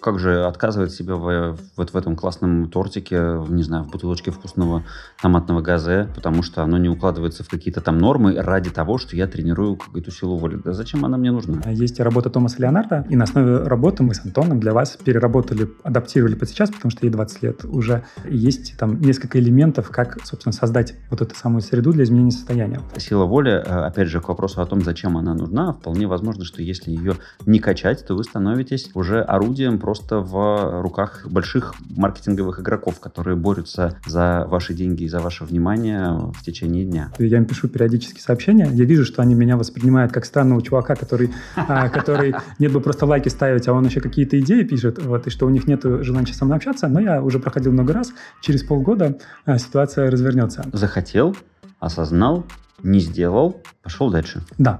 Как 0.00 0.20
же 0.20 0.44
отказывать 0.44 0.92
себя 0.92 1.16
в, 1.16 1.58
вот 1.76 1.90
в 1.90 1.96
этом 1.96 2.14
классном 2.14 2.70
тортике, 2.70 3.42
не 3.48 3.64
знаю, 3.64 3.82
в 3.82 3.90
бутылочке 3.90 4.30
вкусного 4.30 4.84
томатного 5.20 5.60
газе, 5.60 6.08
потому 6.14 6.44
что 6.44 6.62
оно 6.62 6.78
не 6.78 6.88
укладывается 6.88 7.42
в 7.42 7.48
какие-то 7.48 7.80
там 7.80 7.98
нормы 7.98 8.40
ради 8.40 8.70
того, 8.70 8.98
что 8.98 9.16
я 9.16 9.26
тренирую 9.26 9.74
какую-то 9.74 10.12
силу 10.12 10.36
воли. 10.36 10.60
Да 10.64 10.72
зачем 10.72 11.04
она 11.04 11.16
мне 11.16 11.32
нужна? 11.32 11.68
Есть 11.68 11.98
работа 11.98 12.30
Томаса 12.30 12.62
Леонарда, 12.62 13.06
и 13.08 13.16
на 13.16 13.24
основе 13.24 13.64
работы 13.64 14.04
мы 14.04 14.14
с 14.14 14.24
Антоном 14.24 14.60
для 14.60 14.72
вас 14.72 14.96
переработали, 15.04 15.68
адаптировали 15.82 16.36
под 16.36 16.48
сейчас, 16.48 16.70
потому 16.70 16.92
что 16.92 17.04
ей 17.04 17.10
20 17.10 17.42
лет 17.42 17.64
уже. 17.64 18.04
Есть 18.24 18.78
там 18.78 19.00
несколько 19.00 19.40
элементов, 19.40 19.90
как, 19.90 20.24
собственно, 20.24 20.52
создать 20.52 20.94
вот 21.10 21.22
эту 21.22 21.34
самую 21.34 21.62
среду 21.62 21.92
для 21.92 22.04
изменения 22.04 22.30
состояния. 22.30 22.80
Сила 22.98 23.24
воли, 23.24 23.50
э, 23.50 23.62
опять 23.62 24.06
же, 24.06 24.20
к 24.20 24.28
вопросу 24.28 24.62
о 24.62 24.66
том, 24.66 24.80
зачем 24.82 25.18
она 25.18 25.34
нужна, 25.34 25.72
вполне 25.72 26.06
возможно, 26.06 26.44
что 26.44 26.62
если 26.62 26.92
ее 26.92 27.14
не 27.46 27.58
качать, 27.58 28.06
то 28.06 28.14
вы 28.14 28.22
становитесь 28.22 28.92
уже 28.94 29.22
орудием 29.22 29.80
просто 29.88 30.20
в 30.20 30.82
руках 30.82 31.26
больших 31.30 31.74
маркетинговых 31.96 32.60
игроков, 32.60 33.00
которые 33.00 33.36
борются 33.36 33.96
за 34.06 34.44
ваши 34.46 34.74
деньги 34.74 35.04
и 35.04 35.08
за 35.08 35.20
ваше 35.20 35.44
внимание 35.44 36.10
в 36.38 36.42
течение 36.44 36.84
дня. 36.84 37.10
Я 37.18 37.38
им 37.38 37.46
пишу 37.46 37.68
периодически 37.68 38.20
сообщения, 38.20 38.68
я 38.70 38.84
вижу, 38.84 39.06
что 39.06 39.22
они 39.22 39.34
меня 39.34 39.56
воспринимают 39.56 40.12
как 40.12 40.26
странного 40.26 40.60
чувака, 40.60 40.94
который, 40.94 41.30
а, 41.56 41.88
который 41.98 42.34
нет 42.58 42.70
бы 42.70 42.82
просто 42.82 43.06
лайки 43.06 43.30
ставить, 43.30 43.66
а 43.66 43.72
он 43.72 43.86
еще 43.86 44.02
какие-то 44.02 44.38
идеи 44.38 44.62
пишет, 44.62 45.02
вот, 45.02 45.26
и 45.26 45.30
что 45.30 45.46
у 45.46 45.48
них 45.48 45.66
нет 45.66 45.82
желания 45.82 46.34
со 46.34 46.44
мной 46.44 46.58
общаться, 46.58 46.86
но 46.88 47.00
я 47.00 47.22
уже 47.22 47.38
проходил 47.38 47.72
много 47.72 47.94
раз, 47.94 48.12
через 48.42 48.62
полгода 48.62 49.16
а, 49.46 49.56
ситуация 49.56 50.10
развернется. 50.10 50.66
Захотел, 50.70 51.34
осознал, 51.80 52.44
не 52.82 53.00
сделал, 53.00 53.62
пошел 53.82 54.10
дальше. 54.10 54.42
Да. 54.58 54.78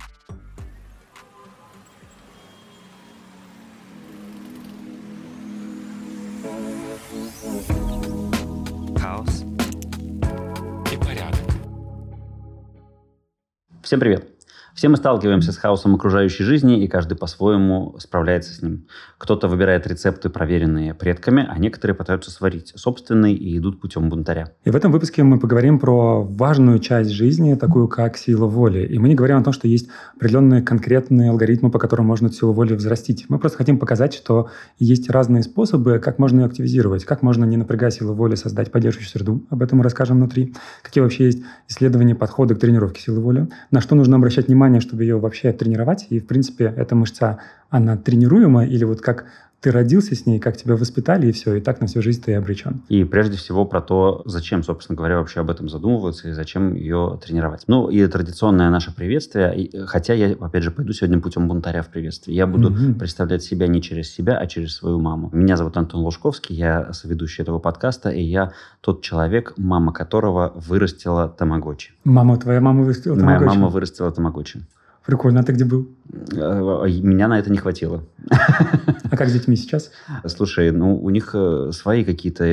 Всем 13.89 14.01
привет! 14.01 14.38
Все 14.79 14.89
мы 14.89 14.97
сталкиваемся 14.97 15.51
с 15.51 15.57
хаосом 15.57 15.97
окружающей 15.97 16.45
жизни, 16.45 16.85
и 16.85 16.87
каждый 16.87 17.17
по-своему 17.17 17.97
справляется 17.99 18.55
с 18.55 18.63
ним. 18.63 18.87
Кто-то 19.19 19.49
выбирает 19.49 19.89
рецепты, 19.89 20.31
проверенные 20.31 20.95
предками, 20.95 21.45
а 21.51 21.59
некоторые 21.59 21.97
пытаются 21.97 22.31
сварить 22.31 22.73
собственные 22.77 23.35
и 23.35 23.59
идут 23.59 23.81
путем 23.81 24.09
бунтаря. 24.09 24.53
И 24.63 24.71
в 24.71 24.77
этом 24.77 24.93
выпуске 24.93 25.25
мы 25.25 25.41
поговорим 25.41 25.81
про 25.81 26.23
важную 26.23 26.79
часть 26.79 27.11
жизни, 27.11 27.55
такую 27.55 27.89
как 27.89 28.17
сила 28.17 28.47
воли. 28.47 28.87
И 28.87 29.01
мы 29.01 29.09
не 29.09 29.17
говорим 29.17 29.39
о 29.39 29.43
том, 29.43 29.53
что 29.53 29.67
есть 29.67 29.89
определенные 30.15 30.63
конкретные 30.63 31.31
алгоритмы, 31.31 31.73
по 31.73 31.81
которым 31.81 32.07
можно 32.07 32.31
силу 32.31 32.53
воли 32.53 32.75
взрастить. 32.75 33.25
Мы 33.29 33.41
просто 33.41 33.59
хотим 33.59 33.81
показать, 33.81 34.15
что 34.15 34.49
есть 34.79 35.11
разные 35.11 35.43
способы, 35.43 35.99
как 35.99 36.21
можно 36.21 36.43
ее 36.43 36.47
активизировать, 36.47 37.05
как 37.05 37.23
можно, 37.23 37.45
не 37.45 37.57
напрягая 37.57 37.91
силу 37.91 38.15
воли, 38.15 38.37
создать 38.37 38.71
поддерживающую 38.71 39.11
среду. 39.11 39.45
Об 39.51 39.61
этом 39.61 39.79
мы 39.79 39.83
расскажем 39.83 40.19
внутри. 40.19 40.55
Какие 40.85 41.03
вообще 41.03 41.25
есть 41.25 41.43
исследования, 41.67 42.15
подходы 42.15 42.55
к 42.55 42.61
тренировке 42.61 43.03
силы 43.03 43.19
воли. 43.19 43.49
На 43.73 43.81
что 43.81 43.97
нужно 43.97 44.15
обращать 44.15 44.47
внимание 44.47 44.68
внимание, 44.69 44.81
чтобы 44.81 45.03
ее 45.03 45.19
вообще 45.19 45.53
тренировать. 45.53 46.07
И, 46.11 46.21
в 46.21 46.27
принципе, 46.27 46.73
эта 46.77 46.95
мышца, 46.95 47.39
она 47.71 47.97
тренируема, 47.97 48.67
или 48.67 48.85
вот 48.85 49.01
как 49.01 49.27
ты 49.61 49.73
родился 49.73 50.15
с 50.15 50.25
ней, 50.25 50.39
как 50.39 50.57
тебя 50.57 50.77
воспитали, 50.77 51.29
и 51.29 51.33
все, 51.33 51.55
и 51.55 51.61
так 51.61 51.81
на 51.81 51.87
всю 51.87 52.01
жизнь 52.01 52.23
ты 52.23 52.35
обречен. 52.35 52.83
И 52.89 53.05
прежде 53.05 53.37
всего 53.37 53.65
про 53.65 53.81
то, 53.81 54.23
зачем, 54.25 54.63
собственно 54.63 54.97
говоря, 54.97 55.19
вообще 55.19 55.41
об 55.41 55.51
этом 55.51 55.69
задумываться 55.69 56.29
и 56.29 56.33
зачем 56.33 56.75
ее 56.75 57.19
тренировать. 57.25 57.65
Ну, 57.67 57.89
и 57.89 58.07
традиционное 58.07 58.71
наше 58.71 58.95
приветствие, 58.95 59.71
хотя 59.87 60.15
я, 60.15 60.37
опять 60.41 60.63
же, 60.63 60.71
пойду 60.71 60.93
сегодня 60.93 61.21
путем 61.21 61.49
бунтаря 61.49 61.83
в 61.83 61.89
приветствии. 61.89 62.33
Я 62.33 62.47
буду 62.47 62.71
mm-hmm. 62.71 62.99
представлять 62.99 63.43
себя 63.43 63.67
не 63.67 63.83
через 63.83 64.13
себя, 64.13 64.39
а 64.39 64.47
через 64.47 64.77
свою 64.77 65.01
маму. 65.01 65.29
Меня 65.33 65.57
зовут 65.57 65.77
Антон 65.77 66.03
Лужковский, 66.03 66.55
я 66.55 66.93
соведущий 66.93 67.43
этого 67.43 67.59
подкаста, 67.59 68.11
и 68.11 68.23
я 68.23 68.53
тот 68.81 69.03
человек, 69.03 69.55
мама 69.57 69.93
которого 69.93 70.53
вырастила 70.55 71.29
тамагочи. 71.29 71.93
Мама, 72.05 72.37
твоя 72.37 72.61
мама 72.61 72.83
вырастила 72.83 73.17
тамагочи? 73.17 73.45
Моя 73.45 73.55
мама 73.55 73.69
вырастила 73.69 74.13
тамагочи. 74.13 74.61
Прикольно. 75.09 75.41
А 75.41 75.43
ты 75.43 75.53
где 75.53 75.65
был? 75.65 75.89
Э, 76.13 76.87
меня 77.03 77.29
на 77.29 77.39
это 77.39 77.51
не 77.51 77.59
хватило. 77.59 78.05
А 78.31 79.17
как 79.17 79.29
с 79.29 79.33
детьми 79.33 79.57
сейчас? 79.57 79.91
Слушай, 80.27 80.71
ну, 80.71 80.97
у 80.97 81.11
них 81.11 81.31
э, 81.35 81.71
свои 81.73 82.05
какие-то... 82.05 82.45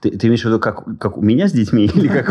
Ты, 0.00 0.10
ты 0.10 0.26
имеешь 0.26 0.42
в 0.42 0.46
виду, 0.46 0.58
как, 0.58 0.98
как 0.98 1.18
у 1.18 1.22
меня 1.22 1.48
с 1.48 1.52
детьми? 1.52 1.90
Или 1.94 2.08
как 2.08 2.30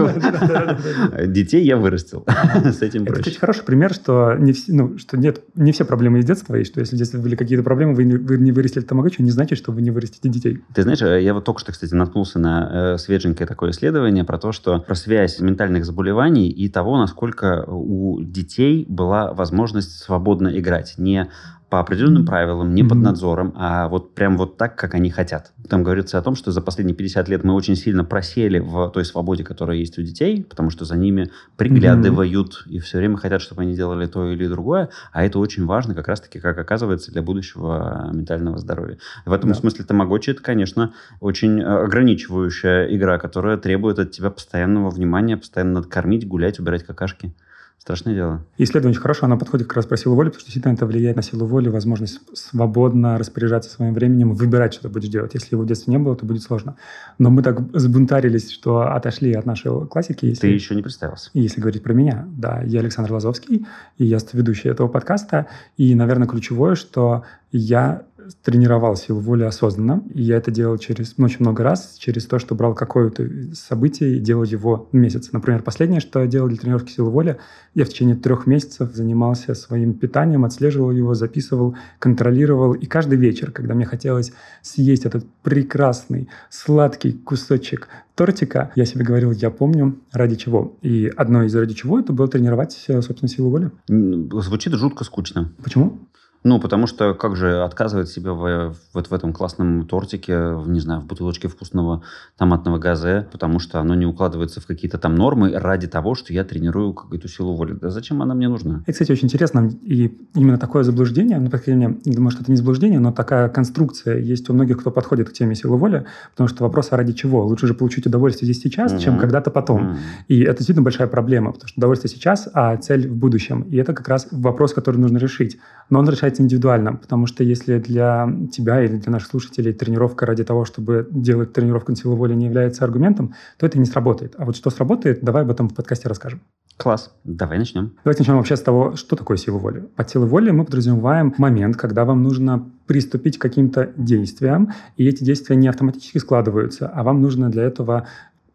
Детей 1.31 1.63
я 1.63 1.77
вырастил. 1.77 2.25
С 2.63 2.81
этим 2.81 3.03
Это, 3.03 3.19
кстати, 3.19 3.37
хороший 3.37 3.63
пример, 3.63 3.93
что, 3.93 4.35
не, 4.35 4.53
ну, 4.67 4.97
что 4.97 5.17
нет, 5.17 5.43
не 5.55 5.71
все 5.71 5.85
проблемы 5.85 6.19
из 6.19 6.25
детства, 6.25 6.55
и 6.55 6.63
что 6.63 6.79
если 6.79 6.95
в 6.95 6.99
детстве 6.99 7.19
были 7.19 7.35
какие-то 7.35 7.63
проблемы, 7.63 7.93
вы 7.93 8.03
не, 8.03 8.15
вы 8.15 8.37
не 8.37 8.51
вырастили 8.51 8.83
тамагочи, 8.83 9.21
не 9.21 9.31
значит, 9.31 9.57
что 9.57 9.71
вы 9.71 9.81
не 9.81 9.91
вырастите 9.91 10.29
детей. 10.29 10.63
Ты 10.73 10.83
знаешь, 10.83 11.01
э, 11.01 11.21
я 11.21 11.33
вот 11.33 11.45
только 11.45 11.61
что, 11.61 11.71
кстати, 11.71 11.93
наткнулся 11.93 12.39
на 12.39 12.97
свеженькое 12.97 13.47
такое 13.47 13.71
исследование 13.71 14.23
про 14.23 14.37
то, 14.37 14.51
что 14.51 14.79
про 14.79 14.95
связь 14.95 15.39
ментальных 15.39 15.85
заболеваний 15.85 16.49
и 16.49 16.69
того, 16.69 16.97
насколько 16.97 17.65
у 17.67 18.21
детей 18.21 18.85
была 18.87 19.33
возможность 19.33 19.97
свободно 20.11 20.49
играть. 20.59 20.95
Не 20.97 21.29
по 21.69 21.79
определенным 21.79 22.25
правилам, 22.25 22.75
не 22.75 22.81
mm-hmm. 22.81 22.89
под 22.89 22.97
надзором, 22.97 23.53
а 23.55 23.87
вот 23.87 24.13
прям 24.13 24.35
вот 24.35 24.57
так, 24.57 24.75
как 24.75 24.93
они 24.93 25.09
хотят. 25.09 25.53
Там 25.69 25.83
говорится 25.83 26.17
о 26.17 26.21
том, 26.21 26.35
что 26.35 26.51
за 26.51 26.61
последние 26.61 26.97
50 26.97 27.29
лет 27.29 27.45
мы 27.45 27.53
очень 27.53 27.77
сильно 27.77 28.03
просели 28.03 28.59
в 28.59 28.89
той 28.89 29.05
свободе, 29.05 29.45
которая 29.45 29.77
есть 29.77 29.97
у 29.97 30.01
детей, 30.01 30.43
потому 30.43 30.69
что 30.69 30.83
за 30.83 30.97
ними 30.97 31.31
приглядывают 31.55 32.65
mm-hmm. 32.67 32.71
и 32.71 32.79
все 32.79 32.97
время 32.97 33.15
хотят, 33.15 33.41
чтобы 33.41 33.61
они 33.61 33.73
делали 33.73 34.05
то 34.05 34.29
или 34.29 34.47
другое, 34.47 34.89
а 35.13 35.23
это 35.23 35.39
очень 35.39 35.65
важно 35.65 35.95
как 35.95 36.09
раз-таки, 36.09 36.41
как 36.41 36.57
оказывается, 36.57 37.09
для 37.13 37.21
будущего 37.21 38.09
ментального 38.11 38.57
здоровья. 38.57 38.97
В 39.25 39.31
этом 39.31 39.51
да. 39.51 39.55
смысле 39.55 39.85
Тамагочи 39.85 40.31
это, 40.31 40.43
конечно, 40.43 40.91
очень 41.21 41.61
ограничивающая 41.61 42.93
игра, 42.93 43.17
которая 43.17 43.55
требует 43.55 43.97
от 43.97 44.11
тебя 44.11 44.29
постоянного 44.29 44.89
внимания, 44.89 45.37
постоянно 45.37 45.75
надо 45.75 45.87
кормить, 45.87 46.27
гулять, 46.27 46.59
убирать 46.59 46.83
какашки. 46.83 47.33
Страшное 47.81 48.13
дело. 48.13 48.45
Исследование 48.59 48.91
очень 48.91 49.01
хорошо, 49.01 49.25
оно 49.25 49.39
подходит 49.39 49.65
как 49.65 49.77
раз 49.77 49.87
про 49.87 49.97
силу 49.97 50.13
воли, 50.13 50.27
потому 50.27 50.41
что 50.41 50.49
действительно 50.49 50.73
это 50.73 50.85
влияет 50.85 51.15
на 51.15 51.23
силу 51.23 51.47
воли, 51.47 51.67
возможность 51.67 52.19
свободно 52.37 53.17
распоряжаться 53.17 53.71
своим 53.71 53.95
временем, 53.95 54.35
выбирать, 54.35 54.75
что 54.75 54.83
ты 54.83 54.89
будешь 54.89 55.09
делать. 55.09 55.33
Если 55.33 55.55
его 55.55 55.63
в 55.63 55.65
детстве 55.65 55.91
не 55.91 55.97
было, 55.97 56.15
то 56.15 56.23
будет 56.23 56.43
сложно. 56.43 56.75
Но 57.17 57.31
мы 57.31 57.41
так 57.41 57.59
сбунтарились, 57.73 58.51
что 58.51 58.81
отошли 58.81 59.33
от 59.33 59.47
нашей 59.47 59.87
классики. 59.87 60.27
Если... 60.27 60.41
Ты 60.41 60.53
еще 60.53 60.75
не 60.75 60.83
представился. 60.83 61.31
Если 61.33 61.59
говорить 61.59 61.81
про 61.81 61.93
меня, 61.93 62.27
да. 62.29 62.61
Я 62.61 62.81
Александр 62.81 63.13
Лазовский, 63.13 63.65
и 63.97 64.05
я 64.05 64.19
ведущий 64.31 64.69
этого 64.69 64.87
подкаста. 64.87 65.47
И, 65.75 65.95
наверное, 65.95 66.27
ключевое, 66.27 66.75
что 66.75 67.23
я 67.51 68.03
тренировал 68.43 68.95
силу 68.95 69.19
воли 69.19 69.43
осознанно. 69.43 70.03
И 70.13 70.21
я 70.21 70.37
это 70.37 70.51
делал 70.51 70.77
через 70.77 71.17
ну, 71.17 71.25
очень 71.25 71.39
много 71.39 71.63
раз, 71.63 71.95
через 71.97 72.25
то, 72.25 72.39
что 72.39 72.55
брал 72.55 72.73
какое-то 72.73 73.27
событие 73.53 74.17
и 74.17 74.19
делал 74.19 74.43
его 74.43 74.89
месяц. 74.91 75.31
Например, 75.31 75.61
последнее, 75.61 75.99
что 75.99 76.19
я 76.19 76.27
делал 76.27 76.47
для 76.47 76.57
тренировки 76.57 76.91
силы 76.91 77.09
воли, 77.09 77.37
я 77.73 77.85
в 77.85 77.89
течение 77.89 78.15
трех 78.15 78.47
месяцев 78.47 78.93
занимался 78.93 79.55
своим 79.55 79.93
питанием, 79.93 80.45
отслеживал 80.45 80.91
его, 80.91 81.13
записывал, 81.13 81.75
контролировал. 81.99 82.73
И 82.73 82.85
каждый 82.85 83.17
вечер, 83.17 83.51
когда 83.51 83.73
мне 83.73 83.85
хотелось 83.85 84.31
съесть 84.61 85.05
этот 85.05 85.25
прекрасный, 85.43 86.29
сладкий 86.49 87.13
кусочек 87.13 87.87
тортика, 88.15 88.71
я 88.75 88.85
себе 88.85 89.03
говорил, 89.03 89.31
я 89.31 89.49
помню, 89.49 89.99
ради 90.11 90.35
чего. 90.35 90.77
И 90.81 91.11
одно 91.15 91.43
из 91.43 91.55
ради 91.55 91.73
чего 91.73 91.99
это 91.99 92.13
было 92.13 92.27
тренировать, 92.27 92.73
собственно, 92.73 93.27
силу 93.27 93.49
воли. 93.49 93.71
Звучит 93.87 94.73
жутко 94.73 95.03
скучно. 95.03 95.51
Почему? 95.63 95.99
Ну, 96.43 96.59
потому 96.59 96.87
что 96.87 97.13
как 97.13 97.35
же 97.35 97.63
отказывать 97.63 98.09
себя 98.09 98.33
в, 98.33 98.75
вот 98.93 99.07
в 99.07 99.13
этом 99.13 99.31
классном 99.31 99.85
тортике, 99.85 100.53
в, 100.53 100.69
не 100.69 100.79
знаю, 100.79 101.01
в 101.01 101.05
бутылочке 101.05 101.47
вкусного 101.47 102.01
томатного 102.35 102.79
газе, 102.79 103.27
потому 103.31 103.59
что 103.59 103.79
оно 103.79 103.93
не 103.93 104.07
укладывается 104.07 104.59
в 104.59 104.65
какие-то 104.65 104.97
там 104.97 105.15
нормы 105.15 105.51
ради 105.53 105.87
того, 105.87 106.15
что 106.15 106.33
я 106.33 106.43
тренирую 106.43 106.93
какую-то 106.93 107.27
силу 107.27 107.55
воли. 107.55 107.73
Да 107.73 107.91
зачем 107.91 108.23
она 108.23 108.33
мне 108.33 108.49
нужна? 108.49 108.81
Это, 108.83 108.93
кстати, 108.93 109.11
очень 109.11 109.25
интересно. 109.25 109.69
И 109.83 110.17
именно 110.33 110.57
такое 110.57 110.83
заблуждение, 110.83 111.39
ну, 111.39 111.51
по 111.51 111.59
крайней 111.59 111.85
мере, 111.85 111.99
думаю, 112.05 112.31
что 112.31 112.41
это 112.41 112.51
не 112.51 112.57
заблуждение, 112.57 112.99
но 112.99 113.11
такая 113.11 113.47
конструкция 113.49 114.17
есть 114.17 114.49
у 114.49 114.53
многих, 114.53 114.79
кто 114.79 114.89
подходит 114.89 115.29
к 115.29 115.33
теме 115.33 115.53
силы 115.53 115.77
воли, 115.77 116.05
потому 116.31 116.47
что 116.49 116.63
вопрос, 116.63 116.87
а 116.91 116.97
ради 116.97 117.13
чего? 117.13 117.45
Лучше 117.45 117.67
же 117.67 117.75
получить 117.75 118.07
удовольствие 118.07 118.51
здесь 118.51 118.63
сейчас, 118.63 118.93
mm-hmm. 118.93 118.99
чем 118.99 119.19
когда-то 119.19 119.51
потом. 119.51 119.81
Mm-hmm. 119.81 119.97
И 120.29 120.41
это 120.41 120.57
действительно 120.57 120.83
большая 120.83 121.07
проблема, 121.07 121.51
потому 121.51 121.67
что 121.67 121.79
удовольствие 121.79 122.09
сейчас, 122.09 122.49
а 122.51 122.75
цель 122.77 123.07
в 123.07 123.15
будущем. 123.15 123.61
И 123.61 123.77
это 123.77 123.93
как 123.93 124.07
раз 124.07 124.27
вопрос, 124.31 124.73
который 124.73 124.97
нужно 124.97 125.19
решить. 125.19 125.59
Но 125.89 125.99
он 125.99 126.09
решается 126.09 126.30
индивидуально, 126.39 126.93
потому 126.93 127.25
что 127.25 127.43
если 127.43 127.79
для 127.79 128.31
тебя 128.51 128.83
или 128.83 128.97
для 128.97 129.11
наших 129.11 129.29
слушателей 129.29 129.73
тренировка 129.73 130.25
ради 130.25 130.43
того, 130.43 130.65
чтобы 130.65 131.07
делать 131.11 131.53
тренировку 131.53 131.91
на 131.91 131.97
силу 131.97 132.15
воли 132.15 132.33
не 132.33 132.45
является 132.45 132.85
аргументом, 132.85 133.33
то 133.57 133.65
это 133.65 133.79
не 133.79 133.85
сработает. 133.85 134.35
А 134.37 134.45
вот 134.45 134.55
что 134.55 134.69
сработает, 134.69 135.23
давай 135.23 135.43
об 135.43 135.51
этом 135.51 135.69
в 135.69 135.73
подкасте 135.73 136.07
расскажем. 136.07 136.41
Класс. 136.77 137.13
Давай 137.23 137.59
начнем. 137.59 137.93
Давайте 138.03 138.21
начнем 138.21 138.37
вообще 138.37 138.55
с 138.55 138.61
того, 138.61 138.95
что 138.95 139.15
такое 139.15 139.37
сила 139.37 139.57
воли. 139.57 139.87
Под 139.95 140.09
силой 140.09 140.27
воли 140.27 140.51
мы 140.51 140.65
подразумеваем 140.65 141.33
момент, 141.37 141.77
когда 141.77 142.05
вам 142.05 142.23
нужно 142.23 142.71
приступить 142.87 143.37
к 143.37 143.41
каким-то 143.41 143.91
действиям, 143.97 144.73
и 144.97 145.07
эти 145.07 145.23
действия 145.23 145.55
не 145.55 145.67
автоматически 145.67 146.17
складываются, 146.17 146.87
а 146.87 147.03
вам 147.03 147.21
нужно 147.21 147.49
для 147.49 147.63
этого 147.63 148.07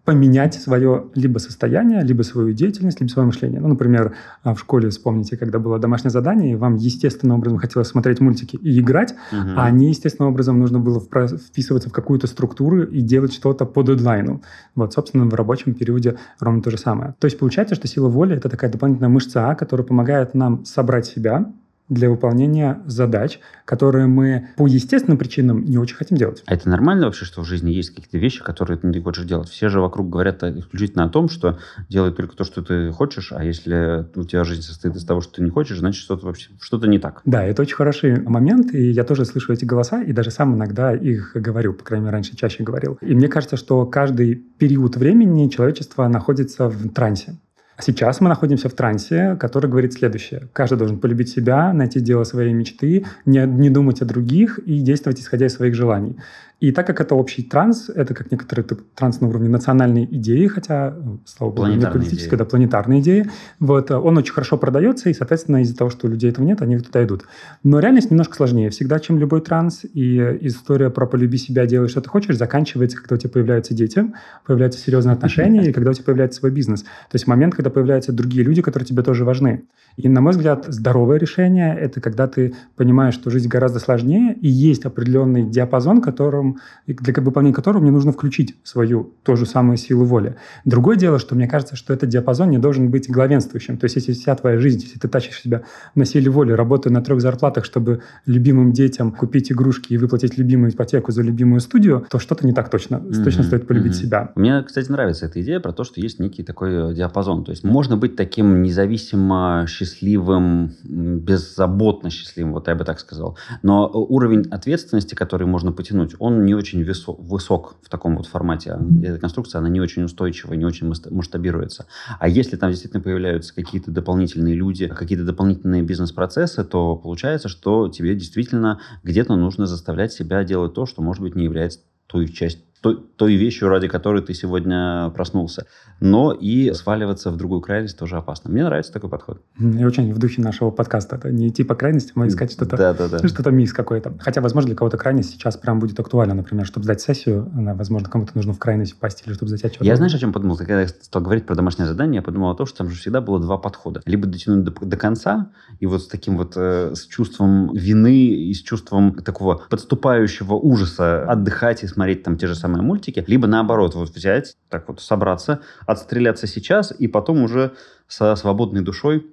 поменять 0.06 0.54
свое 0.54 1.06
либо 1.14 1.38
состояние, 1.38 2.02
либо 2.02 2.22
свою 2.22 2.52
деятельность, 2.52 3.00
либо 3.00 3.10
свое 3.10 3.26
мышление. 3.26 3.60
Ну, 3.60 3.68
например, 3.68 4.14
а, 4.44 4.54
в 4.54 4.60
школе, 4.60 4.88
вспомните, 4.88 5.36
когда 5.36 5.58
было 5.58 5.80
домашнее 5.80 6.12
задание, 6.12 6.52
и 6.52 6.54
вам 6.54 6.76
естественным 6.76 7.38
образом 7.38 7.58
хотелось 7.58 7.88
смотреть 7.88 8.20
мультики 8.20 8.56
и 8.56 8.80
играть, 8.80 9.14
угу. 9.32 9.50
а 9.56 9.68
неестественным 9.70 10.32
образом 10.32 10.60
нужно 10.60 10.78
было 10.78 11.00
вписываться 11.00 11.90
в 11.90 11.92
какую-то 11.92 12.28
структуру 12.28 12.84
и 12.84 13.00
делать 13.00 13.32
что-то 13.32 13.66
по 13.66 13.82
дедлайну. 13.82 14.42
Вот, 14.76 14.94
собственно, 14.94 15.26
в 15.26 15.34
рабочем 15.34 15.74
периоде 15.74 16.16
ровно 16.38 16.62
то 16.62 16.70
же 16.70 16.78
самое. 16.78 17.16
То 17.18 17.26
есть 17.26 17.38
получается, 17.38 17.74
что 17.74 17.88
сила 17.88 18.08
воли– 18.08 18.36
это 18.36 18.48
такая 18.48 18.70
дополнительная 18.70 19.10
мышца 19.10 19.50
А, 19.50 19.54
которая 19.56 19.84
помогает 19.84 20.34
нам 20.34 20.64
собрать 20.64 21.06
себя, 21.06 21.52
для 21.88 22.10
выполнения 22.10 22.82
задач, 22.86 23.38
которые 23.64 24.06
мы 24.06 24.48
по 24.56 24.66
естественным 24.66 25.18
причинам 25.18 25.64
не 25.64 25.78
очень 25.78 25.96
хотим 25.96 26.16
делать. 26.16 26.42
А 26.46 26.54
это 26.54 26.68
нормально 26.68 27.06
вообще, 27.06 27.24
что 27.24 27.42
в 27.42 27.44
жизни 27.44 27.70
есть 27.70 27.90
какие-то 27.90 28.18
вещи, 28.18 28.42
которые 28.42 28.78
ты 28.78 28.86
не 28.86 29.00
хочешь 29.00 29.24
делать? 29.24 29.48
Все 29.48 29.68
же 29.68 29.80
вокруг 29.80 30.08
говорят 30.08 30.42
исключительно 30.42 31.04
о 31.04 31.08
том, 31.08 31.28
что 31.28 31.58
делай 31.88 32.12
только 32.12 32.36
то, 32.36 32.44
что 32.44 32.62
ты 32.62 32.90
хочешь, 32.90 33.32
а 33.32 33.44
если 33.44 34.06
у 34.14 34.24
тебя 34.24 34.44
жизнь 34.44 34.62
состоит 34.62 34.96
из 34.96 35.04
того, 35.04 35.20
что 35.20 35.34
ты 35.34 35.42
не 35.42 35.50
хочешь, 35.50 35.78
значит, 35.78 36.02
что-то 36.02 36.26
вообще 36.26 36.50
что-то 36.60 36.88
не 36.88 36.98
так. 36.98 37.22
Да, 37.24 37.44
это 37.44 37.62
очень 37.62 37.76
хороший 37.76 38.20
момент, 38.20 38.74
и 38.74 38.90
я 38.90 39.04
тоже 39.04 39.24
слышу 39.24 39.52
эти 39.52 39.64
голоса, 39.64 40.02
и 40.02 40.12
даже 40.12 40.30
сам 40.30 40.54
иногда 40.54 40.94
их 40.94 41.32
говорю, 41.34 41.74
по 41.74 41.84
крайней 41.84 42.04
мере, 42.06 42.14
раньше 42.14 42.36
чаще 42.36 42.62
говорил. 42.62 42.98
И 43.00 43.14
мне 43.14 43.28
кажется, 43.28 43.56
что 43.56 43.84
каждый 43.86 44.34
период 44.34 44.96
времени 44.96 45.48
человечество 45.48 46.06
находится 46.08 46.68
в 46.68 46.88
трансе. 46.90 47.36
Сейчас 47.78 48.22
мы 48.22 48.28
находимся 48.30 48.70
в 48.70 48.72
трансе, 48.72 49.36
который 49.38 49.68
говорит 49.68 49.92
следующее. 49.92 50.48
Каждый 50.54 50.78
должен 50.78 50.98
полюбить 50.98 51.28
себя, 51.28 51.74
найти 51.74 52.00
дело 52.00 52.24
своей 52.24 52.54
мечты, 52.54 53.04
не, 53.26 53.46
не 53.46 53.68
думать 53.68 54.00
о 54.00 54.06
других 54.06 54.58
и 54.60 54.80
действовать 54.80 55.20
исходя 55.20 55.46
из 55.46 55.54
своих 55.54 55.74
желаний. 55.74 56.16
И 56.58 56.72
так 56.72 56.86
как 56.86 57.02
это 57.02 57.14
общий 57.14 57.42
транс, 57.42 57.90
это 57.94 58.14
как 58.14 58.30
некоторые 58.30 58.66
транс 58.94 59.20
на 59.20 59.28
уровне 59.28 59.50
национальной 59.50 60.06
идеи, 60.06 60.46
хотя, 60.46 60.96
слава 61.26 61.52
богу, 61.52 61.68
не 61.68 61.84
политической, 61.84 62.36
да, 62.36 62.46
планетарной 62.46 63.00
идеи, 63.00 63.30
вот, 63.60 63.90
он 63.90 64.16
очень 64.16 64.32
хорошо 64.32 64.56
продается, 64.56 65.10
и, 65.10 65.12
соответственно, 65.12 65.60
из-за 65.60 65.76
того, 65.76 65.90
что 65.90 66.06
у 66.06 66.10
людей 66.10 66.30
этого 66.30 66.46
нет, 66.46 66.62
они 66.62 66.78
туда 66.78 67.04
идут. 67.04 67.24
Но 67.62 67.78
реальность 67.78 68.10
немножко 68.10 68.36
сложнее 68.36 68.70
всегда, 68.70 68.98
чем 69.00 69.18
любой 69.18 69.42
транс, 69.42 69.84
и 69.84 70.18
история 70.40 70.88
про 70.88 71.06
«полюби 71.06 71.36
себя, 71.36 71.66
делай, 71.66 71.88
что 71.88 72.00
ты 72.00 72.08
хочешь» 72.08 72.36
заканчивается, 72.38 72.96
когда 72.96 73.16
у 73.16 73.18
тебя 73.18 73.30
появляются 73.30 73.74
дети, 73.74 74.06
появляются 74.46 74.80
серьезные 74.80 75.12
отношения, 75.12 75.68
и 75.68 75.72
когда 75.72 75.90
у 75.90 75.92
тебя 75.92 76.04
появляется 76.04 76.40
свой 76.40 76.52
бизнес. 76.52 76.82
То 76.82 77.14
есть 77.14 77.26
момент, 77.26 77.54
когда 77.54 77.68
появляются 77.68 78.12
другие 78.12 78.44
люди, 78.44 78.62
которые 78.62 78.86
тебе 78.86 79.02
тоже 79.02 79.26
важны. 79.26 79.64
И, 79.96 80.08
на 80.08 80.20
мой 80.20 80.32
взгляд, 80.32 80.64
здоровое 80.68 81.18
решение– 81.18 81.76
это 81.80 82.00
когда 82.00 82.28
ты 82.28 82.54
понимаешь, 82.76 83.14
что 83.14 83.30
жизнь 83.30 83.48
гораздо 83.48 83.78
сложнее, 83.78 84.34
и 84.34 84.48
есть 84.48 84.84
определенный 84.84 85.44
диапазон, 85.44 86.00
которым, 86.02 86.45
для 86.86 87.14
выполнения 87.22 87.54
которого 87.54 87.82
мне 87.82 87.90
нужно 87.90 88.12
включить 88.12 88.56
свою 88.62 89.14
ту 89.22 89.36
же 89.36 89.46
самую 89.46 89.76
силу 89.76 90.04
воли. 90.04 90.36
Другое 90.64 90.96
дело, 90.96 91.18
что 91.18 91.34
мне 91.34 91.48
кажется, 91.48 91.76
что 91.76 91.92
этот 91.92 92.08
диапазон 92.08 92.50
не 92.50 92.58
должен 92.58 92.90
быть 92.90 93.10
главенствующим. 93.10 93.76
То 93.78 93.86
есть, 93.86 93.96
если 93.96 94.12
вся 94.12 94.34
твоя 94.34 94.58
жизнь, 94.58 94.80
если 94.82 94.98
ты 94.98 95.08
тащишь 95.08 95.40
себя 95.40 95.62
на 95.94 96.04
силе 96.04 96.30
воли, 96.30 96.52
работая 96.52 96.90
на 96.92 97.02
трех 97.02 97.20
зарплатах, 97.20 97.64
чтобы 97.64 98.02
любимым 98.26 98.72
детям 98.72 99.12
купить 99.12 99.50
игрушки 99.50 99.94
и 99.94 99.96
выплатить 99.96 100.38
любимую 100.38 100.72
ипотеку 100.72 101.12
за 101.12 101.22
любимую 101.22 101.60
студию, 101.60 102.06
то 102.10 102.18
что-то 102.18 102.46
не 102.46 102.52
так 102.52 102.70
точно. 102.70 102.96
Mm-hmm. 102.96 103.24
Точно 103.24 103.42
стоит 103.42 103.66
полюбить 103.66 103.92
mm-hmm. 103.92 104.02
себя. 104.02 104.32
Мне, 104.36 104.62
кстати, 104.62 104.90
нравится 104.90 105.26
эта 105.26 105.40
идея 105.42 105.60
про 105.60 105.72
то, 105.72 105.84
что 105.84 106.00
есть 106.00 106.20
некий 106.20 106.42
такой 106.42 106.94
диапазон. 106.94 107.44
То 107.44 107.50
есть, 107.50 107.64
можно 107.64 107.96
быть 107.96 108.16
таким 108.16 108.62
независимо 108.62 109.64
счастливым 109.68 109.96
счастливым, 109.96 110.72
беззаботно 110.84 112.10
счастливым, 112.10 112.52
вот 112.52 112.68
я 112.68 112.74
бы 112.74 112.84
так 112.84 113.00
сказал. 113.00 113.36
Но 113.62 113.88
уровень 113.88 114.46
ответственности, 114.50 115.14
который 115.14 115.46
можно 115.46 115.72
потянуть, 115.72 116.14
он 116.18 116.35
не 116.44 116.54
очень 116.54 116.84
высок, 116.84 117.18
высок 117.20 117.76
в 117.82 117.88
таком 117.88 118.16
вот 118.16 118.26
формате. 118.26 118.78
Эта 119.02 119.18
конструкция, 119.18 119.60
она 119.60 119.68
не 119.68 119.80
очень 119.80 120.02
устойчивая, 120.02 120.56
не 120.56 120.64
очень 120.64 120.92
масштабируется. 121.10 121.86
А 122.18 122.28
если 122.28 122.56
там 122.56 122.70
действительно 122.70 123.02
появляются 123.02 123.54
какие-то 123.54 123.90
дополнительные 123.90 124.54
люди, 124.54 124.88
какие-то 124.88 125.24
дополнительные 125.24 125.82
бизнес-процессы, 125.82 126.64
то 126.64 126.96
получается, 126.96 127.48
что 127.48 127.88
тебе 127.88 128.14
действительно 128.14 128.80
где-то 129.02 129.36
нужно 129.36 129.66
заставлять 129.66 130.12
себя 130.12 130.44
делать 130.44 130.74
то, 130.74 130.86
что, 130.86 131.02
может 131.02 131.22
быть, 131.22 131.34
не 131.34 131.44
является 131.44 131.80
той 132.06 132.28
частью 132.28 132.65
той, 132.86 133.02
той 133.16 133.34
вещью, 133.34 133.68
ради 133.68 133.88
которой 133.88 134.22
ты 134.22 134.32
сегодня 134.34 135.10
проснулся. 135.10 135.66
Но 136.00 136.32
и 136.32 136.72
сваливаться 136.72 137.30
в 137.30 137.36
другую 137.36 137.60
крайность 137.60 137.98
тоже 137.98 138.16
опасно. 138.16 138.50
Мне 138.50 138.64
нравится 138.64 138.92
такой 138.92 139.10
подход. 139.10 139.40
И 139.58 139.84
очень 139.84 140.12
в 140.12 140.18
духе 140.18 140.42
нашего 140.42 140.70
подкаста. 140.70 141.16
Это 141.16 141.32
не 141.32 141.48
идти 141.48 141.64
по 141.64 141.74
крайностям, 141.74 142.22
а 142.22 142.28
искать 142.28 142.52
что-то, 142.52 142.76
да, 142.76 142.94
да, 142.94 143.08
да. 143.08 143.26
что-то 143.26 143.50
микс 143.50 143.72
какой-то. 143.72 144.14
Хотя, 144.20 144.40
возможно, 144.40 144.68
для 144.68 144.76
кого-то 144.76 144.98
крайность 144.98 145.30
сейчас 145.30 145.56
прям 145.56 145.80
будет 145.80 145.98
актуально. 145.98 146.34
Например, 146.34 146.64
чтобы 146.66 146.84
сдать 146.84 147.00
сессию, 147.00 147.50
возможно, 147.52 148.08
кому-то 148.08 148.32
нужно 148.36 148.52
в 148.52 148.58
крайность 148.58 148.92
впасть 148.92 149.24
или 149.26 149.34
чтобы 149.34 149.52
отчет. 149.52 149.82
Я 149.82 149.96
знаешь, 149.96 150.14
о 150.14 150.18
чем 150.18 150.32
подумал? 150.32 150.56
Когда 150.56 150.82
я 150.82 150.88
стал 150.88 151.22
говорить 151.22 151.46
про 151.46 151.54
домашнее 151.54 151.88
задание, 151.88 152.16
я 152.16 152.22
подумал 152.22 152.50
о 152.50 152.54
том, 152.54 152.66
что 152.66 152.78
там 152.78 152.90
же 152.90 152.96
всегда 152.96 153.20
было 153.20 153.40
два 153.40 153.58
подхода. 153.58 154.02
Либо 154.04 154.26
дотянуть 154.26 154.64
до, 154.64 154.72
до 154.84 154.96
конца, 154.96 155.50
и 155.80 155.86
вот 155.86 156.02
с 156.02 156.06
таким 156.06 156.36
вот, 156.36 156.52
э, 156.56 156.92
с 156.94 157.06
чувством 157.06 157.72
вины 157.74 158.16
и 158.16 158.54
с 158.54 158.62
чувством 158.62 159.14
такого 159.14 159.62
подступающего 159.68 160.54
ужаса 160.54 161.24
отдыхать 161.24 161.82
и 161.82 161.86
смотреть 161.86 162.22
там 162.22 162.36
те 162.36 162.46
же 162.46 162.54
самые 162.54 162.75
мультики, 162.82 163.24
либо 163.26 163.46
наоборот, 163.46 163.94
вот 163.94 164.10
взять, 164.10 164.56
так 164.68 164.88
вот 164.88 165.00
собраться, 165.00 165.60
отстреляться 165.86 166.46
сейчас 166.46 166.94
и 166.98 167.08
потом 167.08 167.42
уже 167.42 167.72
со 168.08 168.34
свободной 168.36 168.82
душой 168.82 169.26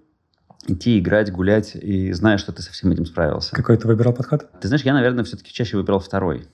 идти 0.68 1.00
играть, 1.00 1.32
гулять 1.32 1.76
и 1.76 2.12
зная, 2.14 2.38
что 2.38 2.52
ты 2.52 2.62
со 2.62 2.72
всем 2.72 2.92
этим 2.92 3.06
справился. 3.06 3.56
Какой 3.56 3.78
ты 3.78 3.88
выбирал 3.88 4.14
подход? 4.14 4.48
Ты 4.62 4.68
знаешь, 4.68 4.84
я, 4.84 4.94
наверное, 4.94 5.24
все-таки 5.24 5.52
чаще 5.52 5.78
выбирал 5.78 6.00
второй. 6.00 6.48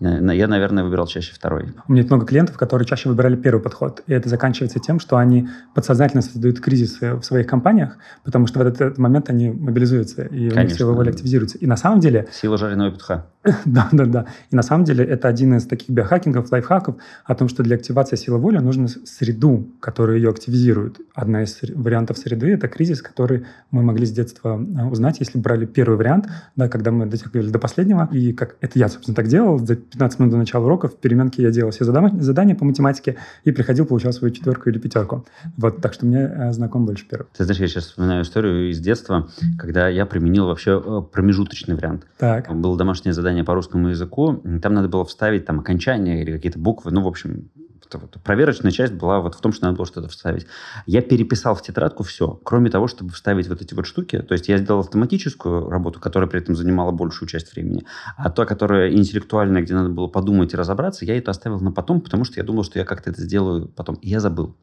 Я, 0.00 0.48
наверное, 0.48 0.82
выбирал 0.82 1.06
чаще 1.06 1.32
второй. 1.32 1.72
У 1.86 1.92
меня 1.92 2.04
много 2.04 2.26
клиентов, 2.26 2.56
которые 2.56 2.86
чаще 2.86 3.08
выбирали 3.08 3.36
первый 3.36 3.60
подход. 3.60 4.02
И 4.08 4.12
это 4.12 4.28
заканчивается 4.28 4.80
тем, 4.80 4.98
что 4.98 5.16
они 5.16 5.48
подсознательно 5.72 6.20
создают 6.20 6.58
кризисы 6.60 7.14
в 7.14 7.22
своих 7.22 7.46
компаниях, 7.46 7.96
потому 8.24 8.48
что 8.48 8.58
в 8.58 8.62
этот 8.62 8.98
момент 8.98 9.30
они 9.30 9.50
мобилизуются, 9.50 10.24
и 10.24 10.50
Конечно. 10.50 10.60
у 10.60 10.64
них 10.64 10.74
сила 10.74 10.92
воли 10.92 11.10
активизируется. 11.10 11.58
И 11.58 11.66
на 11.66 11.76
самом 11.76 12.00
деле... 12.00 12.26
Сила 12.32 12.58
жареного 12.58 12.90
петуха. 12.90 13.26
да, 13.64 13.88
да, 13.92 14.04
да. 14.06 14.26
И 14.50 14.56
на 14.56 14.62
самом 14.62 14.84
деле 14.84 15.04
это 15.04 15.28
один 15.28 15.54
из 15.54 15.66
таких 15.66 15.90
биохакингов, 15.90 16.50
лайфхаков 16.50 16.96
о 17.24 17.34
том, 17.34 17.48
что 17.48 17.62
для 17.62 17.76
активации 17.76 18.16
силы 18.16 18.38
воли 18.38 18.58
нужно 18.58 18.88
среду, 18.88 19.68
которая 19.80 20.16
ее 20.16 20.30
активизирует. 20.30 20.98
Одна 21.14 21.42
из 21.42 21.60
вариантов 21.74 22.18
среды– 22.18 22.50
это 22.52 22.68
кризис, 22.68 23.02
который 23.02 23.44
мы 23.70 23.82
могли 23.82 24.06
с 24.06 24.12
детства 24.12 24.58
э, 24.58 24.84
узнать, 24.84 25.20
если 25.20 25.38
брали 25.38 25.66
первый 25.66 25.96
вариант, 25.96 26.26
да, 26.56 26.68
когда 26.68 26.90
мы 26.90 27.06
дотягивали 27.06 27.50
до 27.50 27.58
последнего. 27.58 28.08
И 28.12 28.32
как 28.32 28.56
это 28.60 28.78
я, 28.78 28.88
собственно, 28.88 29.14
так 29.14 29.28
делал, 29.28 29.58
за 29.58 29.76
15 29.76 30.18
минут 30.20 30.32
до 30.32 30.38
начала 30.38 30.64
уроков 30.64 30.94
в 30.94 30.96
переменке 30.96 31.42
я 31.42 31.50
делал 31.50 31.70
все 31.70 31.84
задания 31.84 32.54
по 32.54 32.64
математике 32.64 33.16
и 33.44 33.52
приходил, 33.52 33.86
получал 33.86 34.12
свою 34.12 34.32
четверку 34.32 34.70
или 34.70 34.78
пятерку. 34.78 35.26
Вот, 35.56 35.82
так 35.82 35.92
что 35.92 36.06
мне 36.06 36.20
э, 36.20 36.52
знаком 36.52 36.86
больше 36.86 37.06
первый. 37.08 37.26
Ты 37.36 37.44
знаешь, 37.44 37.60
я 37.60 37.68
сейчас 37.68 37.84
вспоминаю 37.86 38.22
историю 38.22 38.70
из 38.70 38.80
детства, 38.80 39.28
когда 39.58 39.88
я 39.88 40.06
применил 40.06 40.46
вообще 40.46 40.82
э, 40.84 41.02
промежуточный 41.12 41.74
вариант. 41.74 42.06
Так. 42.18 42.54
Было 42.54 42.76
домашнее 42.78 43.12
задание 43.12 43.33
по 43.42 43.54
русскому 43.54 43.88
языку, 43.88 44.42
там 44.62 44.74
надо 44.74 44.88
было 44.88 45.04
вставить 45.04 45.44
там 45.46 45.60
окончания 45.60 46.22
или 46.22 46.32
какие-то 46.32 46.58
буквы, 46.58 46.92
ну, 46.92 47.02
в 47.02 47.08
общем, 47.08 47.50
вот, 47.92 48.16
проверочная 48.22 48.72
часть 48.72 48.94
была 48.94 49.20
вот 49.20 49.34
в 49.34 49.40
том, 49.40 49.52
что 49.52 49.66
надо 49.66 49.76
было 49.76 49.86
что-то 49.86 50.08
вставить. 50.08 50.46
Я 50.86 51.02
переписал 51.02 51.54
в 51.54 51.62
тетрадку 51.62 52.02
все, 52.02 52.40
кроме 52.44 52.70
того, 52.70 52.88
чтобы 52.88 53.10
вставить 53.12 53.48
вот 53.48 53.62
эти 53.62 53.74
вот 53.74 53.86
штуки. 53.86 54.18
То 54.20 54.32
есть 54.32 54.48
я 54.48 54.58
сделал 54.58 54.80
автоматическую 54.80 55.68
работу, 55.68 56.00
которая 56.00 56.28
при 56.28 56.40
этом 56.40 56.56
занимала 56.56 56.90
большую 56.90 57.28
часть 57.28 57.52
времени. 57.52 57.84
А 58.16 58.30
та, 58.30 58.46
которая 58.46 58.90
интеллектуальная, 58.90 59.62
где 59.62 59.74
надо 59.74 59.90
было 59.90 60.06
подумать 60.06 60.52
и 60.52 60.56
разобраться, 60.56 61.04
я 61.04 61.16
это 61.16 61.30
оставил 61.30 61.60
на 61.60 61.72
потом, 61.72 62.00
потому 62.00 62.24
что 62.24 62.40
я 62.40 62.44
думал, 62.44 62.64
что 62.64 62.78
я 62.78 62.84
как-то 62.84 63.10
это 63.10 63.20
сделаю 63.22 63.68
потом. 63.68 63.96
И 63.96 64.08
я 64.08 64.20
забыл. 64.20 64.56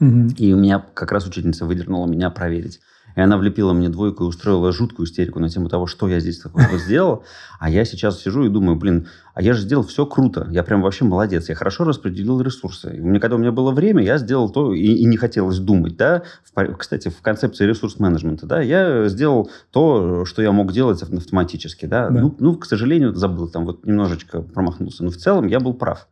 Угу. 0.00 0.34
И 0.36 0.52
у 0.52 0.58
меня 0.58 0.84
как 0.94 1.12
раз 1.12 1.26
учительница 1.26 1.64
выдернула 1.64 2.06
меня 2.06 2.30
проверить. 2.30 2.80
И 3.16 3.20
она 3.20 3.38
влепила 3.38 3.72
мне 3.72 3.88
двойку 3.88 4.24
и 4.24 4.26
устроила 4.26 4.72
жуткую 4.72 5.06
истерику 5.06 5.40
на 5.40 5.48
тему 5.48 5.68
того, 5.68 5.86
что 5.86 6.06
я 6.06 6.20
здесь 6.20 6.38
такого 6.38 6.78
сделал. 6.78 7.24
А 7.58 7.70
я 7.70 7.86
сейчас 7.86 8.20
сижу 8.20 8.44
и 8.44 8.50
думаю, 8.50 8.76
блин, 8.76 9.08
а 9.34 9.42
я 9.42 9.54
же 9.54 9.62
сделал 9.62 9.84
все 9.84 10.04
круто. 10.04 10.46
Я 10.50 10.62
прям 10.62 10.82
вообще 10.82 11.06
молодец. 11.06 11.48
Я 11.48 11.54
хорошо 11.54 11.84
распределил 11.84 12.40
ресурсы. 12.42 12.94
И 12.94 13.00
мне, 13.00 13.18
когда 13.18 13.36
у 13.36 13.38
меня 13.38 13.52
было 13.52 13.72
время, 13.72 14.04
я 14.04 14.18
сделал 14.18 14.50
то, 14.50 14.74
и, 14.74 14.82
и 14.82 15.04
не 15.06 15.16
хотелось 15.16 15.58
думать. 15.58 15.96
Да? 15.96 16.22
В, 16.44 16.76
кстати, 16.76 17.08
в 17.08 17.22
концепции 17.22 17.64
ресурс-менеджмента, 17.66 18.46
да, 18.46 18.60
я 18.60 19.08
сделал 19.08 19.50
то, 19.70 20.26
что 20.26 20.42
я 20.42 20.52
мог 20.52 20.72
делать 20.72 21.02
автоматически. 21.02 21.86
Да? 21.86 22.10
Да. 22.10 22.20
Ну, 22.20 22.36
ну, 22.38 22.56
к 22.56 22.66
сожалению, 22.66 23.14
забыл, 23.14 23.48
там 23.48 23.64
вот 23.64 23.86
немножечко 23.86 24.42
промахнулся. 24.42 25.04
Но 25.04 25.10
в 25.10 25.16
целом 25.16 25.46
я 25.46 25.58
был 25.58 25.72
прав. 25.72 26.06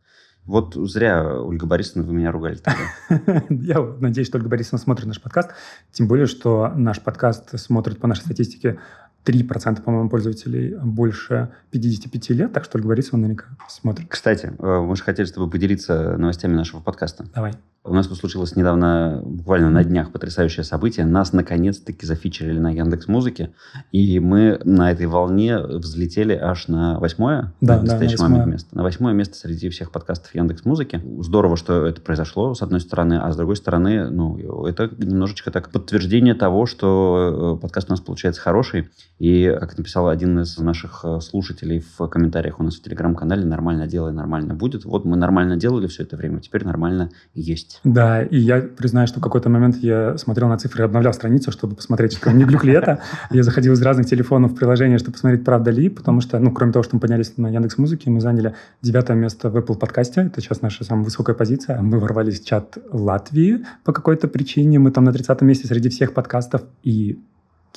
Вот 0.45 0.75
зря, 0.75 1.41
Ольга 1.41 1.65
Борисовна, 1.65 2.03
вы 2.03 2.13
меня 2.13 2.31
ругали 2.31 2.55
тогда. 2.55 3.43
Я 3.49 3.81
надеюсь, 3.99 4.27
что 4.27 4.37
Ольга 4.37 4.49
Борисовна 4.49 4.77
смотрит 4.77 5.07
наш 5.07 5.19
подкаст. 5.19 5.51
Тем 5.91 6.07
более, 6.07 6.27
что 6.27 6.71
наш 6.75 7.01
подкаст 7.01 7.59
смотрит 7.59 7.99
по 7.99 8.07
нашей 8.07 8.21
статистике 8.21 8.79
3%, 9.25 9.81
по-моему, 9.81 10.09
пользователей 10.09 10.75
больше 10.75 11.51
55 11.71 12.29
лет, 12.31 12.53
так 12.53 12.63
что 12.63 12.77
Ольга 12.77 12.89
Борисовна 12.89 13.23
наверняка 13.23 13.47
смотрит. 13.67 14.07
Кстати, 14.07 14.53
э, 14.57 14.79
мы 14.81 14.95
же 14.95 15.03
хотели 15.03 15.25
с 15.25 15.31
тобой 15.31 15.49
поделиться 15.49 16.15
новостями 16.17 16.53
нашего 16.53 16.79
подкаста. 16.79 17.25
Давай. 17.33 17.53
У 17.87 17.93
нас 17.93 18.07
тут 18.07 18.17
случилось 18.17 18.55
недавно, 18.55 19.21
буквально 19.23 19.69
на 19.69 19.83
днях, 19.83 20.11
потрясающее 20.11 20.63
событие. 20.63 21.05
Нас 21.05 21.33
наконец-таки 21.33 22.07
зафичерили 22.07 22.57
на 22.57 22.71
Яндекс 22.71 23.07
Музыке, 23.07 23.51
и 23.91 24.19
мы 24.19 24.59
на 24.63 24.91
этой 24.91 25.05
волне 25.05 25.59
взлетели 25.59 26.33
аж 26.33 26.67
на 26.67 26.99
восьмое, 26.99 27.53
да, 27.61 27.77
на 27.77 27.83
настоящий 27.83 28.17
да, 28.17 28.23
на 28.23 28.29
момент 28.29 28.47
место. 28.47 28.75
На 28.75 28.81
восьмое 28.81 29.13
место 29.13 29.35
среди 29.35 29.69
всех 29.69 29.91
подкастов 29.91 30.33
Яндекс 30.33 30.65
Музыки. 30.65 30.99
Здорово, 31.19 31.57
что 31.57 31.85
это 31.85 32.01
произошло, 32.01 32.55
с 32.55 32.63
одной 32.63 32.79
стороны, 32.79 33.19
а 33.19 33.31
с 33.31 33.37
другой 33.37 33.55
стороны, 33.55 34.09
ну, 34.09 34.65
это 34.65 34.89
немножечко 34.97 35.51
так 35.51 35.69
подтверждение 35.69 36.33
того, 36.33 36.65
что 36.65 37.57
э, 37.57 37.61
подкаст 37.61 37.89
у 37.89 37.93
нас 37.93 38.01
получается 38.01 38.41
хороший. 38.41 38.89
И, 39.19 39.55
как 39.59 39.77
написал 39.77 40.09
один 40.09 40.39
из 40.39 40.57
наших 40.57 41.01
э, 41.03 41.19
слушателей 41.21 41.85
в 41.97 42.07
комментариях 42.07 42.59
у 42.59 42.63
нас 42.63 42.77
в 42.77 42.81
Телеграм-канале, 42.81 43.45
нормально 43.45 43.85
делай, 43.85 44.11
нормально 44.11 44.55
будет. 44.55 44.85
Вот 44.85 45.05
мы 45.05 45.17
нормально 45.17 45.55
делали 45.55 45.85
все 45.85 46.01
это 46.01 46.17
время, 46.17 46.39
теперь 46.39 46.65
нормально 46.65 47.11
есть 47.35 47.74
есть. 47.83 47.95
Да, 47.95 48.23
и 48.23 48.37
я 48.37 48.61
признаю, 48.61 49.07
что 49.07 49.19
в 49.19 49.23
какой-то 49.23 49.49
момент 49.49 49.77
я 49.77 50.17
смотрел 50.17 50.47
на 50.47 50.57
цифры 50.57 50.83
обновлял 50.83 51.13
страницу, 51.13 51.51
чтобы 51.51 51.75
посмотреть, 51.75 52.19
не 52.25 52.43
глюк 52.43 52.63
ли 52.63 52.73
это. 52.73 52.99
Я 53.31 53.43
заходил 53.43 53.73
из 53.73 53.81
разных 53.81 54.07
телефонов 54.07 54.51
в 54.51 54.55
приложение, 54.55 54.97
чтобы 54.97 55.13
посмотреть, 55.13 55.43
правда 55.43 55.71
ли, 55.71 55.89
потому 55.89 56.21
что, 56.21 56.39
ну, 56.39 56.51
кроме 56.51 56.71
того, 56.71 56.83
что 56.83 56.95
мы 56.95 56.99
поднялись 56.99 57.37
на 57.37 57.47
Яндекс 57.47 57.77
Музыке, 57.77 58.09
мы 58.09 58.21
заняли 58.21 58.55
девятое 58.81 59.17
место 59.17 59.49
в 59.49 59.57
Apple 59.57 59.77
подкасте. 59.77 60.21
Это 60.21 60.41
сейчас 60.41 60.61
наша 60.61 60.83
самая 60.83 61.03
высокая 61.03 61.35
позиция. 61.35 61.81
Мы 61.81 61.99
ворвались 61.99 62.41
в 62.41 62.45
чат 62.45 62.77
Латвии 62.91 63.65
по 63.83 63.93
какой-то 63.93 64.27
причине. 64.27 64.79
Мы 64.79 64.91
там 64.91 65.03
на 65.03 65.13
30 65.13 65.41
месте 65.41 65.67
среди 65.67 65.89
всех 65.89 66.13
подкастов. 66.13 66.63
И 66.83 67.19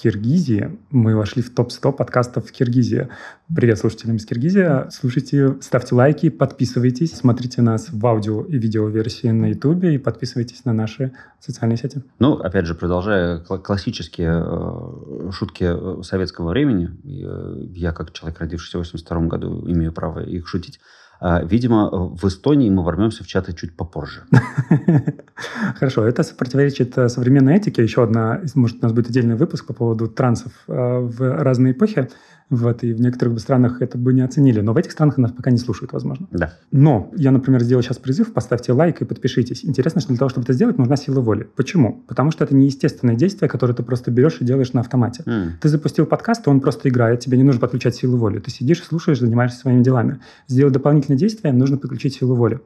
Киргизии. 0.01 0.79
Мы 0.91 1.17
вошли 1.17 1.43
в 1.43 1.53
топ-100 1.53 1.93
подкастов 1.93 2.47
в 2.47 2.53
Киргизии. 2.53 3.09
Привет 3.53 3.79
слушателям 3.79 4.17
из 4.17 4.27
Киргизии. 4.27 4.89
Слушайте, 4.91 5.57
ставьте 5.61 5.97
лайки, 5.97 6.29
подписывайтесь, 6.29 7.17
смотрите 7.17 7.63
нас 7.63 7.89
в 7.91 8.07
аудио 8.07 8.45
и 8.45 8.59
видео-версии 8.59 9.27
на 9.27 9.47
YouTube 9.47 9.83
и 9.85 9.99
подписывайтесь 9.99 10.65
на 10.65 10.73
наши 10.73 11.13
социальные 11.41 11.79
сети. 11.79 12.01
Ну, 12.21 12.35
опять 12.35 12.67
же, 12.67 12.77
продолжая 12.77 13.39
классические 13.41 14.45
э, 14.47 15.31
шутки 15.33 15.65
э, 15.65 16.03
советского 16.05 16.51
времени, 16.51 16.91
э, 17.05 17.65
я 17.75 17.91
как 17.93 18.13
человек, 18.13 18.39
родившийся 18.39 18.79
в 18.79 18.83
82 18.83 19.21
году, 19.23 19.65
имею 19.67 19.93
право 19.93 20.21
их 20.21 20.47
шутить. 20.47 20.79
А, 21.21 21.43
видимо, 21.43 21.91
в 21.91 22.25
Эстонии 22.25 22.71
мы 22.71 22.85
ворвемся 22.85 23.25
в 23.25 23.27
чаты 23.27 23.53
чуть 23.53 23.77
попозже. 23.77 24.23
Хорошо, 25.79 26.05
это 26.05 26.23
противоречит 26.35 26.97
э, 26.97 27.09
современной 27.09 27.57
этике. 27.57 27.83
Еще 27.83 28.03
одна, 28.05 28.41
может, 28.55 28.79
у 28.81 28.83
нас 28.83 28.93
будет 28.93 29.11
отдельный 29.11 29.35
выпуск 29.35 29.67
по 29.67 29.73
поводу 29.73 30.07
трансов 30.09 30.53
э, 30.69 30.73
в 30.73 31.43
разные 31.43 31.73
эпохи. 31.73 32.09
Вот, 32.51 32.83
и 32.83 32.93
в 32.93 33.01
некоторых 33.01 33.39
странах 33.41 33.83
это 33.83 33.99
бы 33.99 34.15
не 34.15 34.23
оценили. 34.23 34.61
Но 34.61 34.73
в 34.73 34.77
этих 34.77 34.93
странах 34.93 35.19
нас 35.19 35.33
пока 35.33 35.51
не 35.51 35.59
слушают, 35.59 35.93
возможно. 35.93 36.27
Да. 36.31 36.55
Но 36.71 37.11
я, 37.15 37.31
например, 37.31 37.63
сделал 37.63 37.83
сейчас 37.83 37.99
призыв, 37.99 38.33
поставьте 38.33 38.73
лайк 38.73 39.03
и 39.03 39.05
подпишитесь. 39.05 39.65
Интересно, 39.65 40.01
что 40.01 40.09
для 40.09 40.19
того, 40.19 40.31
чтобы 40.31 40.45
это 40.45 40.55
сделать, 40.55 40.79
нужна 40.79 40.97
сила 40.97 41.21
воли. 41.21 41.49
Почему? 41.57 42.05
Потому 42.09 42.31
что 42.31 42.45
это 42.45 42.55
неестественное 42.55 43.17
действие, 43.17 43.49
которое 43.49 43.75
ты 43.75 43.83
просто 43.83 44.11
берешь 44.11 44.39
и 44.41 44.45
делаешь 44.45 44.73
на 44.73 44.81
автомате. 44.81 45.23
Mm. 45.27 45.51
Ты 45.61 45.69
запустил 45.69 46.07
подкаст, 46.07 46.47
и 46.47 46.51
он 46.51 46.61
просто 46.61 46.89
играет, 46.89 47.21
тебе 47.21 47.37
не 47.37 47.45
нужно 47.45 47.61
подключать 47.61 47.95
силу 47.95 48.17
воли. 48.17 48.39
Ты 48.39 48.51
сидишь, 48.51 48.83
слушаешь, 48.83 49.21
занимаешься 49.21 49.59
своими 49.59 49.83
делами. 49.83 50.21
Сделать 50.47 50.73
дополнительное 50.73 51.19
действие, 51.19 51.53
нужно 51.53 51.77
подключить 51.77 52.15
силу 52.15 52.35
воли. 52.35 52.61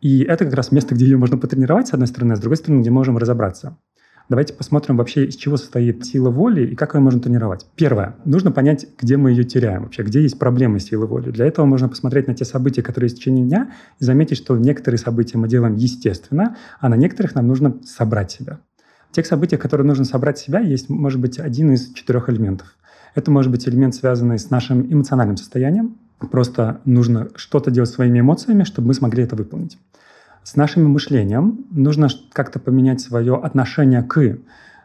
И 0.00 0.22
это 0.22 0.44
как 0.44 0.54
раз 0.54 0.70
место, 0.70 0.94
где 0.94 1.06
ее 1.06 1.16
можно 1.16 1.38
потренировать, 1.38 1.88
с 1.88 1.92
одной 1.92 2.06
стороны, 2.06 2.34
а 2.34 2.36
с 2.36 2.40
другой 2.40 2.58
стороны, 2.58 2.82
где 2.82 2.90
можем 2.90 3.16
разобраться. 3.16 3.78
Давайте 4.30 4.54
посмотрим 4.54 4.96
вообще, 4.96 5.26
из 5.26 5.36
чего 5.36 5.58
состоит 5.58 6.06
сила 6.06 6.30
воли 6.30 6.66
и 6.66 6.74
как 6.74 6.94
ее 6.94 7.00
можно 7.00 7.20
тренировать. 7.20 7.66
Первое. 7.76 8.16
Нужно 8.24 8.52
понять, 8.52 8.86
где 8.98 9.18
мы 9.18 9.30
ее 9.30 9.44
теряем 9.44 9.82
вообще, 9.82 10.02
где 10.02 10.22
есть 10.22 10.38
проблемы 10.38 10.80
силы 10.80 11.06
воли. 11.06 11.30
Для 11.30 11.44
этого 11.44 11.66
можно 11.66 11.90
посмотреть 11.90 12.26
на 12.26 12.34
те 12.34 12.46
события, 12.46 12.82
которые 12.82 13.06
есть 13.08 13.16
в 13.16 13.20
течение 13.20 13.44
дня, 13.44 13.72
и 14.00 14.04
заметить, 14.04 14.38
что 14.38 14.56
некоторые 14.56 14.98
события 14.98 15.36
мы 15.36 15.46
делаем 15.46 15.74
естественно, 15.76 16.56
а 16.80 16.88
на 16.88 16.94
некоторых 16.94 17.34
нам 17.34 17.46
нужно 17.46 17.76
собрать 17.84 18.30
себя. 18.30 18.60
В 19.10 19.14
тех 19.14 19.26
событиях, 19.26 19.60
которые 19.60 19.86
нужно 19.86 20.06
собрать 20.06 20.38
себя, 20.38 20.58
есть, 20.60 20.88
может 20.88 21.20
быть, 21.20 21.38
один 21.38 21.72
из 21.72 21.92
четырех 21.92 22.30
элементов. 22.30 22.74
Это 23.14 23.30
может 23.30 23.52
быть 23.52 23.68
элемент, 23.68 23.94
связанный 23.94 24.38
с 24.38 24.48
нашим 24.48 24.90
эмоциональным 24.90 25.36
состоянием. 25.36 25.98
Просто 26.30 26.80
нужно 26.86 27.28
что-то 27.36 27.70
делать 27.70 27.90
своими 27.90 28.20
эмоциями, 28.20 28.64
чтобы 28.64 28.88
мы 28.88 28.94
смогли 28.94 29.22
это 29.22 29.36
выполнить. 29.36 29.78
С 30.44 30.56
нашим 30.56 30.88
мышлением 30.90 31.64
нужно 31.70 32.08
как-то 32.32 32.58
поменять 32.60 33.00
свое 33.00 33.34
отношение 33.34 34.02
к 34.02 34.38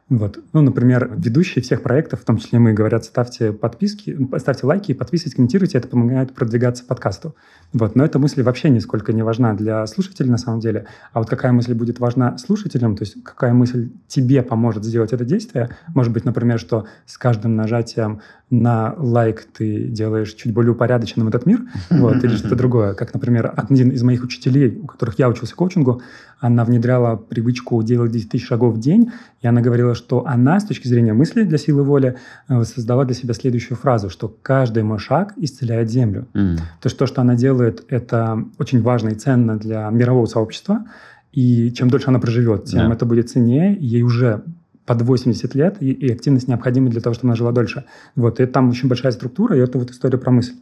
вот. 0.10 0.40
Ну, 0.54 0.62
например, 0.62 1.14
ведущие 1.16 1.62
всех 1.62 1.84
проектов, 1.84 2.22
в 2.22 2.26
том 2.26 2.38
числе 2.38 2.58
мы, 2.58 2.74
говорят, 2.74 3.06
ставьте 3.06 3.54
подписки, 3.54 4.18
ставьте 4.40 4.66
лайки, 4.66 4.94
подписывайтесь, 4.94 5.36
комментируйте, 5.36 5.78
это 5.78 5.88
помогает 5.88 6.34
продвигаться 6.34 6.84
подкасту. 6.84 7.36
Вот. 7.74 7.96
Но 7.96 8.04
эта 8.04 8.20
мысль 8.20 8.42
вообще 8.42 8.70
нисколько 8.70 9.14
не 9.14 9.24
важна 9.24 9.54
для 9.54 9.86
слушателей 9.88 10.30
на 10.30 10.38
самом 10.38 10.60
деле. 10.60 10.86
А 11.14 11.20
вот 11.20 11.30
какая 11.30 11.52
мысль 11.52 11.74
будет 11.74 12.00
важна 12.00 12.38
слушателям, 12.38 12.96
то 12.96 13.04
есть 13.04 13.24
какая 13.24 13.54
мысль 13.54 13.90
тебе 14.08 14.42
поможет 14.42 14.84
сделать 14.84 15.14
это 15.14 15.24
действие, 15.24 15.70
может 15.90 16.12
быть, 16.12 16.26
например, 16.26 16.60
что 16.60 16.86
с 17.06 17.18
каждым 17.18 17.56
нажатием 17.56 18.22
на 18.50 18.96
лайк 18.98 19.46
ты 19.56 19.84
делаешь 19.84 20.34
чуть 20.34 20.54
более 20.54 20.72
упорядоченным 20.72 21.28
этот 21.28 21.46
мир, 21.46 21.62
вот, 21.90 22.24
или 22.24 22.36
что-то 22.36 22.56
другое. 22.56 22.94
Как, 22.94 23.14
например, 23.14 23.54
один 23.56 23.92
из 23.92 24.02
моих 24.02 24.24
учителей, 24.24 24.80
у 24.82 24.88
которых 24.88 25.20
я 25.20 25.30
учился 25.30 25.56
коучингу, 25.56 26.02
она 26.40 26.64
внедряла 26.64 27.18
привычку 27.18 27.84
делать 27.84 28.12
10 28.12 28.30
тысяч 28.30 28.48
шагов 28.48 28.76
в 28.76 28.80
день, 28.80 29.12
и 29.42 29.48
она 29.48 29.62
говорила, 29.62 29.94
что 29.94 30.26
она 30.26 30.60
с 30.60 30.66
точки 30.66 30.88
зрения 30.88 31.14
мысли 31.14 31.44
для 31.44 31.58
силы 31.58 31.84
воли 31.84 32.18
э, 32.48 32.64
создала 32.64 33.06
для 33.06 33.14
себя 33.14 33.34
следующую 33.34 33.78
фразу, 33.78 34.10
что 34.10 34.34
каждый 34.42 34.84
мой 34.84 35.00
шаг 35.00 35.34
исцеляет 35.36 35.90
землю. 35.90 36.28
Mm. 36.34 36.58
То 36.58 36.86
есть 36.86 36.98
то, 36.98 37.06
что 37.06 37.22
она 37.22 37.36
делает, 37.60 37.86
это 37.90 38.44
очень 38.58 38.82
важно 38.82 39.10
и 39.10 39.16
ценно 39.16 39.58
для 39.58 39.90
мирового 39.90 40.26
сообщества, 40.26 40.86
и 41.32 41.72
чем 41.72 41.90
дольше 41.90 42.08
она 42.08 42.20
проживет, 42.20 42.66
тем 42.66 42.92
yeah. 42.92 42.94
это 42.94 43.06
будет 43.06 43.30
ценнее, 43.30 43.78
ей 43.80 44.02
уже 44.02 44.44
под 44.86 45.02
80 45.04 45.56
лет, 45.56 45.78
и, 45.82 45.92
и 45.92 46.12
активность 46.12 46.48
необходима 46.48 46.90
для 46.90 47.02
того, 47.02 47.14
чтобы 47.14 47.30
она 47.30 47.36
жила 47.36 47.52
дольше. 47.52 47.86
Вот, 48.16 48.40
и 48.40 48.46
там 48.48 48.70
очень 48.70 48.90
большая 48.90 49.12
структура, 49.12 49.56
и 49.56 49.60
это 49.60 49.78
вот 49.78 49.92
история 49.92 50.18
про 50.18 50.32
мысль. 50.32 50.54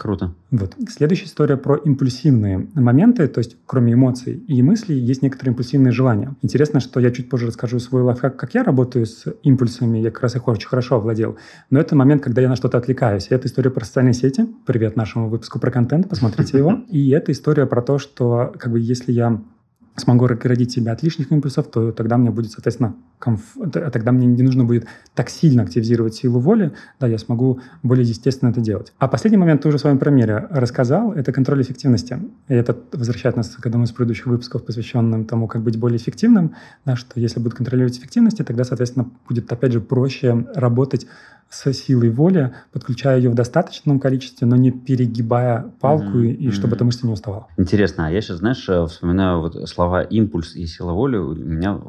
Круто. 0.00 0.32
Вот. 0.50 0.76
Следующая 0.88 1.26
история 1.26 1.58
про 1.58 1.76
импульсивные 1.76 2.68
моменты, 2.74 3.28
то 3.28 3.36
есть 3.36 3.58
кроме 3.66 3.92
эмоций 3.92 4.32
и 4.48 4.62
мыслей 4.62 4.98
есть 4.98 5.20
некоторые 5.20 5.50
импульсивные 5.50 5.92
желания. 5.92 6.34
Интересно, 6.40 6.80
что 6.80 7.00
я 7.00 7.10
чуть 7.10 7.28
позже 7.28 7.48
расскажу 7.48 7.78
свой 7.80 8.00
лайфхак, 8.00 8.34
как 8.34 8.54
я 8.54 8.62
работаю 8.62 9.04
с 9.04 9.26
импульсами, 9.42 9.98
я 9.98 10.10
как 10.10 10.22
раз 10.22 10.36
их 10.36 10.48
очень 10.48 10.68
хорошо 10.68 10.96
овладел. 10.96 11.36
Но 11.68 11.78
это 11.78 11.94
момент, 11.96 12.22
когда 12.22 12.40
я 12.40 12.48
на 12.48 12.56
что-то 12.56 12.78
отвлекаюсь. 12.78 13.28
И 13.28 13.34
это 13.34 13.46
история 13.46 13.68
про 13.68 13.84
социальные 13.84 14.14
сети. 14.14 14.46
Привет 14.64 14.96
нашему 14.96 15.28
выпуску 15.28 15.58
про 15.58 15.70
контент, 15.70 16.08
посмотрите 16.08 16.56
его. 16.56 16.80
И 16.88 17.10
это 17.10 17.32
история 17.32 17.66
про 17.66 17.82
то, 17.82 17.98
что 17.98 18.54
как 18.58 18.72
бы 18.72 18.80
если 18.80 19.12
я 19.12 19.38
смогу 19.96 20.24
оградить 20.24 20.72
себя 20.72 20.92
от 20.92 21.02
лишних 21.02 21.30
импульсов, 21.32 21.70
то 21.70 21.92
тогда 21.92 22.16
мне 22.16 22.30
будет, 22.30 22.52
соответственно, 22.52 22.94
комф... 23.18 23.40
тогда 23.92 24.12
мне 24.12 24.26
не 24.26 24.42
нужно 24.42 24.64
будет 24.64 24.86
так 25.14 25.30
сильно 25.30 25.62
активизировать 25.62 26.14
силу 26.14 26.40
воли, 26.40 26.72
да, 26.98 27.06
я 27.06 27.18
смогу 27.18 27.60
более 27.82 28.06
естественно 28.06 28.50
это 28.50 28.60
делать. 28.60 28.92
А 28.98 29.08
последний 29.08 29.38
момент, 29.38 29.62
ты 29.62 29.68
уже 29.68 29.78
в 29.78 29.80
своем 29.80 29.98
примере 29.98 30.46
рассказал, 30.50 31.12
это 31.12 31.32
контроль 31.32 31.62
эффективности. 31.62 32.18
И 32.48 32.54
это 32.54 32.76
возвращает 32.92 33.36
нас 33.36 33.48
к 33.48 33.66
одному 33.66 33.84
из 33.84 33.92
предыдущих 33.92 34.26
выпусков, 34.26 34.64
посвященным 34.64 35.24
тому, 35.24 35.46
как 35.48 35.62
быть 35.62 35.78
более 35.78 35.98
эффективным, 35.98 36.54
да, 36.84 36.96
что 36.96 37.20
если 37.20 37.40
будет 37.40 37.54
контролировать 37.54 37.98
эффективность, 37.98 38.38
тогда, 38.44 38.64
соответственно, 38.64 39.10
будет, 39.28 39.52
опять 39.52 39.72
же, 39.72 39.80
проще 39.80 40.46
работать 40.54 41.06
с 41.50 41.72
силой 41.72 42.10
воли, 42.10 42.54
подключая 42.72 43.18
ее 43.18 43.28
в 43.28 43.34
достаточном 43.34 43.98
количестве, 43.98 44.46
но 44.46 44.56
не 44.56 44.70
перегибая 44.70 45.72
палку, 45.80 46.18
mm-hmm. 46.18 46.32
и, 46.32 46.50
чтобы 46.52 46.76
эта 46.76 46.84
мышца 46.84 47.06
не 47.06 47.12
уставала. 47.12 47.48
Интересно, 47.56 48.06
а 48.06 48.10
я 48.10 48.20
сейчас, 48.20 48.38
знаешь, 48.38 48.66
э, 48.68 48.86
вспоминаю 48.86 49.40
вот 49.40 49.68
слова 49.68 50.02
импульс 50.02 50.54
и 50.54 50.64
сила 50.66 50.92
воли, 50.92 51.16
у 51.16 51.34
меня 51.34 51.80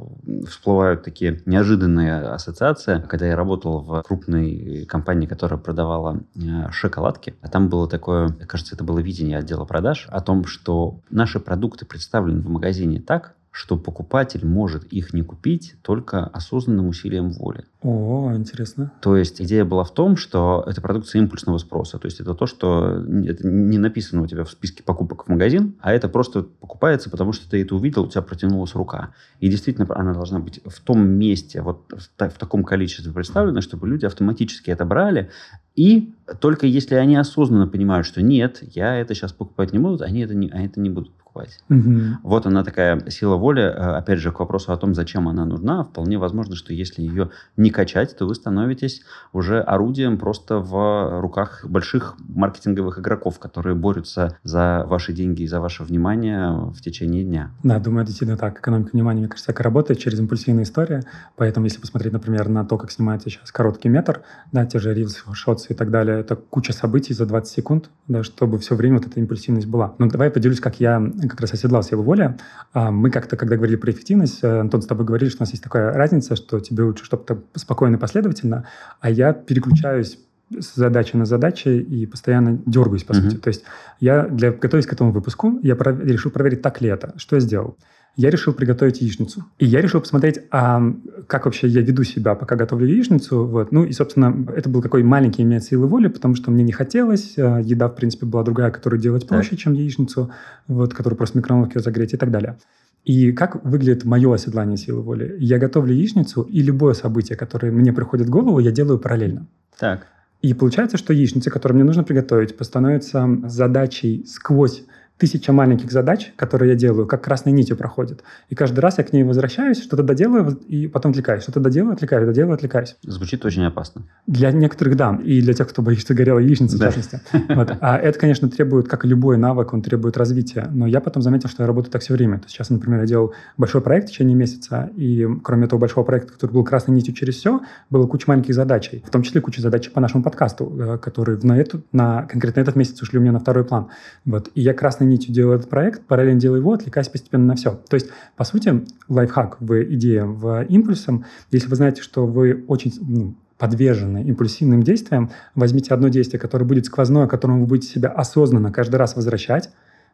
всплывают 0.48 1.04
такие 1.04 1.42
неожиданные 1.46 2.22
ассоциации. 2.22 3.04
Когда 3.08 3.28
я 3.28 3.36
работал 3.36 3.82
в 3.82 4.02
крупной 4.02 4.86
компании, 4.90 5.28
которая 5.28 5.60
продавала 5.60 6.22
э, 6.36 6.72
шоколадки, 6.72 7.36
а 7.42 7.48
там 7.48 7.70
было 7.70 7.88
такое, 7.88 8.30
кажется, 8.30 8.74
это 8.74 8.84
было 8.84 9.00
видение 9.00 9.38
отдела 9.38 9.66
продаж 9.66 10.08
о 10.10 10.22
том, 10.22 10.46
что 10.46 11.00
наши 11.12 11.40
продукты 11.40 11.86
представлены 11.86 12.42
в 12.42 12.50
магазине 12.50 13.00
так, 13.00 13.36
что 13.52 13.78
покупатель 13.78 14.46
может 14.46 14.86
их 14.86 15.14
не 15.14 15.24
купить 15.24 15.76
только 15.82 16.24
осознанным 16.26 16.88
усилием 16.88 17.32
воли. 17.32 17.66
О, 17.82 18.32
интересно. 18.34 18.94
То 19.02 19.18
есть 19.18 19.42
идея 19.42 19.66
была 19.66 19.84
в 19.84 19.94
том, 19.94 20.16
что 20.16 20.64
это 20.66 20.82
продукция 20.82 21.20
импульсного 21.22 21.58
спроса. 21.58 22.00
То 22.00 22.06
есть 22.06 22.22
это 22.22 22.34
то, 22.34 22.46
что 22.46 23.04
это 23.26 23.48
не 23.48 23.78
написано 23.78 24.22
у 24.22 24.28
тебя 24.28 24.46
в 24.46 24.52
списке 24.52 24.84
покупок 24.84 25.26
в 25.26 25.28
магазин, 25.30 25.76
а 25.82 25.92
это 25.92 26.08
просто 26.08 26.44
покупается, 26.44 27.10
потому 27.10 27.34
что 27.34 27.50
ты 27.50 27.62
это 27.62 27.76
увидел, 27.76 28.04
у 28.04 28.08
тебя 28.08 28.22
протянулась 28.22 28.74
рука. 28.74 29.14
И 29.42 29.50
действительно 29.50 29.88
она 29.96 30.14
должна 30.14 30.40
быть 30.40 30.62
в 30.64 30.80
том 30.80 31.06
месте, 31.06 31.62
вот 31.62 31.92
в, 31.92 32.30
в 32.30 32.38
таком 32.38 32.64
количестве 32.64 33.12
представлена, 33.12 33.62
чтобы 33.62 33.88
люди 33.88 34.06
автоматически 34.06 34.70
это 34.70 34.86
брали 34.86 35.30
и 35.76 36.14
Только 36.40 36.68
если 36.68 36.96
они 36.96 37.16
осознанно 37.16 37.68
понимают, 37.68 38.06
что 38.06 38.22
нет, 38.22 38.60
я 38.62 38.98
это 38.98 39.16
сейчас 39.16 39.34
покупать 39.34 39.74
не 39.74 39.80
буду, 39.80 40.04
они 40.04 40.22
это 40.22 40.34
не, 40.36 40.50
они 40.50 40.66
это 40.68 40.80
не 40.80 40.90
будут 40.90 41.12
покупать. 41.32 41.60
Угу. 41.70 42.20
Вот 42.24 42.46
она 42.46 42.64
такая 42.64 43.10
сила 43.10 43.36
воли. 43.36 43.62
Э, 43.62 43.98
опять 43.98 44.20
же, 44.20 44.32
к 44.32 44.40
вопросу 44.40 44.72
о 44.72 44.78
том, 44.78 44.94
зачем 44.94 45.28
она 45.28 45.46
нужна. 45.46 45.84
Вполне 45.84 46.18
возможно, 46.18 46.56
что 46.56 46.74
если 46.74 47.02
ее 47.02 47.32
не 47.58 47.70
качать, 47.70 48.16
то 48.18 48.26
вы 48.26 48.36
становитесь 48.36 49.02
уже 49.34 49.62
орудием 49.62 50.18
просто 50.18 50.58
в 50.58 51.22
руках 51.22 51.66
больших 51.68 52.16
маркетинговых 52.20 53.00
игроков, 53.00 53.40
которые 53.40 53.76
борются 53.76 54.38
за 54.44 54.84
ваши 54.88 55.14
деньги 55.14 55.44
и 55.44 55.48
за 55.48 55.60
ваше 55.60 55.84
внимание 55.84 56.72
в 56.72 56.82
течение 56.82 57.24
дня. 57.24 57.52
Да, 57.64 57.80
думаю, 57.80 58.04
это 58.04 58.08
действительно 58.08 58.38
так. 58.38 58.60
Экономика 58.60 58.92
внимания, 58.94 59.20
мне 59.20 59.30
кажется, 59.30 59.48
так 59.48 59.60
работает 59.62 60.00
через 60.00 60.20
импульсивные 60.20 60.64
истории. 60.64 61.02
Поэтому, 61.36 61.66
если 61.66 61.80
посмотреть, 61.80 62.14
например, 62.14 62.50
на 62.50 62.66
то, 62.66 62.78
как 62.78 62.92
снимается 62.92 63.30
сейчас 63.30 63.52
короткий 63.52 63.90
метр, 63.90 64.22
да, 64.52 64.66
те 64.66 64.80
же 64.80 64.94
рилс, 64.94 65.24
шотсы 65.34 65.74
и 65.74 65.76
так 65.76 65.92
далее, 65.92 66.20
это 66.20 66.36
куча 66.36 66.74
событий 66.74 67.14
за 67.14 67.26
20 67.26 67.52
секунд, 67.52 67.90
да, 68.08 68.24
чтобы 68.24 68.60
все 68.60 68.76
время 68.76 68.98
вот 68.98 69.08
эта 69.08 69.20
импульсивность 69.20 69.68
была. 69.68 69.94
Но 69.98 70.08
давай 70.08 70.28
я 70.28 70.32
поделюсь, 70.32 70.60
как 70.60 70.80
я 70.80 71.00
как 71.28 71.42
раз 71.42 71.54
оседлал 71.54 71.84
силу 71.84 72.04
воли. 72.04 72.38
А, 72.74 72.92
мы 72.92 73.10
как-то, 73.10 73.38
когда 73.38 73.56
говорили 73.56 73.78
про 73.78 73.92
эффективность, 73.92 74.40
э, 74.44 74.60
Антон, 74.60 74.82
с 74.82 74.88
тобой 74.88 75.06
говорили, 75.06 75.30
что 75.30 75.42
у 75.42 75.44
нас 75.44 75.52
есть 75.52 75.64
такая 75.64 75.94
разница, 75.94 76.36
что 76.36 76.60
тебе 76.60 76.84
лучше, 76.84 77.06
чтобы 77.06 77.24
то 77.24 77.42
спокойно 77.56 77.96
и 77.96 78.00
последовательно, 78.00 78.66
а 79.00 79.10
я 79.10 79.34
переключаюсь 79.34 80.18
с 80.60 80.76
задачи 80.76 81.16
на 81.16 81.26
задачи 81.26 81.70
и 81.70 82.06
постоянно 82.06 82.60
дергаюсь, 82.66 83.04
по 83.04 83.14
uh-huh. 83.14 83.30
сути. 83.30 83.38
То 83.38 83.48
есть 83.48 83.64
я, 84.00 84.28
для, 84.28 84.52
готовясь 84.52 84.86
к 84.86 84.94
этому 84.94 85.12
выпуску, 85.12 85.60
я 85.64 85.76
пров... 85.76 86.00
решил 86.00 86.32
проверить, 86.32 86.62
так 86.62 86.82
ли 86.82 86.90
это. 86.90 87.14
Что 87.18 87.38
я 87.38 87.40
сделал? 87.40 87.78
Я 88.16 88.30
решил 88.30 88.54
приготовить 88.54 89.02
яичницу. 89.02 89.46
И 89.58 89.66
я 89.66 89.82
решил 89.82 90.02
посмотреть, 90.02 90.42
а 90.52 90.82
как 91.28 91.46
вообще 91.46 91.68
я 91.68 91.82
веду 91.82 92.04
себя, 92.04 92.36
пока 92.36 92.56
готовлю 92.56 92.88
яичницу. 92.88 93.46
Вот. 93.46 93.72
Ну 93.72 93.86
и, 93.86 93.92
собственно, 93.94 94.46
это 94.56 94.70
был 94.70 94.82
такой 94.82 95.04
маленький 95.04 95.44
имеет 95.44 95.64
силы 95.64 95.88
воли, 95.88 96.08
потому 96.08 96.36
что 96.36 96.52
мне 96.52 96.64
не 96.64 96.74
хотелось. 96.74 97.36
А, 97.38 97.60
еда, 97.60 97.88
в 97.88 97.96
принципе, 97.96 98.26
была 98.26 98.44
другая, 98.44 98.72
которую 98.72 99.02
делать 99.02 99.28
проще, 99.28 99.52
так. 99.52 99.60
чем 99.60 99.74
яичницу, 99.74 100.32
вот, 100.68 100.94
которую 100.94 101.18
просто 101.18 101.38
в 101.38 101.42
микроволновке 101.42 101.80
загреть 101.80 102.14
и 102.14 102.18
так 102.18 102.32
далее. 102.32 102.58
И 103.06 103.32
как 103.32 103.64
выглядит 103.66 104.06
мое 104.06 104.34
оседлание 104.34 104.78
силы 104.78 105.02
воли? 105.02 105.36
Я 105.40 105.58
готовлю 105.58 105.94
яичницу, 105.94 106.44
и 106.44 106.62
любое 106.62 106.94
событие, 106.94 107.38
которое 107.38 107.72
мне 107.72 107.94
приходит 107.94 108.28
в 108.28 108.30
голову, 108.30 108.60
я 108.60 108.72
делаю 108.72 109.00
параллельно. 109.00 109.48
Так. 109.80 110.06
И 110.42 110.54
получается, 110.54 110.98
что 110.98 111.14
яичница, 111.14 111.50
которую 111.50 111.78
мне 111.78 111.84
нужно 111.84 112.04
приготовить, 112.04 112.56
становится 112.60 113.28
задачей 113.46 114.26
сквозь 114.28 114.84
тысяча 115.22 115.54
маленьких 115.54 115.92
задач, 115.92 116.34
которые 116.36 116.72
я 116.72 116.76
делаю, 116.76 117.06
как 117.06 117.24
красной 117.24 117.52
нитью 117.52 117.78
проходит. 117.78 118.24
И 118.50 118.56
каждый 118.56 118.80
раз 118.80 118.98
я 118.98 119.04
к 119.04 119.14
ней 119.14 119.24
возвращаюсь, 119.24 119.80
что-то 119.84 120.02
доделаю, 120.02 120.58
и 120.68 120.88
потом 120.88 121.12
отвлекаюсь. 121.12 121.44
Что-то 121.44 121.60
доделаю, 121.60 121.94
отвлекаюсь, 121.94 122.26
доделаю, 122.26 122.56
отвлекаюсь. 122.56 122.96
Звучит 123.04 123.46
очень 123.46 123.64
опасно. 123.64 124.02
Для 124.26 124.52
некоторых, 124.52 124.96
да. 124.98 125.20
И 125.24 125.40
для 125.42 125.54
тех, 125.54 125.70
кто 125.70 125.84
боится 125.84 126.16
горелой 126.16 126.46
яичницы, 126.46 126.80
да. 126.80 126.90
в 126.90 126.96
частности. 126.96 127.22
Вот. 127.50 127.78
А 127.82 128.00
это, 128.00 128.18
конечно, 128.18 128.50
требует, 128.50 128.88
как 128.88 129.06
и 129.06 129.08
любой 129.08 129.38
навык, 129.38 129.74
он 129.74 129.84
требует 129.84 130.18
развития. 130.18 130.68
Но 130.72 130.88
я 130.88 131.02
потом 131.02 131.22
заметил, 131.22 131.50
что 131.50 131.62
я 131.62 131.68
работаю 131.68 131.92
так 131.92 132.02
все 132.02 132.16
время. 132.16 132.40
То 132.40 132.46
есть 132.46 132.56
сейчас, 132.56 132.72
например, 132.72 133.02
я 133.02 133.06
делал 133.06 133.34
большой 133.58 133.82
проект 133.82 134.08
в 134.08 134.12
течение 134.12 134.36
месяца, 134.36 134.90
и 134.96 135.28
кроме 135.44 135.66
этого 135.66 135.80
большого 135.80 136.04
проекта, 136.04 136.34
который 136.34 136.52
был 136.52 136.64
красной 136.64 136.96
нитью 136.96 137.14
через 137.14 137.36
все, 137.36 137.62
было 137.92 138.08
куча 138.08 138.26
маленьких 138.28 138.56
задач, 138.56 138.90
в 139.06 139.10
том 139.12 139.22
числе 139.22 139.40
куча 139.42 139.62
задач 139.62 139.92
по 139.92 140.02
нашему 140.02 140.24
подкасту, 140.24 140.76
э, 140.80 140.98
которые 140.98 141.38
на, 141.44 141.60
эту, 141.60 141.84
на 141.92 142.24
конкретно 142.24 142.62
этот 142.62 142.76
месяц 142.76 143.00
ушли 143.02 143.20
у 143.20 143.22
меня 143.22 143.32
на 143.32 143.40
второй 143.40 143.66
план. 143.66 143.90
Вот. 144.26 144.50
И 144.56 144.62
я 144.62 144.74
красной 144.74 145.08
нитью 145.12 145.34
делаю 145.34 145.58
этот 145.58 145.70
проект, 145.70 146.02
параллельно 146.06 146.40
делаю 146.40 146.60
его, 146.60 146.74
отвлекаясь 146.74 147.10
постепенно 147.10 147.46
на 147.46 147.56
все. 147.56 147.80
То 147.90 147.96
есть, 147.96 148.10
по 148.36 148.44
сути, 148.44 148.86
лайфхак 149.10 149.58
в 149.60 149.84
идее, 149.94 150.26
в 150.26 150.64
импульсом, 150.64 151.26
если 151.52 151.68
вы 151.68 151.76
знаете, 151.76 152.02
что 152.02 152.26
вы 152.26 152.64
очень 152.68 152.94
ну, 153.02 153.36
подвержены 153.58 154.24
импульсивным 154.24 154.82
действиям, 154.82 155.30
возьмите 155.54 155.94
одно 155.94 156.08
действие, 156.08 156.40
которое 156.40 156.66
будет 156.66 156.86
сквозное, 156.86 157.28
к 157.28 157.30
которому 157.30 157.62
вы 157.62 157.68
будете 157.68 157.94
себя 157.94 158.10
осознанно 158.10 158.72
каждый 158.72 158.96
раз 158.96 159.16
возвращать, 159.16 159.70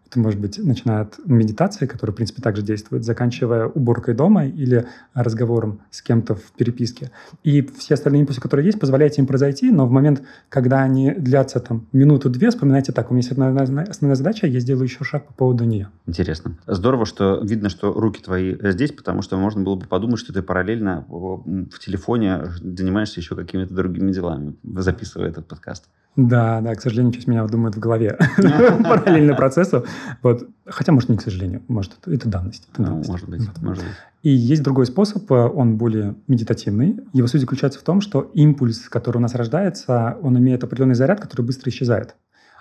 это 0.10 0.20
может 0.20 0.40
быть 0.40 0.58
начиная 0.58 1.02
от 1.02 1.20
медитации, 1.26 1.86
которая, 1.86 2.14
в 2.14 2.16
принципе, 2.16 2.42
также 2.42 2.62
действует, 2.62 3.04
заканчивая 3.04 3.68
уборкой 3.68 4.16
дома 4.16 4.46
или 4.46 4.86
разговором 5.14 5.82
с 5.92 6.02
кем-то 6.02 6.36
в 6.36 6.52
переписке. 6.54 7.12
И 7.44 7.62
все 7.78 7.96
остальные 7.96 8.22
импульсы, 8.22 8.40
которые 8.40 8.66
есть, 8.66 8.80
позволяйте 8.80 9.22
им 9.22 9.28
произойти, 9.28 9.70
но 9.70 9.86
в 9.86 9.92
момент, 9.92 10.24
когда 10.50 10.82
они 10.82 11.12
длятся 11.12 11.60
там 11.60 11.88
минуту-две, 11.92 12.50
вспоминайте 12.50 12.92
так, 12.94 13.12
у 13.12 13.14
меня 13.14 13.20
есть 13.20 13.32
одна 13.32 13.50
основная 13.84 14.16
задача, 14.16 14.48
я 14.48 14.60
сделаю 14.60 14.86
еще 14.86 15.04
шаг 15.04 15.28
по 15.28 15.34
поводу 15.34 15.66
нее. 15.66 15.90
Интересно. 16.06 16.58
Здорово, 16.68 17.06
что 17.06 17.42
видно, 17.44 17.70
что 17.70 17.92
руки 17.92 18.22
твои 18.22 18.56
здесь, 18.72 18.92
потому 18.92 19.22
что 19.22 19.38
можно 19.38 19.62
было 19.62 19.76
бы 19.76 19.86
подумать, 19.86 20.20
что 20.20 20.34
ты 20.34 20.42
параллельно 20.42 21.06
в 21.10 21.80
телефоне 21.80 22.46
занимаешься 22.62 23.20
еще 23.20 23.36
какими-то 23.36 23.74
другими 23.74 24.12
делами, 24.12 24.56
записывая 24.64 25.30
этот 25.30 25.48
подкаст. 25.48 25.90
Да, 26.18 26.62
да, 26.62 26.74
к 26.74 26.82
сожалению, 26.82 27.14
часть 27.14 27.28
меня 27.28 27.46
думает 27.46 27.76
в 27.76 27.80
голове 27.80 28.18
параллельно 28.38 29.36
процессу. 29.36 29.86
Вот. 30.24 30.50
Хотя, 30.66 30.92
может, 30.92 31.10
не 31.10 31.18
к 31.18 31.22
сожалению, 31.22 31.62
может, 31.68 31.96
это, 32.02 32.12
это 32.12 32.28
данность. 32.28 32.68
Это 32.74 32.82
ну, 32.82 32.88
данность. 32.88 33.10
Может 33.10 33.30
быть, 33.30 33.42
вот. 33.42 33.62
может 33.62 33.84
быть. 33.84 33.94
И 34.24 34.32
есть 34.32 34.64
другой 34.64 34.88
способ, 34.88 35.32
он 35.32 35.78
более 35.78 36.16
медитативный. 36.28 37.00
Его 37.14 37.28
суть 37.28 37.42
заключается 37.42 37.80
в 37.80 37.84
том, 37.84 38.02
что 38.02 38.32
импульс, 38.34 38.90
который 38.90 39.18
у 39.18 39.22
нас 39.22 39.36
рождается, 39.36 40.18
он 40.24 40.38
имеет 40.40 40.64
определенный 40.64 40.96
заряд, 40.96 41.22
который 41.22 41.44
быстро 41.44 41.70
исчезает. 41.70 42.16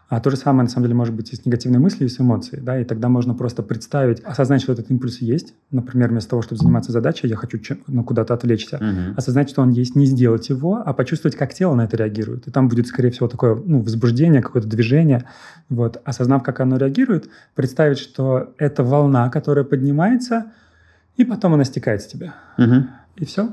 А 0.08 0.20
то 0.20 0.30
же 0.30 0.36
самое, 0.36 0.62
на 0.62 0.68
самом 0.68 0.84
деле, 0.84 0.94
может 0.94 1.14
быть 1.14 1.32
и 1.32 1.36
с 1.36 1.44
негативной 1.44 1.80
мыслью, 1.80 2.08
и 2.08 2.10
с 2.10 2.20
эмоцией. 2.20 2.62
Да? 2.62 2.78
И 2.80 2.84
тогда 2.84 3.08
можно 3.08 3.34
просто 3.34 3.64
представить, 3.64 4.20
осознать, 4.20 4.62
что 4.62 4.72
этот 4.72 4.88
импульс 4.90 5.18
есть. 5.18 5.54
Например, 5.72 6.10
вместо 6.10 6.30
того, 6.30 6.42
чтобы 6.42 6.60
заниматься 6.60 6.92
задачей, 6.92 7.26
я 7.26 7.34
хочу 7.34 7.58
ну, 7.88 8.04
куда-то 8.04 8.32
отвлечься. 8.32 8.76
Угу. 8.76 9.16
Осознать, 9.16 9.50
что 9.50 9.62
он 9.62 9.70
есть, 9.70 9.96
не 9.96 10.06
сделать 10.06 10.48
его, 10.48 10.80
а 10.84 10.92
почувствовать, 10.92 11.36
как 11.36 11.52
тело 11.54 11.74
на 11.74 11.82
это 11.84 11.96
реагирует. 11.96 12.46
И 12.46 12.52
там 12.52 12.68
будет, 12.68 12.86
скорее 12.86 13.10
всего, 13.10 13.26
такое 13.26 13.56
ну, 13.56 13.80
возбуждение, 13.80 14.42
какое-то 14.42 14.68
движение. 14.68 15.24
Вот. 15.68 16.00
Осознав, 16.04 16.44
как 16.44 16.60
оно 16.60 16.76
реагирует, 16.76 17.28
представить, 17.56 17.98
что 17.98 18.54
это 18.58 18.84
волна, 18.84 19.28
которая 19.28 19.64
поднимается, 19.64 20.52
и 21.16 21.24
потом 21.24 21.54
она 21.54 21.64
стекает 21.64 22.02
с 22.02 22.06
тебя. 22.06 22.34
Угу. 22.58 22.86
И 23.16 23.24
все. 23.24 23.52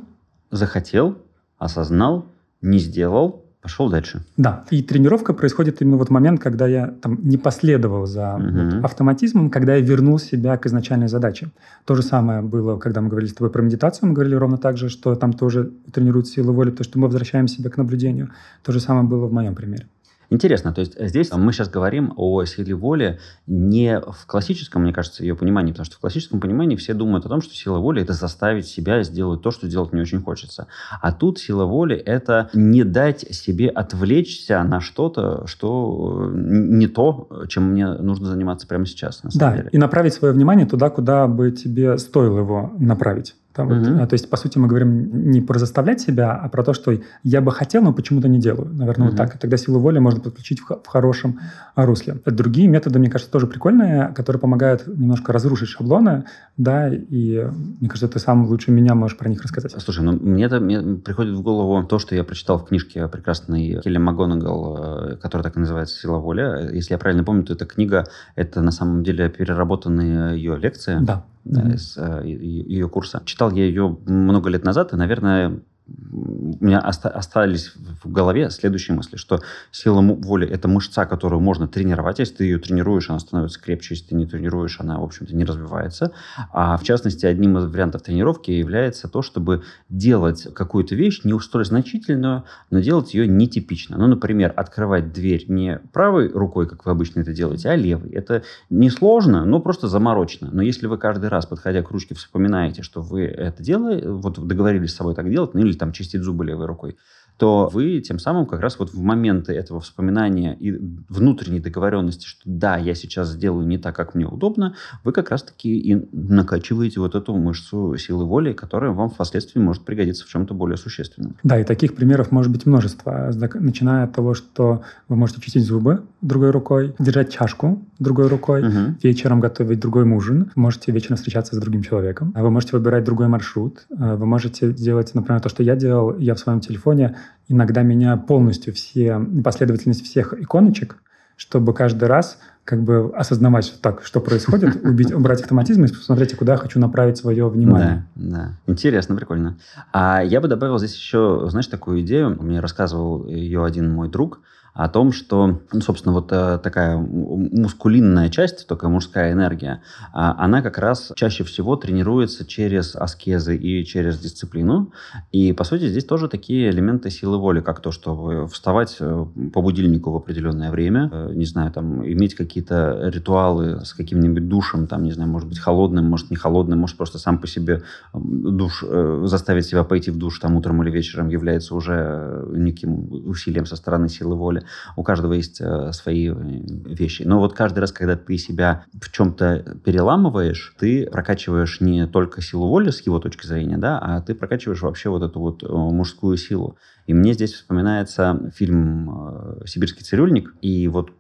Захотел, 0.51 1.17
осознал, 1.58 2.27
не 2.62 2.77
сделал, 2.77 3.42
Пошел 3.63 3.89
дальше. 3.89 4.21
Да. 4.36 4.65
И 4.71 4.84
тренировка 4.84 5.34
происходит 5.34 5.82
именно 5.82 5.95
вот 5.95 6.10
момент, 6.10 6.41
когда 6.41 6.67
я 6.67 6.88
там 7.02 7.17
не 7.23 7.38
последовал 7.38 8.06
за 8.06 8.36
угу. 8.36 8.45
вот, 8.45 8.84
автоматизмом, 8.84 9.49
когда 9.49 9.76
я 9.76 9.82
вернул 9.82 10.19
себя 10.19 10.58
к 10.58 10.65
изначальной 10.65 11.08
задаче. 11.08 11.49
То 11.86 11.95
же 11.95 12.04
самое 12.04 12.41
было, 12.41 12.78
когда 12.78 12.99
мы 12.99 13.08
говорили 13.08 13.30
с 13.30 13.34
тобой 13.34 13.52
про 13.52 13.62
медитацию, 13.62 14.10
мы 14.10 14.15
говорили 14.15 14.36
ровно 14.36 14.58
так 14.58 14.76
же, 14.76 14.89
что 14.89 15.15
там 15.15 15.32
тоже 15.32 15.71
тренируют 15.93 16.28
силу 16.28 16.52
воли, 16.52 16.71
потому 16.71 16.84
что 16.84 16.99
мы 16.99 17.08
возвращаем 17.08 17.47
себя 17.47 17.69
к 17.69 17.78
наблюдению. 17.78 18.32
То 18.63 18.73
же 18.73 18.82
самое 18.82 19.08
было 19.08 19.28
в 19.28 19.34
моем 19.34 19.56
примере. 19.56 19.88
Интересно, 20.34 20.74
то 20.74 20.82
есть 20.82 21.00
здесь 21.00 21.32
мы 21.32 21.54
сейчас 21.54 21.69
говорим 21.69 22.12
о 22.17 22.43
силе 22.46 22.74
воли 22.74 23.19
не 23.46 24.00
в 24.00 24.26
классическом, 24.26 24.82
мне 24.82 24.91
кажется, 24.91 25.22
ее 25.22 25.36
понимании, 25.36 25.74
потому 25.74 25.86
что 25.86 25.98
в 25.98 26.00
классическом 26.00 26.39
понимании 26.39 26.76
все 26.76 26.96
думают 26.96 27.24
о 27.28 27.30
том, 27.30 27.43
что 27.43 27.54
сила 27.54 27.78
воли– 27.78 28.02
это 28.04 28.13
заставить 28.13 28.65
себя 28.65 29.04
сделать 29.04 29.43
то, 29.43 29.52
что 29.52 29.67
делать 29.67 29.93
не 29.93 30.02
очень 30.02 30.19
хочется. 30.24 30.65
А 31.00 31.12
тут 31.12 31.38
сила 31.38 31.65
воли– 31.65 31.96
это 32.06 32.50
не 32.56 32.84
дать 32.84 33.19
себе 33.19 33.69
отвлечься 33.69 34.63
на 34.63 34.82
что-то, 34.82 35.46
что 35.46 36.32
не 36.34 36.88
то, 36.88 37.30
чем 37.48 37.65
мне 37.65 37.88
нужно 37.93 38.26
заниматься 38.26 38.65
прямо 38.65 38.88
сейчас. 38.88 39.22
На 39.22 39.30
самом 39.30 39.52
да, 39.52 39.58
деле. 39.58 39.69
и 39.72 39.78
направить 39.78 40.15
свое 40.15 40.34
внимание 40.34 40.65
туда, 40.65 40.89
куда 40.89 41.28
бы 41.28 41.52
тебе 41.52 42.00
стоило 42.00 42.39
его 42.39 42.74
направить. 42.80 43.36
Там 43.53 43.67
угу. 43.67 43.99
вот, 43.99 44.09
то 44.09 44.13
есть, 44.13 44.29
по 44.29 44.37
сути, 44.37 44.57
мы 44.57 44.67
говорим 44.67 45.31
не 45.31 45.41
про 45.41 45.57
заставлять 45.57 46.01
себя, 46.01 46.33
а 46.33 46.49
про 46.49 46.63
то, 46.63 46.73
что 46.73 46.93
я 47.23 47.41
бы 47.41 47.51
хотел, 47.51 47.81
но 47.83 47.93
почему-то 47.93 48.27
не 48.27 48.39
делаю. 48.39 48.69
Наверное, 48.73 49.07
угу. 49.07 49.15
вот 49.15 49.17
так. 49.17 49.35
И 49.35 49.37
тогда 49.37 49.57
силу 49.57 49.79
воли 49.79 49.99
можно 49.99 50.19
подключить 50.19 50.59
в, 50.59 50.67
в 50.67 50.87
хорошем 50.87 51.39
русле. 51.75 52.17
Другие 52.25 52.67
методы, 52.67 52.99
мне 52.99 53.09
кажется, 53.09 53.31
тоже 53.31 53.47
прикольные, 53.47 54.13
которые 54.15 54.39
помогают 54.39 54.85
немножко 54.87 55.31
разрушить 55.31 55.69
шаблоны, 55.69 56.25
да, 56.57 56.89
и 56.89 57.47
мне 57.79 57.89
кажется, 57.89 58.07
ты 58.07 58.19
сам 58.19 58.45
лучше 58.45 58.71
меня 58.71 58.95
можешь 58.95 59.17
про 59.17 59.29
них 59.29 59.41
рассказать. 59.41 59.73
Слушай, 59.77 60.03
ну 60.03 60.11
мне, 60.11 60.45
это, 60.45 60.59
мне 60.59 60.81
приходит 60.97 61.35
в 61.35 61.41
голову 61.41 61.83
то, 61.87 61.99
что 61.99 62.15
я 62.15 62.23
прочитал 62.23 62.59
в 62.59 62.65
книжке 62.65 63.07
прекрасной 63.07 63.81
Келли 63.81 63.97
МакГонагал, 63.97 65.13
э, 65.13 65.15
которая 65.17 65.43
так 65.43 65.55
и 65.57 65.59
называется 65.59 65.97
«Сила 65.97 66.17
воли». 66.17 66.75
Если 66.75 66.93
я 66.93 66.97
правильно 66.97 67.23
помню, 67.23 67.43
то 67.43 67.53
эта 67.53 67.65
книга– 67.65 68.05
это 68.35 68.61
на 68.61 68.71
самом 68.71 69.03
деле 69.03 69.29
переработанные 69.29 70.35
ее 70.37 70.57
лекции. 70.57 70.97
Да 70.99 71.13
да, 71.13 71.25
mm-hmm. 71.45 71.73
из 71.73 71.97
э, 71.97 72.21
ее 72.25 72.89
курса. 72.89 73.21
Читал 73.25 73.51
я 73.51 73.65
ее 73.65 73.97
много 74.06 74.49
лет 74.49 74.63
назад, 74.63 74.93
и, 74.93 74.95
наверное, 74.95 75.60
у 75.88 76.65
меня 76.65 76.80
оста- 76.80 77.10
остались 77.10 77.74
в 78.04 78.12
голове 78.12 78.50
следующие 78.50 78.96
мысли, 78.96 79.17
что 79.17 79.41
сила 79.72 80.02
воли– 80.02 80.48
это 80.50 80.67
мышца, 80.67 81.06
которую 81.06 81.41
можно 81.41 81.67
тренировать. 81.67 82.19
Если 82.19 82.36
ты 82.36 82.43
ее 82.46 82.60
тренируешь, 82.60 83.10
она 83.10 83.19
становится 83.19 83.60
крепче. 83.60 83.96
Если 83.96 84.10
ты 84.10 84.15
не 84.15 84.26
тренируешь, 84.26 84.80
она, 84.80 85.00
в 85.00 85.04
общем-то, 85.04 85.36
не 85.36 85.43
развивается. 85.43 86.12
А 86.52 86.78
в 86.78 86.84
частности, 86.84 87.26
одним 87.26 87.58
из 87.58 87.65
вариантов 87.65 88.04
тренировки 88.04 88.52
является 88.52 89.10
то, 89.10 89.22
чтобы 89.22 89.63
делать 89.89 90.48
какую-то 90.54 90.96
вещь 90.96 91.22
не 91.24 91.38
столь 91.39 91.65
значительную, 91.65 92.46
но 92.69 92.80
делать 92.80 93.13
ее 93.13 93.28
нетипично. 93.28 93.98
Ну, 93.98 94.08
например, 94.08 94.54
открывать 94.56 95.12
дверь 95.12 95.46
не 95.50 95.80
правой 95.91 96.30
рукой, 96.32 96.67
как 96.67 96.86
вы 96.86 96.91
обычно 96.91 97.22
это 97.22 97.34
делаете, 97.34 97.69
а 97.69 97.76
левой. 97.76 98.12
Это 98.12 98.43
несложно, 98.69 99.46
но 99.46 99.60
просто 99.60 99.88
заморочено. 99.88 100.50
Но 100.52 100.62
если 100.62 100.88
вы 100.88 100.98
каждый 100.98 101.30
раз, 101.30 101.46
подходя 101.46 101.82
к 101.82 101.91
ручке, 101.91 102.15
вспоминаете, 102.15 102.84
что 102.84 103.02
вы 103.02 103.24
это 103.26 103.62
делаете, 103.62 104.10
вот 104.10 104.39
договорились 104.48 104.91
с 104.91 104.96
собой 104.96 105.15
так 105.15 105.30
делать, 105.30 105.54
ну 105.54 105.60
или 105.60 105.72
там 105.77 105.91
чистить 105.91 106.21
зубы 106.21 106.45
левой 106.45 106.65
рукой, 106.65 106.97
то 107.38 107.69
вы 107.74 108.00
тем 108.00 108.19
самым 108.19 108.46
как 108.46 108.60
раз 108.60 108.80
вот 108.80 108.93
в 108.93 109.02
моменты 109.02 109.54
этого 109.54 109.82
вспоминания 109.82 110.56
и 110.56 110.72
внутренней 111.10 111.60
договоренности, 111.60 112.26
что 112.26 112.41
да, 112.46 112.78
я 112.78 112.96
сейчас 112.96 113.30
сделаю 113.30 113.67
не 113.67 113.78
так, 113.78 113.96
как 113.96 114.15
мне 114.15 114.26
удобно, 114.26 114.76
вы 115.04 115.12
как 115.12 115.30
раз-таки 115.30 115.78
и 115.78 116.08
накачиваете 116.12 117.00
вот 117.00 117.15
эту 117.15 117.36
мышцу 117.36 117.96
силы 117.98 118.26
воли, 118.26 118.54
которая 118.54 118.91
вам 118.91 119.10
впоследствии 119.10 119.60
может 119.60 119.84
пригодиться 119.84 120.26
в 120.26 120.30
чем-то 120.30 120.54
более 120.54 120.78
существенном. 120.78 121.36
Да, 121.43 121.60
и 121.60 121.63
таких 121.63 121.96
примеров 121.96 122.32
может 122.32 122.52
быть 122.52 122.65
множество. 122.65 123.32
Начиная 123.56 124.06
от 124.06 124.13
того, 124.13 124.34
что 124.34 124.84
вы 125.08 125.15
можете 125.15 125.41
чистить 125.41 125.65
зубы 125.65 126.04
другой 126.22 126.52
рукой, 126.52 126.96
держать 127.00 127.32
чашку 127.32 127.84
другой 128.00 128.28
рукой, 128.28 128.67
угу. 128.67 128.96
вечером 129.02 129.39
готовить 129.39 129.80
другой 129.80 130.04
ужин, 130.04 130.52
можете 130.56 130.91
вечером 130.91 131.17
встречаться 131.17 131.56
с 131.56 131.60
другим 131.60 131.82
человеком, 131.82 132.34
вы 132.36 132.50
можете 132.50 132.78
выбирать 132.78 133.04
другой 133.04 133.28
маршрут, 133.28 133.86
вы 133.89 134.26
можете 134.26 134.74
делать, 134.74 135.15
например, 135.15 135.41
то, 135.41 135.50
что 135.50 135.63
я 135.63 135.76
делал, 135.76 136.17
я 136.17 136.36
в 136.36 136.39
своем 136.39 136.60
телефоне 136.60 137.15
иногда 137.47 137.81
меняю 137.81 138.19
полностью 138.19 138.73
все, 138.73 139.19
последовательность 139.43 140.03
всех 140.03 140.33
иконочек, 140.33 140.97
чтобы 141.36 141.73
каждый 141.73 142.05
раз 142.05 142.38
как 142.63 142.81
бы 142.81 143.12
осознавать, 143.15 143.65
что 143.65 143.81
так, 143.81 144.03
что 144.03 144.21
происходит, 144.21 144.75
убить, 144.86 145.12
убрать 145.12 145.41
автоматизм 145.41 145.83
и 145.83 145.88
посмотреть, 145.88 146.36
куда 146.38 146.53
я 146.53 146.57
хочу 146.57 146.79
направить 146.79 147.17
свое 147.17 147.49
внимание. 147.49 148.05
Да, 148.15 148.38
да. 148.38 148.71
Интересно, 148.71 149.15
прикольно. 149.15 149.57
А 149.91 150.21
я 150.23 150.39
бы 150.39 150.47
добавил 150.47 150.77
здесь 150.77 150.95
еще, 150.95 151.45
знаешь, 151.49 151.67
такую 151.67 152.01
идею. 152.01 152.41
Мне 152.41 152.59
рассказывал 152.59 153.27
ее 153.27 153.65
один 153.65 153.91
мой 153.91 154.09
друг– 154.09 154.39
о 154.73 154.89
том, 154.89 155.12
что, 155.12 155.62
ну, 155.71 155.81
собственно, 155.81 156.13
вот 156.13 156.31
э, 156.31 156.59
такая 156.63 156.97
мускулинная 156.97 158.29
часть, 158.29 158.67
только 158.67 158.89
мужская 158.89 159.31
энергия, 159.31 159.83
а, 160.13 160.36
она 160.43 160.63
как 160.63 160.79
раз 160.79 161.12
чаще 161.15 161.43
всего 161.43 161.75
тренируется 161.75 162.43
через 162.45 162.95
аскезы 162.95 163.55
и 163.55 163.86
через 163.86 164.19
дисциплину. 164.19 164.91
И, 165.31 165.53
по 165.53 165.63
сути, 165.63 165.88
здесь 165.88 166.05
тоже 166.05 166.27
такие 166.27 166.71
элементы 166.71 167.12
силы 167.12 167.38
воли, 167.38 167.62
как 167.62 167.81
то, 167.81 167.91
чтобы 167.91 168.47
вставать 168.47 168.97
э, 168.99 169.25
по 169.53 169.62
будильнику 169.62 170.12
в 170.12 170.15
определенное 170.15 170.71
время, 170.71 171.09
э, 171.12 171.33
не 171.36 171.45
знаю, 171.45 171.71
там, 171.71 172.03
иметь 172.03 172.33
какие-то 172.33 173.09
ритуалы 173.13 173.86
с 173.86 173.93
каким-нибудь 173.93 174.49
душем, 174.49 174.88
там, 174.88 175.03
не 175.03 175.12
знаю, 175.12 175.29
может 175.29 175.47
быть, 175.47 175.59
холодным, 175.59 176.05
может, 176.05 176.31
не 176.31 176.36
холодным, 176.36 176.79
может, 176.79 176.97
просто 176.97 177.19
сам 177.19 177.38
по 177.38 177.45
себе 177.45 177.83
душ, 178.13 178.83
заставить 179.25 179.67
себя 179.67 179.83
пойти 179.83 180.09
в 180.09 180.17
душ 180.17 180.39
там 180.39 180.55
утром 180.55 180.81
или 180.81 180.89
вечером 180.89 181.29
является 181.29 181.75
уже 181.75 182.43
неким 182.53 183.07
усилием 183.27 183.67
со 183.67 183.75
стороны 183.75 184.09
силы 184.09 184.36
воли 184.36 184.62
у 184.95 185.04
каждого 185.04 185.34
есть 185.34 185.62
э, 185.62 185.91
свои 185.93 186.30
э, 186.30 186.34
вещи. 186.34 187.23
Но 187.23 187.39
вот 187.39 187.54
каждый 187.54 187.80
раз, 187.80 187.91
когда 187.91 188.15
ты 188.15 188.38
себя 188.38 188.86
в 188.93 189.12
чем-то 189.12 189.80
переламываешь, 189.84 190.76
ты 190.80 191.08
прокачиваешь 191.10 191.82
не 191.82 192.08
только 192.08 192.41
силу 192.41 192.67
воли 192.67 192.89
с 192.89 193.02
его 193.02 193.19
точки 193.19 193.45
зрения, 193.45 193.78
да, 193.78 193.99
а 193.99 194.21
ты 194.21 194.36
прокачиваешь 194.36 194.82
вообще 194.82 195.10
вот 195.10 195.23
эту 195.23 195.39
вот 195.39 195.63
э, 195.63 195.67
мужскую 195.67 196.38
силу. 196.38 196.78
И 197.08 197.13
мне 197.13 197.34
здесь 197.34 197.54
вспоминается 197.54 198.52
фильм 198.56 199.62
«Сибирский 199.65 200.04
цирюльник», 200.04 200.54
и 200.62 200.88
вот 200.88 201.12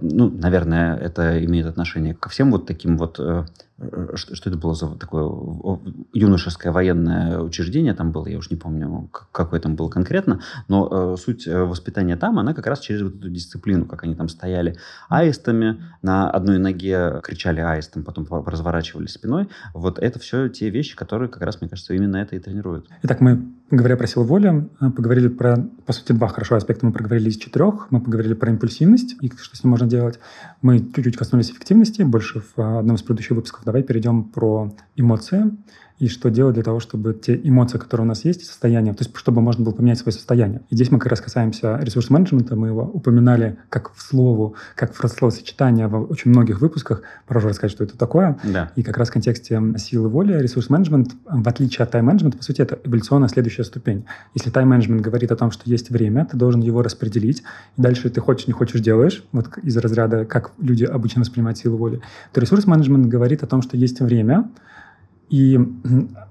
ну, 0.00 0.28
наверное, 0.28 0.96
это 0.96 1.44
имеет 1.44 1.66
отношение 1.66 2.14
ко 2.14 2.28
всем 2.28 2.50
вот 2.50 2.66
таким 2.66 2.98
вот 2.98 3.20
что, 4.14 4.34
что 4.34 4.50
это 4.50 4.58
было 4.58 4.74
за 4.74 4.88
такое 4.96 5.30
юношеское 6.12 6.72
военное 6.72 7.38
учреждение 7.40 7.94
там 7.94 8.12
было, 8.12 8.26
я 8.26 8.38
уже 8.38 8.48
не 8.50 8.56
помню, 8.56 9.08
какое 9.32 9.60
там 9.60 9.76
было 9.76 9.88
конкретно, 9.88 10.40
но 10.68 11.14
э, 11.14 11.16
суть 11.16 11.46
э, 11.46 11.64
воспитания 11.64 12.16
там, 12.16 12.38
она 12.38 12.54
как 12.54 12.66
раз 12.66 12.80
через 12.80 13.02
вот 13.02 13.16
эту 13.16 13.30
дисциплину, 13.30 13.86
как 13.86 14.04
они 14.04 14.14
там 14.14 14.28
стояли 14.28 14.76
аистами, 15.08 15.82
на 16.02 16.30
одной 16.30 16.58
ноге 16.58 17.20
кричали 17.22 17.60
аистом, 17.60 18.04
потом 18.04 18.26
разворачивались 18.46 19.12
спиной. 19.12 19.48
Вот 19.74 19.98
это 19.98 20.18
все 20.18 20.48
те 20.48 20.70
вещи, 20.70 20.96
которые 20.96 21.28
как 21.28 21.42
раз, 21.42 21.60
мне 21.60 21.68
кажется, 21.68 21.94
именно 21.94 22.16
это 22.16 22.36
и 22.36 22.38
тренируют. 22.38 22.88
Итак, 23.02 23.20
мы, 23.20 23.52
говоря 23.70 23.96
про 23.96 24.06
силу 24.06 24.24
воли, 24.24 24.68
э, 24.80 24.90
поговорили 24.90 25.28
про, 25.28 25.68
по 25.86 25.92
сути, 25.92 26.12
два 26.12 26.28
хорошо 26.28 26.56
аспекта. 26.56 26.86
Мы 26.86 26.92
проговорили 26.92 27.28
из 27.28 27.36
четырех. 27.36 27.90
Мы 27.90 28.00
поговорили 28.00 28.34
про 28.34 28.50
импульсивность 28.50 29.16
и 29.20 29.30
что 29.36 29.56
с 29.56 29.64
ним 29.64 29.70
можно 29.70 29.86
делать. 29.86 30.18
Мы 30.60 30.80
чуть-чуть 30.80 31.16
коснулись 31.16 31.50
эффективности, 31.50 32.02
больше 32.02 32.42
в 32.56 32.78
одном 32.78 32.96
из 32.96 33.02
предыдущих 33.02 33.32
выпусков 33.32 33.64
Давай 33.72 33.84
перейдем 33.84 34.24
про 34.24 34.70
эмоции 34.96 35.50
и 35.98 36.08
что 36.08 36.30
делать 36.30 36.54
для 36.54 36.62
того, 36.62 36.80
чтобы 36.80 37.14
те 37.14 37.38
эмоции, 37.42 37.78
которые 37.78 38.04
у 38.04 38.08
нас 38.08 38.24
есть, 38.24 38.44
состояние, 38.44 38.94
то 38.94 39.04
есть 39.04 39.16
чтобы 39.16 39.40
можно 39.40 39.64
было 39.64 39.72
поменять 39.72 39.98
свое 39.98 40.12
состояние. 40.12 40.62
И 40.70 40.74
здесь 40.74 40.90
мы 40.90 40.98
как 40.98 41.08
раз 41.08 41.20
касаемся 41.20 41.78
ресурс-менеджмента, 41.80 42.56
мы 42.56 42.68
его 42.68 42.82
упоминали 42.82 43.58
как 43.68 43.92
в 43.94 44.02
слову, 44.02 44.56
как 44.74 44.92
в 44.94 45.08
словосочетание 45.08 45.86
в 45.86 46.10
очень 46.10 46.30
многих 46.30 46.60
выпусках. 46.60 47.02
Прошу 47.26 47.48
рассказать, 47.48 47.72
что 47.72 47.84
это 47.84 47.96
такое. 47.96 48.38
Да. 48.44 48.72
И 48.76 48.82
как 48.82 48.96
раз 48.96 49.10
в 49.10 49.12
контексте 49.12 49.60
силы 49.76 50.08
воли 50.08 50.32
ресурс-менеджмент, 50.34 51.12
в 51.24 51.48
отличие 51.48 51.84
от 51.84 51.90
тайм-менеджмента, 51.90 52.38
по 52.38 52.44
сути, 52.44 52.62
это 52.62 52.78
эволюционная 52.84 53.28
следующая 53.28 53.64
ступень. 53.64 54.04
Если 54.34 54.50
тайм-менеджмент 54.50 55.02
говорит 55.02 55.30
о 55.32 55.36
том, 55.36 55.50
что 55.50 55.68
есть 55.70 55.90
время, 55.90 56.26
ты 56.30 56.36
должен 56.36 56.60
его 56.60 56.82
распределить, 56.82 57.42
и 57.76 57.82
дальше 57.82 58.10
ты 58.10 58.20
хочешь, 58.20 58.46
не 58.46 58.52
хочешь, 58.52 58.80
делаешь, 58.80 59.24
вот 59.32 59.58
из 59.62 59.76
разряда, 59.76 60.24
как 60.24 60.52
люди 60.58 60.84
обычно 60.84 61.20
воспринимают 61.20 61.58
силу 61.58 61.76
воли, 61.76 62.00
то 62.32 62.40
ресурс-менеджмент 62.40 63.06
говорит 63.06 63.42
о 63.42 63.46
том, 63.46 63.62
что 63.62 63.76
есть 63.76 64.00
время, 64.00 64.50
и 65.32 65.58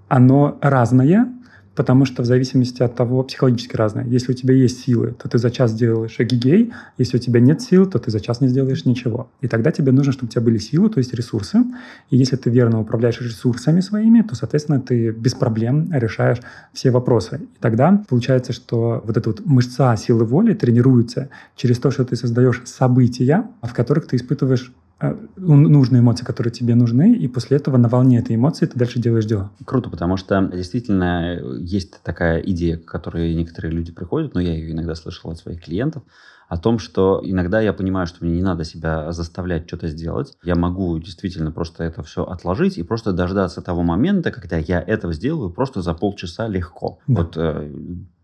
оно 0.09 0.59
разное, 0.61 1.27
потому 1.75 2.05
что 2.05 2.21
в 2.21 2.25
зависимости 2.25 2.83
от 2.83 2.95
того, 2.95 3.23
психологически 3.23 3.75
разное. 3.75 4.05
Если 4.05 4.31
у 4.31 4.35
тебя 4.35 4.53
есть 4.53 4.81
силы, 4.81 5.15
то 5.17 5.27
ты 5.27 5.39
за 5.39 5.49
час 5.49 5.71
сделаешь 5.71 6.15
эгигей, 6.19 6.71
если 6.99 7.17
у 7.17 7.19
тебя 7.19 7.39
нет 7.39 7.61
сил, 7.61 7.89
то 7.89 7.97
ты 7.97 8.11
за 8.11 8.19
час 8.19 8.41
не 8.41 8.47
сделаешь 8.47 8.85
ничего. 8.85 9.31
И 9.41 9.47
тогда 9.47 9.71
тебе 9.71 9.91
нужно, 9.91 10.13
чтобы 10.13 10.27
у 10.27 10.31
тебя 10.31 10.43
были 10.43 10.59
силы, 10.59 10.89
то 10.89 10.99
есть 10.99 11.13
ресурсы. 11.15 11.63
И 12.11 12.17
если 12.17 12.35
ты 12.35 12.51
верно 12.51 12.79
управляешь 12.79 13.19
ресурсами 13.19 13.79
своими, 13.79 14.21
то, 14.21 14.35
соответственно, 14.35 14.79
ты 14.79 15.09
без 15.09 15.33
проблем 15.33 15.91
решаешь 15.91 16.39
все 16.71 16.91
вопросы. 16.91 17.41
И 17.41 17.59
тогда 17.59 18.03
получается, 18.07 18.53
что 18.53 19.01
вот 19.03 19.17
эта 19.17 19.29
вот 19.29 19.43
мышца 19.45 19.95
силы 19.95 20.25
воли 20.25 20.53
тренируется 20.53 21.29
через 21.55 21.79
то, 21.79 21.89
что 21.89 22.05
ты 22.05 22.15
создаешь 22.15 22.61
события, 22.65 23.47
в 23.63 23.73
которых 23.73 24.05
ты 24.05 24.17
испытываешь 24.17 24.71
Э, 25.01 25.15
нужные 25.35 26.01
эмоции, 26.01 26.23
которые 26.23 26.53
тебе 26.53 26.75
нужны, 26.75 27.15
и 27.15 27.27
после 27.27 27.57
этого 27.57 27.77
на 27.77 27.89
волне 27.89 28.19
этой 28.19 28.35
эмоции 28.35 28.67
ты 28.67 28.77
дальше 28.77 28.99
делаешь 28.99 29.25
дела. 29.25 29.51
Круто, 29.65 29.89
потому 29.89 30.15
что 30.15 30.39
действительно 30.53 31.39
есть 31.59 32.01
такая 32.03 32.39
идея, 32.41 32.77
к 32.77 32.85
которой 32.85 33.33
некоторые 33.33 33.71
люди 33.71 33.91
приходят, 33.91 34.35
но 34.35 34.41
я 34.41 34.53
ее 34.53 34.71
иногда 34.71 34.93
слышал 34.93 35.31
от 35.31 35.39
своих 35.39 35.63
клиентов, 35.63 36.03
о 36.49 36.57
том, 36.57 36.77
что 36.77 37.21
иногда 37.23 37.61
я 37.61 37.73
понимаю, 37.73 38.05
что 38.05 38.23
мне 38.23 38.35
не 38.35 38.43
надо 38.43 38.63
себя 38.63 39.11
заставлять 39.11 39.67
что-то 39.67 39.87
сделать. 39.87 40.33
Я 40.43 40.55
могу 40.55 40.99
действительно 40.99 41.51
просто 41.51 41.83
это 41.85 42.03
все 42.03 42.23
отложить 42.23 42.77
и 42.77 42.83
просто 42.83 43.13
дождаться 43.13 43.61
того 43.61 43.81
момента, 43.81 44.31
когда 44.31 44.57
я 44.57 44.83
это 44.85 45.11
сделаю 45.13 45.49
просто 45.49 45.81
за 45.81 45.93
полчаса 45.93 46.47
легко. 46.47 46.99
Да. 47.07 47.21
Вот 47.21 47.37
э, 47.37 47.71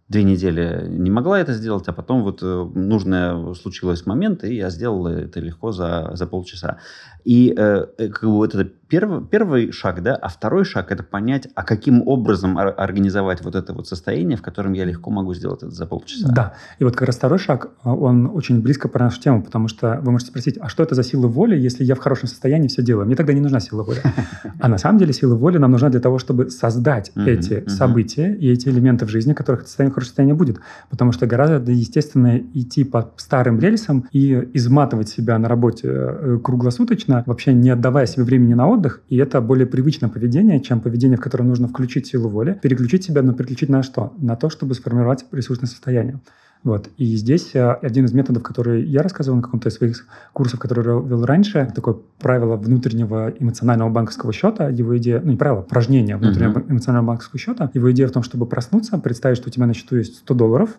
две 0.10 0.24
недели 0.24 0.88
не 0.88 1.10
могла 1.10 1.39
это 1.39 1.54
сделать, 1.54 1.88
а 1.88 1.93
потом 1.93 2.24
вот 2.24 2.39
э, 2.41 2.70
нужное 2.76 3.54
случилось 3.54 4.06
момент, 4.06 4.43
и 4.43 4.56
я 4.56 4.70
сделал 4.70 5.08
это 5.08 5.39
легко 5.39 5.72
за, 5.72 6.12
за 6.13 6.28
полчаса. 6.28 6.78
И 7.26 7.54
э, 7.58 7.88
э 7.98 8.08
как 8.08 8.24
бы 8.24 8.36
вот 8.36 8.56
это 8.56 8.72
первый, 8.88 9.26
первый 9.26 9.71
шаг, 9.71 10.02
да, 10.04 10.15
а 10.15 10.30
второй 10.30 10.65
шаг 10.65 10.91
это 10.91 11.04
понять, 11.04 11.47
а 11.56 11.63
каким 11.63 12.08
образом 12.08 12.58
организовать 12.58 13.43
вот 13.43 13.56
это 13.56 13.73
вот 13.73 13.88
состояние, 13.88 14.38
в 14.38 14.41
котором 14.41 14.73
я 14.73 14.86
легко 14.86 15.10
могу 15.10 15.34
сделать 15.34 15.63
это 15.63 15.71
за 15.71 15.86
полчаса. 15.86 16.32
Да, 16.32 16.54
и 16.80 16.84
вот 16.84 16.95
как 16.95 17.08
раз 17.08 17.17
второй 17.17 17.39
шаг, 17.39 17.69
а, 17.84 17.93
он 17.93 18.30
очень 18.34 18.62
близко 18.62 18.88
по 18.88 19.00
нашу 19.00 19.21
тему, 19.21 19.43
потому 19.43 19.67
что 19.67 20.00
вы 20.02 20.12
можете 20.12 20.32
спросить, 20.32 20.58
а 20.60 20.69
что 20.69 20.84
это 20.84 20.95
за 20.95 21.04
сила 21.04 21.28
воли, 21.28 21.58
если 21.58 21.84
я 21.84 21.95
в 21.95 22.00
хорошем 22.00 22.28
состоянии 22.28 22.67
все 22.67 22.82
делаю? 22.82 23.06
Мне 23.06 23.15
тогда 23.15 23.34
не 23.34 23.41
нужна 23.41 23.60
сила 23.60 23.84
воли. 23.84 24.02
А 24.60 24.69
на 24.69 24.80
самом 24.80 24.97
деле 24.97 25.13
сила 25.13 25.36
воли 25.36 25.60
нам 25.60 25.71
нужна 25.71 25.89
для 25.89 26.00
того, 26.00 26.17
чтобы 26.17 26.50
создать 26.50 27.12
эти 27.15 27.67
события 27.69 28.34
и 28.34 28.50
эти 28.50 28.69
элементы 28.69 29.06
в 29.06 29.10
жизни, 29.10 29.34
которых 29.34 29.62
это 29.62 29.69
состояние 29.69 29.93
хорошее 29.93 30.10
состояние 30.10 30.36
будет. 30.36 30.60
Потому 30.89 31.12
что 31.12 31.28
гораздо 31.28 31.71
естественно 31.71 32.38
идти 32.38 32.84
по 32.84 33.12
старым 33.17 33.60
рельсам 33.60 34.06
и 34.12 34.50
изматывать 34.54 35.10
себя 35.10 35.38
на 35.38 35.47
работе 35.47 35.88
э, 35.88 36.39
круглосуточно, 36.43 37.23
вообще 37.26 37.54
не 37.54 37.69
отдавая 37.69 38.06
себе 38.06 38.23
времени 38.23 38.54
на 38.54 38.67
отдых, 38.67 38.77
и 39.10 39.18
это 39.18 39.42
более 39.42 39.68
привычное 39.68 40.10
поведение, 40.10 40.62
чем 40.62 40.80
поведение, 40.80 41.18
в 41.18 41.22
котором 41.22 41.48
нужно 41.48 41.68
включить 41.68 42.08
силу 42.08 42.30
воли, 42.30 42.60
переключить 42.62 43.04
себя, 43.04 43.22
но 43.22 43.34
переключить 43.34 43.70
на 43.70 43.84
что? 43.84 44.13
На 44.18 44.36
то, 44.36 44.50
чтобы 44.50 44.76
сформировать 44.76 45.26
ресурсное 45.32 45.68
состояние. 45.68 46.20
Вот. 46.63 46.90
И 46.98 47.16
здесь 47.16 47.54
э, 47.54 47.72
один 47.82 48.06
из 48.06 48.13
методов, 48.13 48.44
который 48.44 48.84
я 48.84 49.04
рассказывал 49.04 49.38
на 49.38 49.44
каком-то 49.44 49.70
из 49.70 49.76
своих 49.76 50.06
курсов, 50.34 50.60
который 50.60 50.84
вел 50.84 51.26
раньше, 51.26 51.72
такое 51.74 51.98
правило 52.20 52.56
внутреннего 52.56 53.34
эмоционального 53.40 53.90
банковского 53.90 54.34
счета. 54.34 54.70
Его 54.70 54.98
идея, 54.98 55.22
ну 55.22 55.32
не 55.32 55.38
правило, 55.38 55.60
упражнение 55.60 56.18
внутреннего 56.18 56.60
uh-huh. 56.60 56.72
эмоционального 56.72 57.13
банковского 57.13 57.40
счета. 57.40 57.72
Его 57.74 57.92
идея 57.92 58.08
в 58.08 58.12
том, 58.12 58.24
чтобы 58.24 58.48
проснуться, 58.48 58.98
представить, 58.98 59.38
что 59.38 59.50
у 59.50 59.52
тебя 59.52 59.66
на 59.66 59.74
счету 59.74 59.96
есть 59.98 60.18
100 60.18 60.34
долларов, 60.34 60.78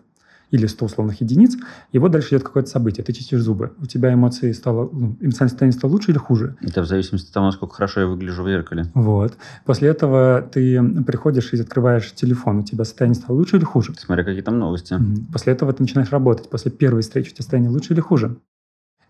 или 0.51 0.65
100 0.65 0.85
условных 0.85 1.21
единиц, 1.21 1.55
и 1.91 1.99
вот 1.99 2.11
дальше 2.11 2.29
идет 2.29 2.43
какое-то 2.43 2.69
событие. 2.69 3.03
Ты 3.03 3.13
чистишь 3.13 3.41
зубы. 3.41 3.73
У 3.81 3.85
тебя 3.85 4.13
эмоции 4.13 4.51
стало, 4.51 4.89
ну, 4.91 5.17
эмоциональное 5.19 5.49
состояние 5.49 5.77
стало 5.77 5.91
лучше 5.91 6.11
или 6.11 6.17
хуже? 6.17 6.57
Это 6.61 6.81
в 6.81 6.87
зависимости 6.87 7.27
от 7.27 7.33
того, 7.33 7.45
насколько 7.47 7.75
хорошо 7.75 8.01
я 8.01 8.07
выгляжу 8.07 8.43
в 8.43 8.47
зеркале. 8.47 8.85
Вот. 8.93 9.37
После 9.65 9.89
этого 9.89 10.41
ты 10.41 10.81
приходишь 11.03 11.53
и 11.53 11.61
открываешь 11.61 12.11
телефон. 12.13 12.59
У 12.59 12.63
тебя 12.63 12.85
состояние 12.85 13.15
стало 13.15 13.37
лучше 13.37 13.57
или 13.57 13.63
хуже? 13.63 13.93
Смотря 13.97 14.23
какие 14.23 14.41
там 14.41 14.59
новости. 14.59 14.95
После 15.31 15.53
этого 15.53 15.73
ты 15.73 15.83
начинаешь 15.83 16.11
работать. 16.11 16.49
После 16.49 16.71
первой 16.71 17.01
встречи 17.01 17.27
у 17.27 17.31
тебя 17.31 17.41
состояние 17.43 17.71
лучше 17.71 17.93
или 17.93 18.01
хуже? 18.01 18.37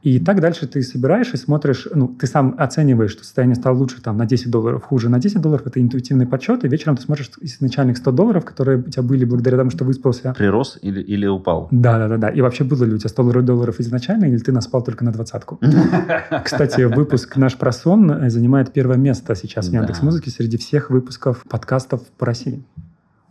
И 0.02 0.20
так 0.20 0.40
дальше 0.40 0.66
ты 0.66 0.82
собираешь 0.82 1.34
и 1.34 1.38
смотришь, 1.38 1.88
ну, 1.94 2.08
ты 2.08 2.26
сам 2.26 2.56
оцениваешь, 2.58 3.12
что 3.12 3.24
состояние 3.24 3.56
стало 3.56 3.78
лучше 3.78 4.02
там 4.02 4.18
на 4.18 4.26
10 4.26 4.50
долларов, 4.50 4.84
хуже 4.84 5.10
на 5.10 5.20
10 5.20 5.42
долларов, 5.42 5.68
это 5.68 5.82
интуитивный 5.82 6.26
подсчет, 6.26 6.64
и 6.64 6.70
вечером 6.70 6.96
ты 6.96 7.02
смотришь 7.02 7.32
из 7.42 7.60
начальных 7.60 7.98
100 7.98 8.12
долларов, 8.12 8.46
которые 8.46 8.80
у 8.80 8.90
тебя 8.90 9.04
были 9.04 9.26
благодаря 9.26 9.58
тому, 9.58 9.72
что 9.72 9.84
выспался. 9.84 10.34
Прирос 10.38 10.80
или, 10.82 11.02
или 11.02 11.28
упал? 11.28 11.68
Да, 11.72 11.98
да, 11.98 12.08
да, 12.08 12.18
да. 12.18 12.30
И 12.30 12.40
вообще 12.40 12.64
было 12.64 12.86
ли 12.86 12.94
у 12.94 12.98
тебя 12.98 13.10
100 13.10 13.42
долларов 13.42 13.80
изначально, 13.80 14.26
или 14.26 14.38
ты 14.38 14.54
наспал 14.54 14.84
только 14.84 15.04
на 15.04 15.12
двадцатку? 15.12 15.60
Кстати, 16.46 16.82
выпуск 16.82 17.36
наш 17.36 17.58
про 17.58 17.74
сон 17.74 18.30
занимает 18.30 18.72
первое 18.72 18.98
место 18.98 19.36
сейчас 19.36 19.68
в 19.68 19.74
Яндекс 19.74 20.02
Музыке 20.02 20.32
среди 20.32 20.58
всех 20.58 20.90
выпусков 20.90 21.44
подкастов 21.50 22.02
по 22.18 22.26
России. 22.26 22.64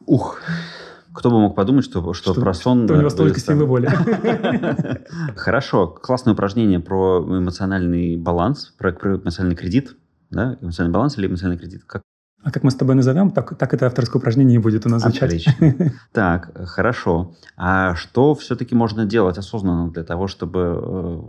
Ух, 0.05 0.39
кто 1.19 1.31
бы 1.31 1.41
мог 1.41 1.57
подумать, 1.57 1.85
что, 1.85 2.15
что, 2.15 2.33
что 2.33 2.41
про 2.41 2.55
сон... 2.55 2.85
Что 2.85 2.95
у 2.95 2.99
него 2.99 3.11
столько 3.11 3.41
силы 3.41 3.65
воли. 3.65 3.89
Хорошо. 5.37 5.89
Классное 5.89 6.35
упражнение 6.35 6.79
про 6.79 7.19
эмоциональный 7.19 8.17
баланс, 8.17 8.73
про, 8.79 8.93
про 8.93 9.17
эмоциональный 9.17 9.57
кредит. 9.57 9.97
Да? 10.31 10.57
Эмоциональный 10.61 10.95
баланс 10.95 11.19
или 11.19 11.27
эмоциональный 11.27 11.59
кредит? 11.59 11.83
Как? 11.85 12.03
А 12.45 12.53
как 12.53 12.63
мы 12.63 12.71
с 12.71 12.77
тобой 12.77 12.95
назовем, 12.95 13.33
так, 13.33 13.59
так 13.59 13.75
это 13.75 13.87
авторское 13.87 14.21
упражнение 14.21 14.57
и 14.57 14.63
будет 14.63 14.87
у 14.87 14.89
нас 14.89 15.03
звучать. 15.03 15.23
Отлично. 15.25 15.93
Так, 16.13 16.53
хорошо. 16.69 17.35
А 17.57 17.97
что 17.97 18.37
все-таки 18.37 18.77
можно 18.77 19.05
делать 19.05 19.39
осознанно 19.39 19.91
для 19.91 20.05
того, 20.05 20.29
чтобы 20.29 20.61
э, 20.61 21.21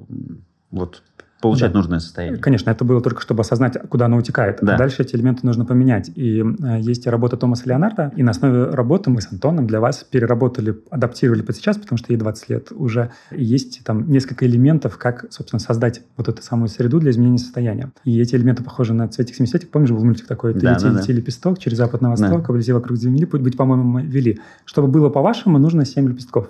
вот 0.69 1.01
получать 1.41 1.71
да. 1.71 1.77
нужное 1.77 1.99
состояние. 1.99 2.39
Конечно, 2.39 2.69
это 2.69 2.83
было 2.83 3.01
только 3.01 3.21
чтобы 3.21 3.41
осознать, 3.41 3.77
куда 3.89 4.05
оно 4.05 4.17
утекает. 4.17 4.59
Да. 4.61 4.75
А 4.75 4.77
дальше 4.77 5.03
эти 5.03 5.15
элементы 5.15 5.45
нужно 5.45 5.65
поменять. 5.65 6.11
И 6.15 6.41
э, 6.41 6.79
есть 6.81 7.07
работа 7.07 7.37
Томаса 7.37 7.67
Леонарда, 7.67 8.11
и 8.15 8.23
на 8.23 8.31
основе 8.31 8.65
работы 8.65 9.09
мы 9.09 9.21
с 9.21 9.31
Антоном 9.31 9.65
для 9.67 9.79
вас 9.79 10.03
переработали, 10.09 10.75
адаптировали 10.89 11.41
под 11.41 11.55
сейчас, 11.55 11.77
потому 11.77 11.97
что 11.97 12.11
ей 12.11 12.17
20 12.17 12.49
лет 12.49 12.71
уже. 12.71 13.11
И 13.31 13.43
есть 13.43 13.83
там 13.85 14.09
несколько 14.11 14.45
элементов, 14.45 14.97
как, 14.97 15.25
собственно, 15.29 15.59
создать 15.59 16.01
вот 16.17 16.27
эту 16.27 16.41
самую 16.41 16.67
среду 16.67 16.99
для 16.99 17.11
изменения 17.11 17.37
состояния. 17.37 17.91
И 18.03 18.19
эти 18.19 18.35
элементы 18.35 18.63
похожи 18.63 18.93
на 18.93 19.07
цветик-семисветик. 19.07 19.69
Помнишь, 19.71 19.91
был 19.91 20.03
мультик 20.03 20.27
такой? 20.27 20.53
Ты 20.53 20.59
да, 20.59 20.73
лети, 20.73 20.83
да, 20.83 20.99
лети, 20.99 21.07
да. 21.07 21.13
лепесток 21.13 21.59
через 21.59 21.77
запад 21.77 22.01
на 22.01 22.09
восток, 22.09 22.41
да. 22.41 22.49
облети 22.49 22.71
вокруг 22.71 22.97
земли, 22.97 23.25
путь 23.25 23.41
быть, 23.41 23.55
по-моему, 23.55 23.99
вели. 23.99 24.39
Чтобы 24.65 24.89
было 24.89 25.09
по-вашему, 25.09 25.57
нужно 25.57 25.85
7 25.85 26.09
лепестков. 26.09 26.49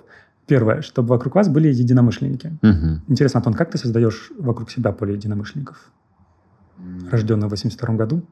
Первое, 0.50 0.82
чтобы 0.82 1.10
вокруг 1.10 1.36
вас 1.36 1.48
были 1.48 1.68
единомышленники. 1.68 2.58
Угу. 2.64 3.02
Интересно, 3.08 3.38
Антон, 3.38 3.54
как 3.54 3.70
ты 3.72 3.78
создаешь 3.78 4.32
вокруг 4.38 4.72
себя 4.72 4.92
поле 4.92 5.14
единомышленников? 5.14 5.92
Рожденный 7.12 7.48
в 7.48 7.50
82 7.52 7.96
году? 7.96 8.24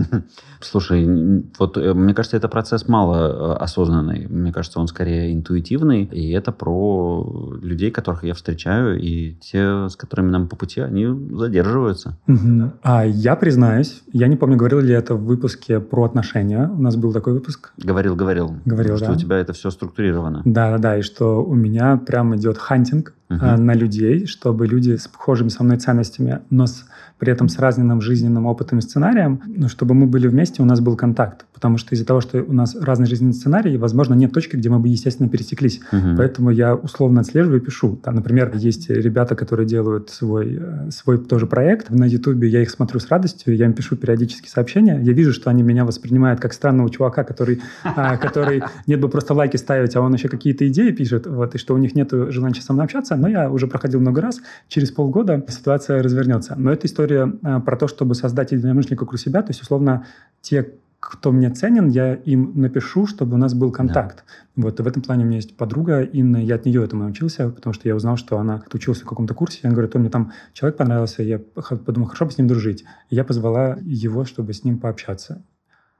Слушай, 0.60 1.44
вот 1.58 1.76
э, 1.76 1.94
мне 1.94 2.14
кажется, 2.14 2.36
это 2.36 2.48
процесс 2.48 2.88
мало 2.88 3.16
э, 3.16 3.56
осознанный. 3.62 4.26
Мне 4.28 4.52
кажется, 4.52 4.80
он 4.80 4.88
скорее 4.88 5.32
интуитивный. 5.34 6.04
И 6.04 6.30
это 6.32 6.52
про 6.52 7.58
людей, 7.62 7.90
которых 7.90 8.24
я 8.24 8.34
встречаю, 8.34 9.00
и 9.00 9.34
те, 9.34 9.88
с 9.88 9.96
которыми 9.96 10.30
нам 10.30 10.48
по 10.48 10.56
пути, 10.56 10.80
они 10.80 11.06
задерживаются. 11.36 12.16
Угу. 12.26 12.72
А 12.82 13.04
я 13.04 13.36
признаюсь, 13.36 14.02
я 14.12 14.28
не 14.28 14.36
помню, 14.36 14.56
говорил 14.56 14.80
ли 14.80 14.94
это 14.94 15.14
в 15.14 15.24
выпуске 15.24 15.80
про 15.80 16.04
отношения. 16.04 16.68
У 16.68 16.82
нас 16.82 16.96
был 16.96 17.12
такой 17.12 17.32
выпуск. 17.32 17.72
Говорил, 17.78 18.16
говорил. 18.16 18.56
Говорил, 18.64 18.96
что 18.96 19.06
да. 19.06 19.12
у 19.12 19.16
тебя 19.16 19.36
это 19.36 19.52
все 19.52 19.70
структурировано. 19.70 20.42
Да, 20.44 20.70
да, 20.72 20.78
да. 20.78 20.98
И 20.98 21.02
что 21.02 21.42
у 21.42 21.54
меня 21.54 21.96
прям 21.96 22.36
идет 22.36 22.58
хантинг 22.58 23.14
uh-huh. 23.30 23.56
на 23.56 23.74
людей, 23.74 24.26
чтобы 24.26 24.66
люди 24.66 24.96
с 24.96 25.08
похожими 25.08 25.48
со 25.48 25.64
мной 25.64 25.78
ценностями, 25.78 26.40
но 26.50 26.66
с 26.66 26.84
при 27.18 27.32
этом 27.32 27.48
с 27.48 27.58
разным 27.58 28.00
жизненным 28.00 28.46
опытом 28.46 28.78
и 28.78 28.82
сценарием, 28.82 29.42
ну, 29.46 29.68
чтобы 29.68 29.94
мы 29.94 30.06
были 30.06 30.28
вместе, 30.28 30.62
у 30.62 30.64
нас 30.64 30.80
был 30.80 30.96
контакт. 30.96 31.44
Потому 31.52 31.76
что 31.76 31.94
из-за 31.94 32.06
того, 32.06 32.20
что 32.20 32.42
у 32.42 32.52
нас 32.52 32.76
разный 32.76 33.06
жизненный 33.06 33.34
сценарий, 33.34 33.76
возможно, 33.76 34.14
нет 34.14 34.32
точки, 34.32 34.54
где 34.54 34.68
мы 34.68 34.78
бы, 34.78 34.88
естественно, 34.88 35.28
пересеклись. 35.28 35.80
Угу. 35.92 36.16
Поэтому 36.16 36.50
я 36.50 36.76
условно 36.76 37.20
отслеживаю 37.20 37.60
и 37.60 37.64
пишу. 37.64 37.96
Там, 37.96 38.14
например, 38.14 38.52
есть 38.54 38.88
ребята, 38.88 39.34
которые 39.34 39.66
делают 39.66 40.10
свой, 40.10 40.58
э, 40.60 40.90
свой 40.92 41.18
тоже 41.18 41.46
проект. 41.46 41.90
На 41.90 42.04
Ютубе 42.04 42.48
я 42.48 42.62
их 42.62 42.70
смотрю 42.70 43.00
с 43.00 43.08
радостью, 43.08 43.56
я 43.56 43.66
им 43.66 43.72
пишу 43.72 43.96
периодически 43.96 44.48
сообщения. 44.48 45.00
Я 45.02 45.12
вижу, 45.12 45.32
что 45.32 45.50
они 45.50 45.64
меня 45.64 45.84
воспринимают 45.84 46.40
как 46.40 46.52
странного 46.52 46.88
чувака, 46.90 47.24
который, 47.24 47.60
а, 47.82 48.16
который 48.16 48.62
нет 48.86 49.00
бы 49.00 49.08
просто 49.08 49.34
лайки 49.34 49.56
ставить, 49.56 49.96
а 49.96 50.00
он 50.00 50.14
еще 50.14 50.28
какие-то 50.28 50.68
идеи 50.68 50.92
пишет, 50.92 51.26
вот, 51.26 51.56
и 51.56 51.58
что 51.58 51.74
у 51.74 51.78
них 51.78 51.96
нет 51.96 52.12
желания 52.12 52.60
со 52.60 52.72
мной 52.72 52.84
общаться. 52.84 53.16
Но 53.18 53.28
я 53.28 53.50
уже 53.50 53.66
проходил 53.66 54.00
много 54.00 54.20
раз. 54.20 54.40
Через 54.68 54.90
полгода 54.90 55.44
ситуация 55.48 56.02
развернется. 56.02 56.54
Но 56.56 56.72
эта 56.72 56.86
история 56.86 57.32
э, 57.42 57.60
про 57.60 57.76
то, 57.76 57.88
чтобы 57.88 58.14
создать 58.14 58.52
единомышленника 58.52 59.02
вокруг 59.02 59.20
себя. 59.20 59.42
То 59.42 59.50
есть, 59.50 59.62
условно, 59.62 60.06
те, 60.40 60.74
кто 61.00 61.30
мне 61.30 61.50
ценен, 61.50 61.88
я 61.88 62.14
им 62.14 62.52
напишу, 62.56 63.06
чтобы 63.06 63.34
у 63.34 63.38
нас 63.38 63.54
был 63.54 63.70
контакт. 63.70 64.24
Да. 64.56 64.62
Вот, 64.64 64.80
и 64.80 64.82
в 64.82 64.86
этом 64.86 65.02
плане 65.02 65.24
у 65.24 65.26
меня 65.26 65.36
есть 65.36 65.56
подруга 65.56 66.02
Инна, 66.02 66.38
я 66.38 66.56
от 66.56 66.66
нее 66.66 66.84
этому 66.84 67.04
научился, 67.04 67.48
потому 67.50 67.72
что 67.72 67.88
я 67.88 67.94
узнал, 67.94 68.16
что 68.16 68.38
она 68.38 68.62
учился 68.72 69.04
в 69.04 69.08
каком-то 69.08 69.32
курсе, 69.32 69.60
я 69.62 69.70
говорю, 69.70 69.88
то 69.88 69.98
мне 69.98 70.10
там 70.10 70.32
человек 70.52 70.76
понравился, 70.76 71.22
я 71.22 71.38
подумал, 71.38 72.08
хорошо 72.08 72.26
бы 72.26 72.32
с 72.32 72.38
ним 72.38 72.48
дружить. 72.48 72.84
И 73.10 73.16
я 73.16 73.24
позвала 73.24 73.78
его, 73.82 74.24
чтобы 74.24 74.52
с 74.52 74.64
ним 74.64 74.78
пообщаться. 74.78 75.44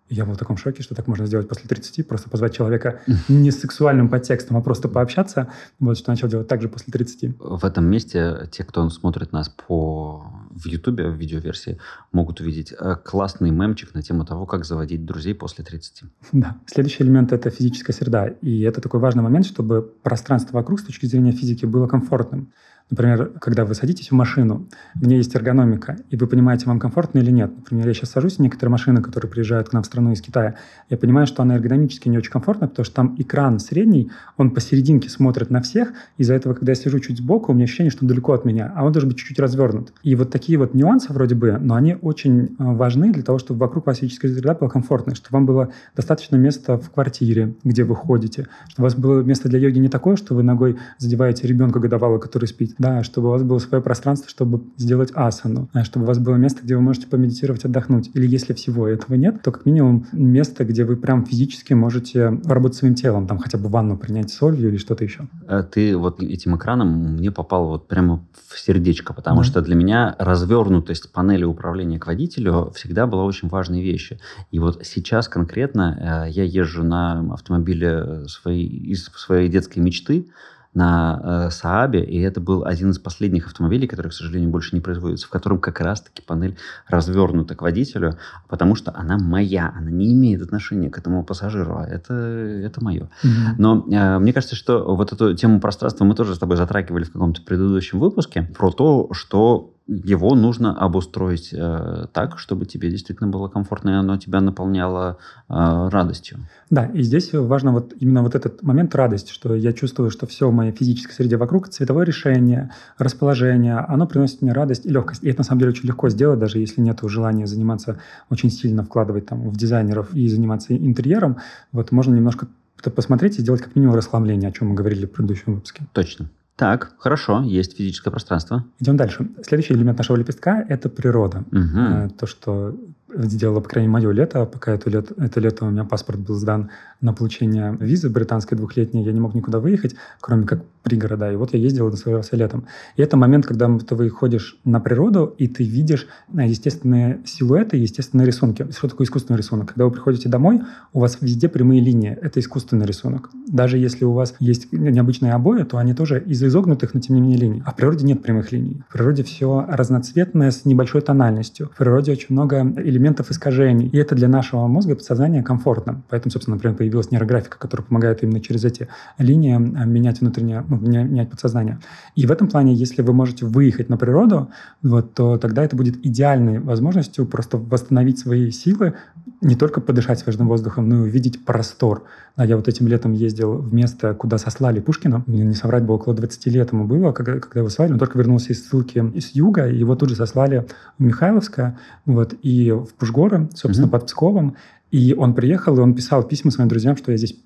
Я 0.09 0.25
был 0.25 0.35
в 0.35 0.39
таком 0.39 0.57
шоке, 0.57 0.83
что 0.83 0.95
так 0.95 1.07
можно 1.07 1.27
сделать 1.27 1.49
после 1.49 1.69
30, 1.69 2.07
просто 2.07 2.31
позвать 2.31 2.55
человека 2.55 3.01
не 3.29 3.51
с 3.51 3.61
сексуальным 3.61 4.09
подтекстом, 4.09 4.57
а 4.57 4.61
просто 4.61 4.89
пообщаться. 4.89 5.53
Вот 5.79 5.99
что 5.99 6.11
начал 6.11 6.29
делать 6.29 6.49
также 6.49 6.69
после 6.69 6.93
30. 6.93 7.37
В 7.39 7.65
этом 7.65 7.85
месте 7.85 8.49
те, 8.51 8.65
кто 8.65 8.89
смотрит 8.91 9.33
нас 9.33 9.49
по 9.49 10.25
в 10.51 10.67
Ютубе, 10.67 11.09
в 11.09 11.15
видеоверсии, 11.15 11.79
могут 12.13 12.41
увидеть 12.41 12.73
э, 12.79 12.97
классный 13.05 13.51
мемчик 13.51 13.95
на 13.95 14.03
тему 14.03 14.25
того, 14.25 14.47
как 14.47 14.65
заводить 14.65 15.05
друзей 15.05 15.35
после 15.35 15.65
30. 15.65 16.03
Да. 16.33 16.57
Следующий 16.67 17.05
элемент– 17.05 17.33
это 17.33 17.51
физическая 17.51 17.95
среда. 17.95 18.29
И 18.29 18.63
это 18.63 18.81
такой 18.81 19.01
важный 19.01 19.23
момент, 19.23 19.47
чтобы 19.47 19.83
пространство 20.03 20.57
вокруг 20.57 20.81
с 20.81 20.85
точки 20.85 21.07
зрения 21.07 21.33
физики 21.33 21.65
было 21.65 21.87
комфортным. 21.87 22.53
Например, 22.91 23.33
когда 23.39 23.67
вы 23.67 23.75
садитесь 23.75 24.11
в 24.11 24.15
машину, 24.15 24.67
в 24.95 25.07
ней 25.07 25.19
есть 25.19 25.35
эргономика, 25.37 25.99
и 26.09 26.17
вы 26.17 26.27
понимаете, 26.27 26.67
вам 26.67 26.81
комфортно 26.81 27.19
или 27.19 27.31
нет. 27.31 27.55
Например, 27.55 27.87
я 27.87 27.93
сейчас 27.93 28.11
сажусь 28.11 28.37
в 28.37 28.39
некоторые 28.39 28.73
машины, 28.73 29.03
которые 29.03 29.31
приезжают 29.31 29.69
к 29.69 29.73
нам 29.75 29.83
в 29.83 29.87
страну 29.87 30.13
из 30.13 30.23
Китая. 30.23 30.55
Я 30.89 30.97
понимаю, 30.97 31.27
что 31.27 31.43
она 31.43 31.57
эргономически 31.57 32.09
не 32.09 32.17
очень 32.17 32.31
комфортна, 32.31 32.67
потому 32.67 32.85
что 32.85 32.95
там 32.95 33.15
экран 33.19 33.59
средний, 33.59 34.11
он 34.39 34.53
посерединке 34.53 35.11
смотрит 35.11 35.51
на 35.51 35.61
всех. 35.61 35.93
Из-за 36.17 36.33
этого, 36.35 36.55
когда 36.55 36.73
я 36.73 36.77
сижу 36.77 36.99
чуть 37.01 37.19
сбоку, 37.19 37.53
у 37.53 37.55
меня 37.55 37.65
ощущение, 37.65 37.91
что 37.91 38.05
он 38.05 38.09
далеко 38.09 38.33
от 38.33 38.47
меня, 38.47 38.73
а 38.75 38.85
он 38.85 38.93
должен 38.93 39.11
быть 39.11 39.19
чуть-чуть 39.19 39.39
развернут. 39.39 39.93
И 40.03 40.15
вот 40.15 40.31
такие 40.31 40.59
вот 40.59 40.73
нюансы 40.73 41.13
вроде 41.13 41.35
бы, 41.35 41.59
но 41.61 41.75
они 41.75 41.97
очень 42.01 42.45
э, 42.45 42.49
важны 42.59 43.13
для 43.13 43.23
того, 43.23 43.39
чтобы 43.39 43.61
вокруг 43.61 43.87
вас 43.87 43.99
физическая 43.99 44.33
среда 44.33 44.55
была 44.55 44.71
комфортной, 44.71 45.15
чтобы 45.15 45.35
вам 45.35 45.47
было 45.47 45.73
достаточно 45.95 46.37
места 46.37 46.79
в 46.79 46.91
квартире, 46.91 47.55
где 47.65 47.85
вы 47.85 47.95
ходите, 47.95 48.47
чтобы 48.69 48.87
у 48.87 48.91
вас 48.91 48.95
было 48.95 49.21
место 49.21 49.49
для 49.49 49.59
йоги 49.59 49.79
не 49.79 49.89
такое, 49.89 50.17
что 50.17 50.35
вы 50.35 50.43
ногой 50.43 50.79
задеваете 50.97 51.47
ребенка 51.47 51.81
годовалого, 51.81 52.19
который 52.19 52.47
спит, 52.47 52.78
да, 52.79 53.03
чтобы 53.03 53.29
у 53.29 53.31
вас 53.33 53.43
было 53.43 53.59
свое 53.59 53.83
пространство, 53.83 54.29
чтобы 54.29 54.63
сделать 54.77 55.11
асану, 55.15 55.69
чтобы 55.83 56.05
у 56.05 56.09
вас 56.09 56.19
было 56.19 56.37
место, 56.37 56.63
где 56.63 56.77
вы 56.77 56.83
можете 56.83 57.07
помедитировать, 57.07 57.65
отдохнуть. 57.65 58.11
Или 58.15 58.27
если 58.27 58.53
всего 58.53 58.87
этого 58.89 59.15
нет, 59.15 59.43
то 59.43 59.53
как 59.53 59.67
минимум 59.67 60.07
место, 60.13 60.65
где 60.65 60.85
вы 60.85 60.97
прям 60.97 61.25
физически 61.25 61.75
можете 61.75 62.41
работать 62.45 62.79
своим 62.79 62.95
телом, 62.95 63.27
там 63.27 63.39
хотя 63.39 63.59
бы 63.59 63.69
ванну 63.69 63.97
принять 63.97 64.31
солью 64.31 64.69
или 64.69 64.77
что-то 64.77 65.05
еще. 65.05 65.29
А 65.47 65.63
ты 65.63 65.97
вот 65.97 66.23
этим 66.23 66.57
экраном 66.57 67.15
мне 67.15 67.31
попал 67.31 67.69
вот 67.69 67.89
прямо 67.89 68.25
в 68.49 68.59
сердечко, 68.59 69.13
потому 69.13 69.41
да. 69.41 69.45
что 69.45 69.61
для 69.61 69.75
меня 69.75 70.15
развернутость 70.19 71.13
панели 71.13 71.45
управления 71.45 71.99
к 71.99 72.07
водителю 72.07 72.73
всегда 72.75 73.07
была 73.07 73.25
очень 73.25 73.49
важной 73.49 73.83
вещью. 73.83 74.19
И 74.51 74.59
вот 74.59 74.85
сейчас 74.85 75.29
конкретно 75.29 76.25
э, 76.27 76.31
я 76.31 76.45
езжу 76.45 76.83
на 76.83 77.35
автомобиле 77.35 78.27
своей, 78.29 78.67
из 78.67 79.05
своей 79.05 79.49
детской 79.49 79.81
мечты, 79.81 80.29
на 80.75 81.21
э, 81.23 81.51
Саабе, 81.51 82.05
и 82.05 82.21
это 82.21 82.41
был 82.41 82.65
один 82.65 82.91
из 82.91 82.99
последних 82.99 83.47
автомобилей, 83.47 83.87
который, 83.87 84.09
к 84.09 84.13
сожалению, 84.13 84.51
больше 84.51 84.75
не 84.75 84.81
производится, 84.81 85.27
в 85.27 85.31
котором 85.31 85.59
как 85.59 85.81
раз-таки 85.81 86.23
панель 86.23 86.57
развернута 86.87 87.55
к 87.55 87.63
водителю, 87.63 88.19
потому 88.49 88.75
что 88.75 88.93
она 88.95 89.19
моя, 89.19 89.73
она 89.77 89.91
не 89.91 90.13
имеет 90.13 90.43
отношения 90.43 90.91
к 90.91 90.99
этому 90.99 91.25
пассажиру, 91.25 91.79
а 91.79 91.87
это, 91.87 92.15
это 92.15 92.85
мое. 92.85 93.09
Mm-hmm. 93.25 93.55
Но 93.59 93.87
э, 93.91 94.19
мне 94.19 94.33
кажется, 94.33 94.57
что 94.57 94.95
вот 94.95 95.13
эту 95.13 95.35
тему 95.35 95.61
пространства 95.61 96.05
мы 96.05 96.15
тоже 96.15 96.35
с 96.35 96.39
тобой 96.39 96.57
затрагивали 96.57 97.05
в 97.05 97.13
каком-то 97.13 97.43
предыдущем 97.43 97.99
выпуске, 97.99 98.43
про 98.43 98.71
то, 98.71 99.09
что 99.13 99.75
его 99.89 100.35
нужно 100.35 100.79
обустроить 100.79 101.51
э, 101.53 102.07
так, 102.13 102.39
чтобы 102.39 102.67
тебе 102.67 102.91
действительно 102.91 103.31
было 103.31 103.49
комфортно, 103.49 103.91
и 103.91 103.93
оно 103.95 104.19
тебя 104.19 104.41
наполняло 104.41 105.17
э, 105.49 105.89
радостью. 105.91 106.41
Да, 106.69 106.85
и 106.85 107.03
здесь 107.03 107.33
важно 107.33 107.73
вот 107.73 107.95
именно 107.99 108.23
вот 108.23 108.35
этот 108.35 108.63
момент 108.63 108.95
радости, 108.95 109.33
что 109.33 109.55
я 109.55 109.73
чувствую, 109.73 110.11
что 110.11 110.27
все 110.27 110.51
в 110.51 110.53
моей 110.53 110.73
физической 110.73 111.13
среде 111.13 111.39
вокруг, 111.39 111.69
цветовое 111.71 112.05
решение, 112.05 112.71
расположение, 112.99 113.79
оно 113.79 114.07
приносит 114.07 114.43
мне 114.43 114.53
радость 114.53 114.85
и 114.85 114.91
легкость. 114.91 115.25
И 115.25 115.31
это 115.31 115.41
на 115.41 115.45
самом 115.45 115.61
деле 115.61 115.73
очень 115.73 115.89
легко 115.89 116.11
сделать, 116.11 116.39
даже 116.39 116.59
если 116.59 116.83
нет 116.83 116.99
желания 117.05 117.47
заниматься 117.47 117.99
очень 118.29 118.51
сильно 118.51 118.85
вкладывать 118.85 119.27
там 119.27 119.49
в 119.49 119.57
дизайнеров 119.57 120.15
и 120.15 120.29
заниматься 120.29 120.77
интерьером. 120.77 121.39
Вот 121.73 121.93
можно 121.93 122.15
немножко 122.15 122.47
посмотреть 122.95 123.39
и 123.39 123.41
сделать 123.41 123.63
как 123.63 123.75
минимум 123.75 123.97
расхламление, 123.97 124.51
о 124.51 124.53
чем 124.53 124.69
мы 124.69 124.75
говорили 124.75 125.07
в 125.07 125.13
предыдущем 125.13 125.55
выпуске. 125.55 125.85
Точно. 125.93 126.29
Так, 126.59 126.97
хорошо, 126.99 127.43
есть 127.43 127.77
физическое 127.77 128.11
пространство. 128.11 128.65
Идем 128.81 128.97
дальше. 128.97 129.29
Следующий 129.47 129.75
элемент 129.75 129.97
нашего 129.97 130.17
лепестка– 130.17 130.61
это 130.69 130.89
природа. 130.89 131.45
Угу. 131.53 132.15
То, 132.19 132.27
что 132.27 132.75
сделало, 133.15 133.61
по 133.61 133.69
крайней 133.69 133.87
мере, 133.87 134.09
мое 134.09 134.13
лето. 134.13 134.45
Пока 134.45 134.73
это 134.73 134.91
лето, 134.91 135.15
это 135.19 135.39
лето 135.39 135.67
у 135.67 135.71
меня 135.71 135.85
паспорт 135.85 136.19
был 136.19 136.35
сдан 136.35 136.71
на 137.01 137.13
получение 137.13 137.77
визы 137.79 138.11
британской 138.11 138.59
двухлетней. 138.59 139.05
Я 139.05 139.13
не 139.13 139.21
мог 139.21 139.35
никуда 139.35 139.61
выехать, 139.61 139.95
кроме 140.21 140.47
как 140.47 140.65
пригорода. 140.83 141.33
И 141.33 141.37
вот 141.37 141.55
я 141.55 141.59
ездил 141.59 141.89
и 141.89 141.91
наслаждался 141.91 142.37
летом. 142.37 142.67
И 142.97 143.03
это 143.03 143.17
момент, 143.17 143.47
когда 143.47 143.69
ты 143.79 143.95
выходишь 143.95 144.59
на 144.65 144.81
природу, 144.81 145.35
и 145.39 145.49
ты 145.49 145.65
видишь 145.65 146.07
э, 146.35 146.47
естественные 146.47 147.21
силуэты, 147.25 147.77
естественные 147.77 148.27
рисунки. 148.27 148.67
Что 148.71 148.89
такое 148.89 149.07
искусственный 149.07 149.39
рисунок? 149.39 149.69
Когда 149.69 149.85
вы 149.85 149.91
приходите 149.91 150.29
домой, 150.29 150.61
у 150.93 151.01
вас 151.01 151.19
везде 151.21 151.49
прямые 151.49 151.81
линии. 151.81 152.17
Это 152.21 152.41
искусственный 152.41 152.87
рисунок. 152.87 153.31
Даже 153.47 153.79
если 153.79 154.05
у 154.05 154.13
вас 154.13 154.35
есть 154.41 154.73
необычные 154.73 155.33
обои, 155.33 155.63
то 155.63 155.79
они 155.79 155.95
тоже 155.95 156.23
из 156.25 156.43
изогнутых, 156.43 156.95
но 156.95 157.01
тем 157.01 157.17
не 157.17 157.23
менее 157.23 157.39
линий. 157.39 157.63
А 157.65 157.73
в 157.73 157.77
природе 157.77 158.05
нет 158.05 158.23
прямых 158.23 158.53
линий. 158.53 158.83
В 158.89 158.93
природе 158.93 159.23
все 159.23 159.65
разноцветное 159.69 160.51
с 160.51 160.65
небольшой 160.65 161.01
тональностью. 161.01 161.71
В 161.75 161.77
природе 161.77 162.13
очень 162.13 162.29
много 162.31 162.61
элементов 162.61 163.31
искажений. 163.31 163.89
И 163.89 163.97
это 163.97 164.15
для 164.15 164.29
нашего 164.29 164.67
мозга 164.67 164.95
подсознания 164.95 165.43
комфортно. 165.43 166.03
Поэтому, 166.09 166.31
собственно, 166.31 166.57
например, 166.57 166.77
появилась 166.77 167.11
нейрографика, 167.11 167.59
которая 167.59 167.87
помогает 167.87 168.23
именно 168.23 168.41
через 168.41 168.65
эти 168.65 168.89
линии 169.19 169.55
э, 169.55 169.87
менять 169.87 170.21
внутреннее, 170.21 170.65
ну, 170.69 170.77
менять 170.79 171.31
подсознание. 171.31 171.79
И 172.15 172.27
в 172.27 172.31
этом 172.31 172.49
плане, 172.49 172.75
если 172.75 173.03
вы 173.03 173.13
можете 173.13 173.47
выехать 173.47 173.89
на 173.89 173.97
природу, 173.97 174.49
вот, 174.83 175.15
то 175.15 175.39
тогда 175.39 175.65
это 175.65 175.77
будет 175.77 176.05
идеальной 176.05 176.59
возможностью 176.61 177.27
просто 177.27 177.57
восстановить 177.57 178.19
свои 178.19 178.51
силы, 178.51 178.95
не 179.41 179.57
только 179.57 179.81
подышать 179.81 180.19
свежим 180.19 180.49
воздухом, 180.49 180.89
но 180.89 180.97
и 180.97 181.09
увидеть 181.09 181.45
простор. 181.45 182.05
Да, 182.37 182.45
я 182.45 182.57
вот 182.57 182.69
этим 182.69 182.89
летом 182.89 183.13
ездил 183.13 183.59
в 183.59 183.73
место, 183.73 184.15
куда 184.15 184.39
сослали 184.39 184.81
Пушкина. 184.81 185.23
Мне 185.27 185.45
не 185.45 185.55
соврать 185.55 185.85
бы, 185.85 185.95
около 185.95 186.15
20 186.15 186.47
лет 186.47 186.73
ему 186.73 186.85
было, 186.85 187.13
когда, 187.13 187.39
когда 187.39 187.61
его 187.61 187.69
сослали. 187.69 187.93
Он 187.93 187.99
только 187.99 188.19
вернулся 188.19 188.53
из 188.53 188.69
ссылки 188.69 188.99
из 189.15 189.35
юга, 189.35 189.69
и 189.69 189.77
его 189.77 189.95
тут 189.97 190.11
же 190.11 190.17
сослали 190.17 190.67
в 190.99 191.03
Михайловское, 191.03 191.79
вот, 192.07 192.35
и 192.43 192.71
в 192.73 192.95
Пушгоры, 192.95 193.49
собственно, 193.55 193.87
mm-hmm. 193.87 193.91
под 193.91 194.07
Псковом. 194.07 194.57
И 194.91 195.15
он 195.17 195.35
приехал, 195.35 195.77
и 195.77 195.81
он 195.81 195.95
писал 195.95 196.23
письма 196.23 196.51
своим 196.51 196.69
друзьям, 196.69 196.97
что 196.97 197.13
я 197.13 197.19
здесь 197.19 197.37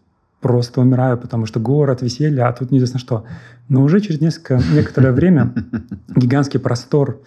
просто 0.43 0.81
умираю, 0.81 1.17
потому 1.17 1.47
что 1.47 1.61
город, 1.61 2.03
веселье, 2.03 2.43
а 2.43 2.53
тут 2.53 2.71
неизвестно 2.71 2.99
что. 2.99 3.25
Но 3.69 3.83
уже 3.83 4.01
через 4.01 4.21
несколько, 4.21 4.61
некоторое 4.75 5.13
время 5.13 5.55
гигантский 6.17 6.61
простор, 6.61 7.21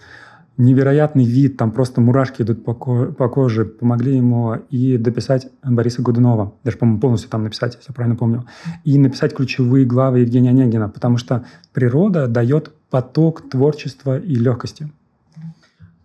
невероятный 0.58 1.24
вид, 1.24 1.56
там 1.56 1.70
просто 1.72 2.00
мурашки 2.00 2.42
идут 2.42 2.64
по, 2.64 2.74
ко- 2.74 3.06
по 3.06 3.28
коже, 3.28 3.64
помогли 3.64 4.16
ему 4.16 4.54
и 4.70 4.96
дописать 4.98 5.48
Бориса 5.64 6.02
Годунова, 6.02 6.52
даже, 6.62 6.76
по-моему, 6.76 7.00
полностью 7.00 7.30
там 7.30 7.42
написать, 7.42 7.74
если 7.74 7.90
я 7.90 7.94
правильно 7.94 8.16
помню, 8.16 8.44
и 8.84 8.98
написать 8.98 9.34
ключевые 9.34 9.86
главы 9.86 10.20
Евгения 10.20 10.50
Онегина, 10.50 10.88
потому 10.88 11.16
что 11.16 11.44
природа 11.72 12.28
дает 12.28 12.72
поток 12.90 13.48
творчества 13.48 14.18
и 14.18 14.34
легкости. 14.34 14.90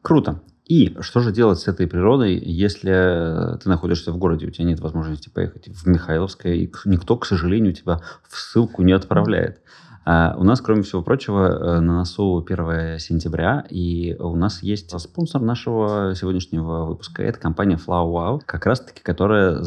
Круто. 0.02 0.42
И 0.72 0.96
что 1.02 1.20
же 1.20 1.34
делать 1.34 1.60
с 1.60 1.68
этой 1.68 1.86
природой, 1.86 2.40
если 2.40 3.58
ты 3.62 3.68
находишься 3.68 4.14
в 4.14 4.18
городе, 4.18 4.48
у 4.48 4.52
тебя 4.52 4.64
нет 4.64 4.80
возможности 4.80 5.28
поехать 5.28 5.68
в 5.68 5.86
Михайловское, 5.86 6.54
и 6.54 6.72
никто, 6.86 7.18
к 7.18 7.26
сожалению, 7.26 7.74
тебя 7.74 8.00
в 8.30 8.40
ссылку 8.40 8.82
не 8.82 8.94
отправляет. 8.94 9.60
А 10.06 10.34
у 10.38 10.46
нас, 10.46 10.62
кроме 10.62 10.84
всего 10.84 11.02
прочего, 11.02 11.48
э, 11.48 11.80
на 11.82 11.98
носу 11.98 12.42
1 12.42 13.00
сентября, 13.00 13.66
и 13.70 14.16
у 14.18 14.38
нас 14.38 14.64
есть 14.64 14.98
спонсор 14.98 15.42
нашего 15.42 16.16
сегодняшнего 16.16 16.86
выпуска. 16.86 17.22
Это 17.22 17.38
компания 17.38 17.76
Flower 17.76 18.10
Wow, 18.10 18.42
как 18.46 18.66
раз-таки, 18.66 19.02
которая 19.04 19.62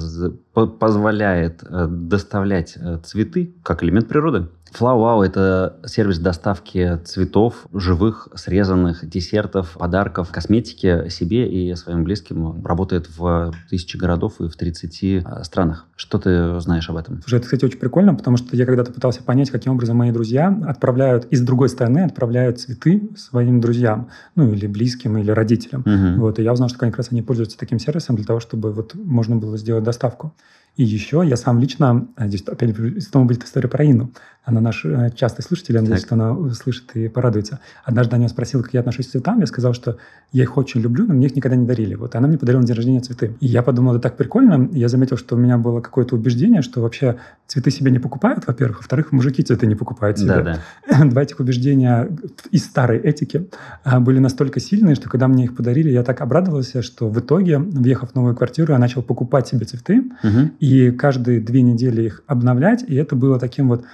позволяет 0.54 1.62
э, 1.62 1.86
доставлять 1.86 2.78
э, 2.78 2.98
цветы 3.04 3.54
как 3.62 3.84
элемент 3.84 4.08
природы. 4.08 4.48
Flow 4.74 4.98
Wow– 4.98 5.24
это 5.24 5.76
сервис 5.86 6.18
доставки 6.18 6.98
цветов, 7.04 7.66
живых, 7.72 8.28
срезанных, 8.34 9.08
десертов, 9.08 9.76
подарков, 9.78 10.30
косметики 10.32 11.08
себе 11.10 11.48
и 11.48 11.72
своим 11.76 12.02
близким. 12.02 12.64
Работает 12.64 13.08
в 13.16 13.52
тысячи 13.70 13.96
городов 13.96 14.40
и 14.40 14.48
в 14.48 14.56
30 14.56 15.24
а, 15.24 15.44
странах. 15.44 15.86
Что 15.94 16.18
ты 16.18 16.58
знаешь 16.58 16.90
об 16.90 16.96
этом? 16.96 17.20
Слушай, 17.22 17.36
это, 17.36 17.44
кстати, 17.44 17.64
очень 17.64 17.78
прикольно, 17.78 18.14
потому 18.14 18.36
что 18.36 18.56
я 18.56 18.66
когда-то 18.66 18.92
пытался 18.92 19.22
понять, 19.22 19.50
каким 19.50 19.74
образом 19.74 19.96
мои 19.96 20.10
друзья 20.10 20.48
отправляют, 20.66 21.26
из 21.26 21.42
другой 21.42 21.68
стороны 21.68 22.00
отправляют 22.00 22.58
цветы 22.58 23.10
своим 23.16 23.60
друзьям, 23.60 24.08
ну, 24.34 24.52
или 24.52 24.66
близким, 24.66 25.16
или 25.18 25.30
родителям. 25.30 25.82
Угу. 25.82 26.20
Вот, 26.20 26.38
и 26.40 26.42
я 26.42 26.52
узнал, 26.52 26.68
что 26.68 26.78
как 26.80 26.96
раз 26.96 27.08
они 27.12 27.22
пользуются 27.22 27.56
таким 27.56 27.78
сервисом 27.78 28.16
для 28.16 28.24
того, 28.24 28.40
чтобы 28.40 28.72
вот 28.72 28.96
можно 28.96 29.36
было 29.36 29.56
сделать 29.56 29.84
доставку. 29.84 30.34
И 30.76 30.82
еще 30.82 31.22
я 31.24 31.36
сам 31.36 31.60
лично, 31.60 32.08
а, 32.16 32.26
здесь 32.26 32.42
опять 32.42 32.74
снова 33.04 33.26
будет 33.26 33.44
история 33.44 33.68
про 33.68 33.84
Инну. 33.84 34.12
Она 34.44 34.60
наш 34.60 34.84
э, 34.84 35.10
частый 35.16 35.42
слушатель, 35.42 35.74
я 35.74 35.80
надеюсь, 35.80 36.02
что 36.02 36.14
она 36.14 36.32
услышит 36.32 36.94
и 36.94 37.08
порадуется. 37.08 37.60
Однажды 37.82 38.16
она 38.16 38.28
спросила, 38.28 38.60
как 38.62 38.74
я 38.74 38.80
отношусь 38.80 39.06
к 39.08 39.10
цветам. 39.10 39.40
Я 39.40 39.46
сказал, 39.46 39.72
что 39.72 39.96
я 40.32 40.42
их 40.42 40.58
очень 40.58 40.82
люблю, 40.82 41.06
но 41.06 41.14
мне 41.14 41.28
их 41.28 41.36
никогда 41.36 41.56
не 41.56 41.66
дарили. 41.66 41.94
Вот 41.94 42.14
она 42.14 42.28
мне 42.28 42.36
подарила 42.36 42.60
на 42.60 42.66
день 42.66 42.76
рождения 42.76 43.00
цветы. 43.00 43.36
И 43.40 43.46
я 43.46 43.62
подумал, 43.62 43.94
это 43.94 44.02
так 44.02 44.16
прикольно. 44.18 44.68
Я 44.72 44.88
заметил, 44.88 45.16
что 45.16 45.36
у 45.36 45.38
меня 45.38 45.56
было 45.56 45.80
какое-то 45.80 46.14
убеждение, 46.14 46.60
что 46.60 46.82
вообще 46.82 47.16
цветы 47.46 47.70
себе 47.70 47.90
не 47.90 47.98
покупают, 47.98 48.46
во-первых. 48.46 48.78
Во-вторых, 48.78 49.12
мужики 49.12 49.42
цветы 49.42 49.66
не 49.66 49.76
покупают 49.76 50.18
себе. 50.18 50.42
Да, 50.42 50.60
да. 50.88 51.04
Два 51.10 51.22
этих 51.22 51.40
убеждения 51.40 52.10
из 52.50 52.64
старой 52.64 52.98
этики 52.98 53.48
а, 53.82 53.98
были 54.00 54.18
настолько 54.18 54.60
сильные, 54.60 54.94
что 54.94 55.08
когда 55.08 55.26
мне 55.26 55.44
их 55.44 55.56
подарили, 55.56 55.90
я 55.90 56.02
так 56.02 56.20
обрадовался, 56.20 56.82
что 56.82 57.08
в 57.08 57.18
итоге, 57.18 57.58
въехав 57.58 58.12
в 58.12 58.14
новую 58.14 58.36
квартиру, 58.36 58.72
я 58.74 58.78
начал 58.78 59.02
покупать 59.02 59.48
себе 59.48 59.64
цветы. 59.64 60.04
Угу. 60.22 60.50
И 60.60 60.90
каждые 60.90 61.40
две 61.40 61.62
недели 61.62 62.02
их 62.02 62.22
обновлять. 62.26 62.84
И 62.86 62.94
это 62.94 63.16
было 63.16 63.38
таким 63.38 63.68
вот 63.68 63.84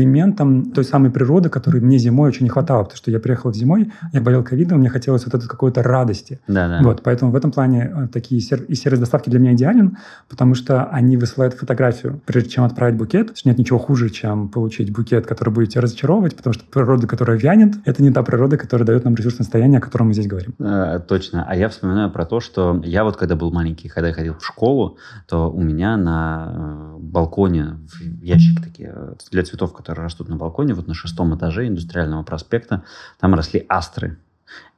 элементом 0.00 0.72
той 0.72 0.84
самой 0.84 1.10
природы, 1.10 1.48
которой 1.48 1.80
мне 1.80 1.98
зимой 1.98 2.28
очень 2.28 2.44
не 2.44 2.50
хватало, 2.50 2.84
потому 2.84 2.96
что 2.96 3.10
я 3.10 3.18
приехал 3.20 3.52
зимой, 3.52 3.92
я 4.12 4.20
болел 4.20 4.42
ковидом, 4.42 4.80
мне 4.80 4.88
хотелось 4.88 5.24
вот 5.24 5.34
этой 5.34 5.48
какой-то 5.48 5.82
радости. 5.82 6.40
Да, 6.48 6.68
да. 6.68 6.80
Вот, 6.82 7.02
поэтому 7.02 7.30
в 7.30 7.36
этом 7.36 7.52
плане 7.52 7.90
э, 7.94 8.08
такие 8.08 8.40
сер... 8.40 8.62
и 8.62 8.74
сервис 8.74 9.00
доставки 9.00 9.30
для 9.30 9.38
меня 9.38 9.52
идеален, 9.52 9.98
потому 10.28 10.54
что 10.54 10.84
они 10.84 11.16
высылают 11.16 11.54
фотографию, 11.54 12.20
прежде 12.26 12.50
чем 12.50 12.64
отправить 12.64 12.96
букет. 12.96 13.36
Нет 13.44 13.58
ничего 13.58 13.78
хуже, 13.78 14.10
чем 14.10 14.48
получить 14.48 14.92
букет, 14.92 15.26
который 15.26 15.50
будете 15.50 15.80
разочаровывать, 15.80 16.36
потому 16.36 16.54
что 16.54 16.64
природа, 16.64 17.06
которая 17.06 17.38
вянет, 17.38 17.74
это 17.84 18.02
не 18.02 18.10
та 18.10 18.22
природа, 18.22 18.56
которая 18.56 18.86
дает 18.86 19.04
нам 19.04 19.14
ресурсное 19.14 19.44
состояние, 19.44 19.78
о 19.78 19.80
котором 19.80 20.08
мы 20.08 20.14
здесь 20.14 20.26
говорим. 20.26 20.54
А, 20.60 20.98
точно. 21.00 21.44
А 21.48 21.56
я 21.56 21.68
вспоминаю 21.68 22.10
про 22.10 22.24
то, 22.24 22.40
что 22.40 22.80
я 22.84 23.04
вот 23.04 23.16
когда 23.16 23.36
был 23.36 23.52
маленький, 23.52 23.88
когда 23.88 24.08
я 24.08 24.14
ходил 24.14 24.34
в 24.38 24.44
школу, 24.44 24.96
то 25.26 25.50
у 25.50 25.60
меня 25.60 25.96
на 25.96 26.96
балконе 27.10 27.78
ящик 28.22 28.62
такие 28.62 28.92
э, 28.94 29.14
для 29.30 29.42
цветов, 29.42 29.72
которые 29.72 30.04
растут 30.04 30.28
на 30.28 30.36
балконе, 30.36 30.74
вот 30.74 30.86
на 30.86 30.94
шестом 30.94 31.36
этаже 31.36 31.66
индустриального 31.66 32.22
проспекта, 32.22 32.84
там 33.18 33.34
росли 33.34 33.64
астры. 33.68 34.18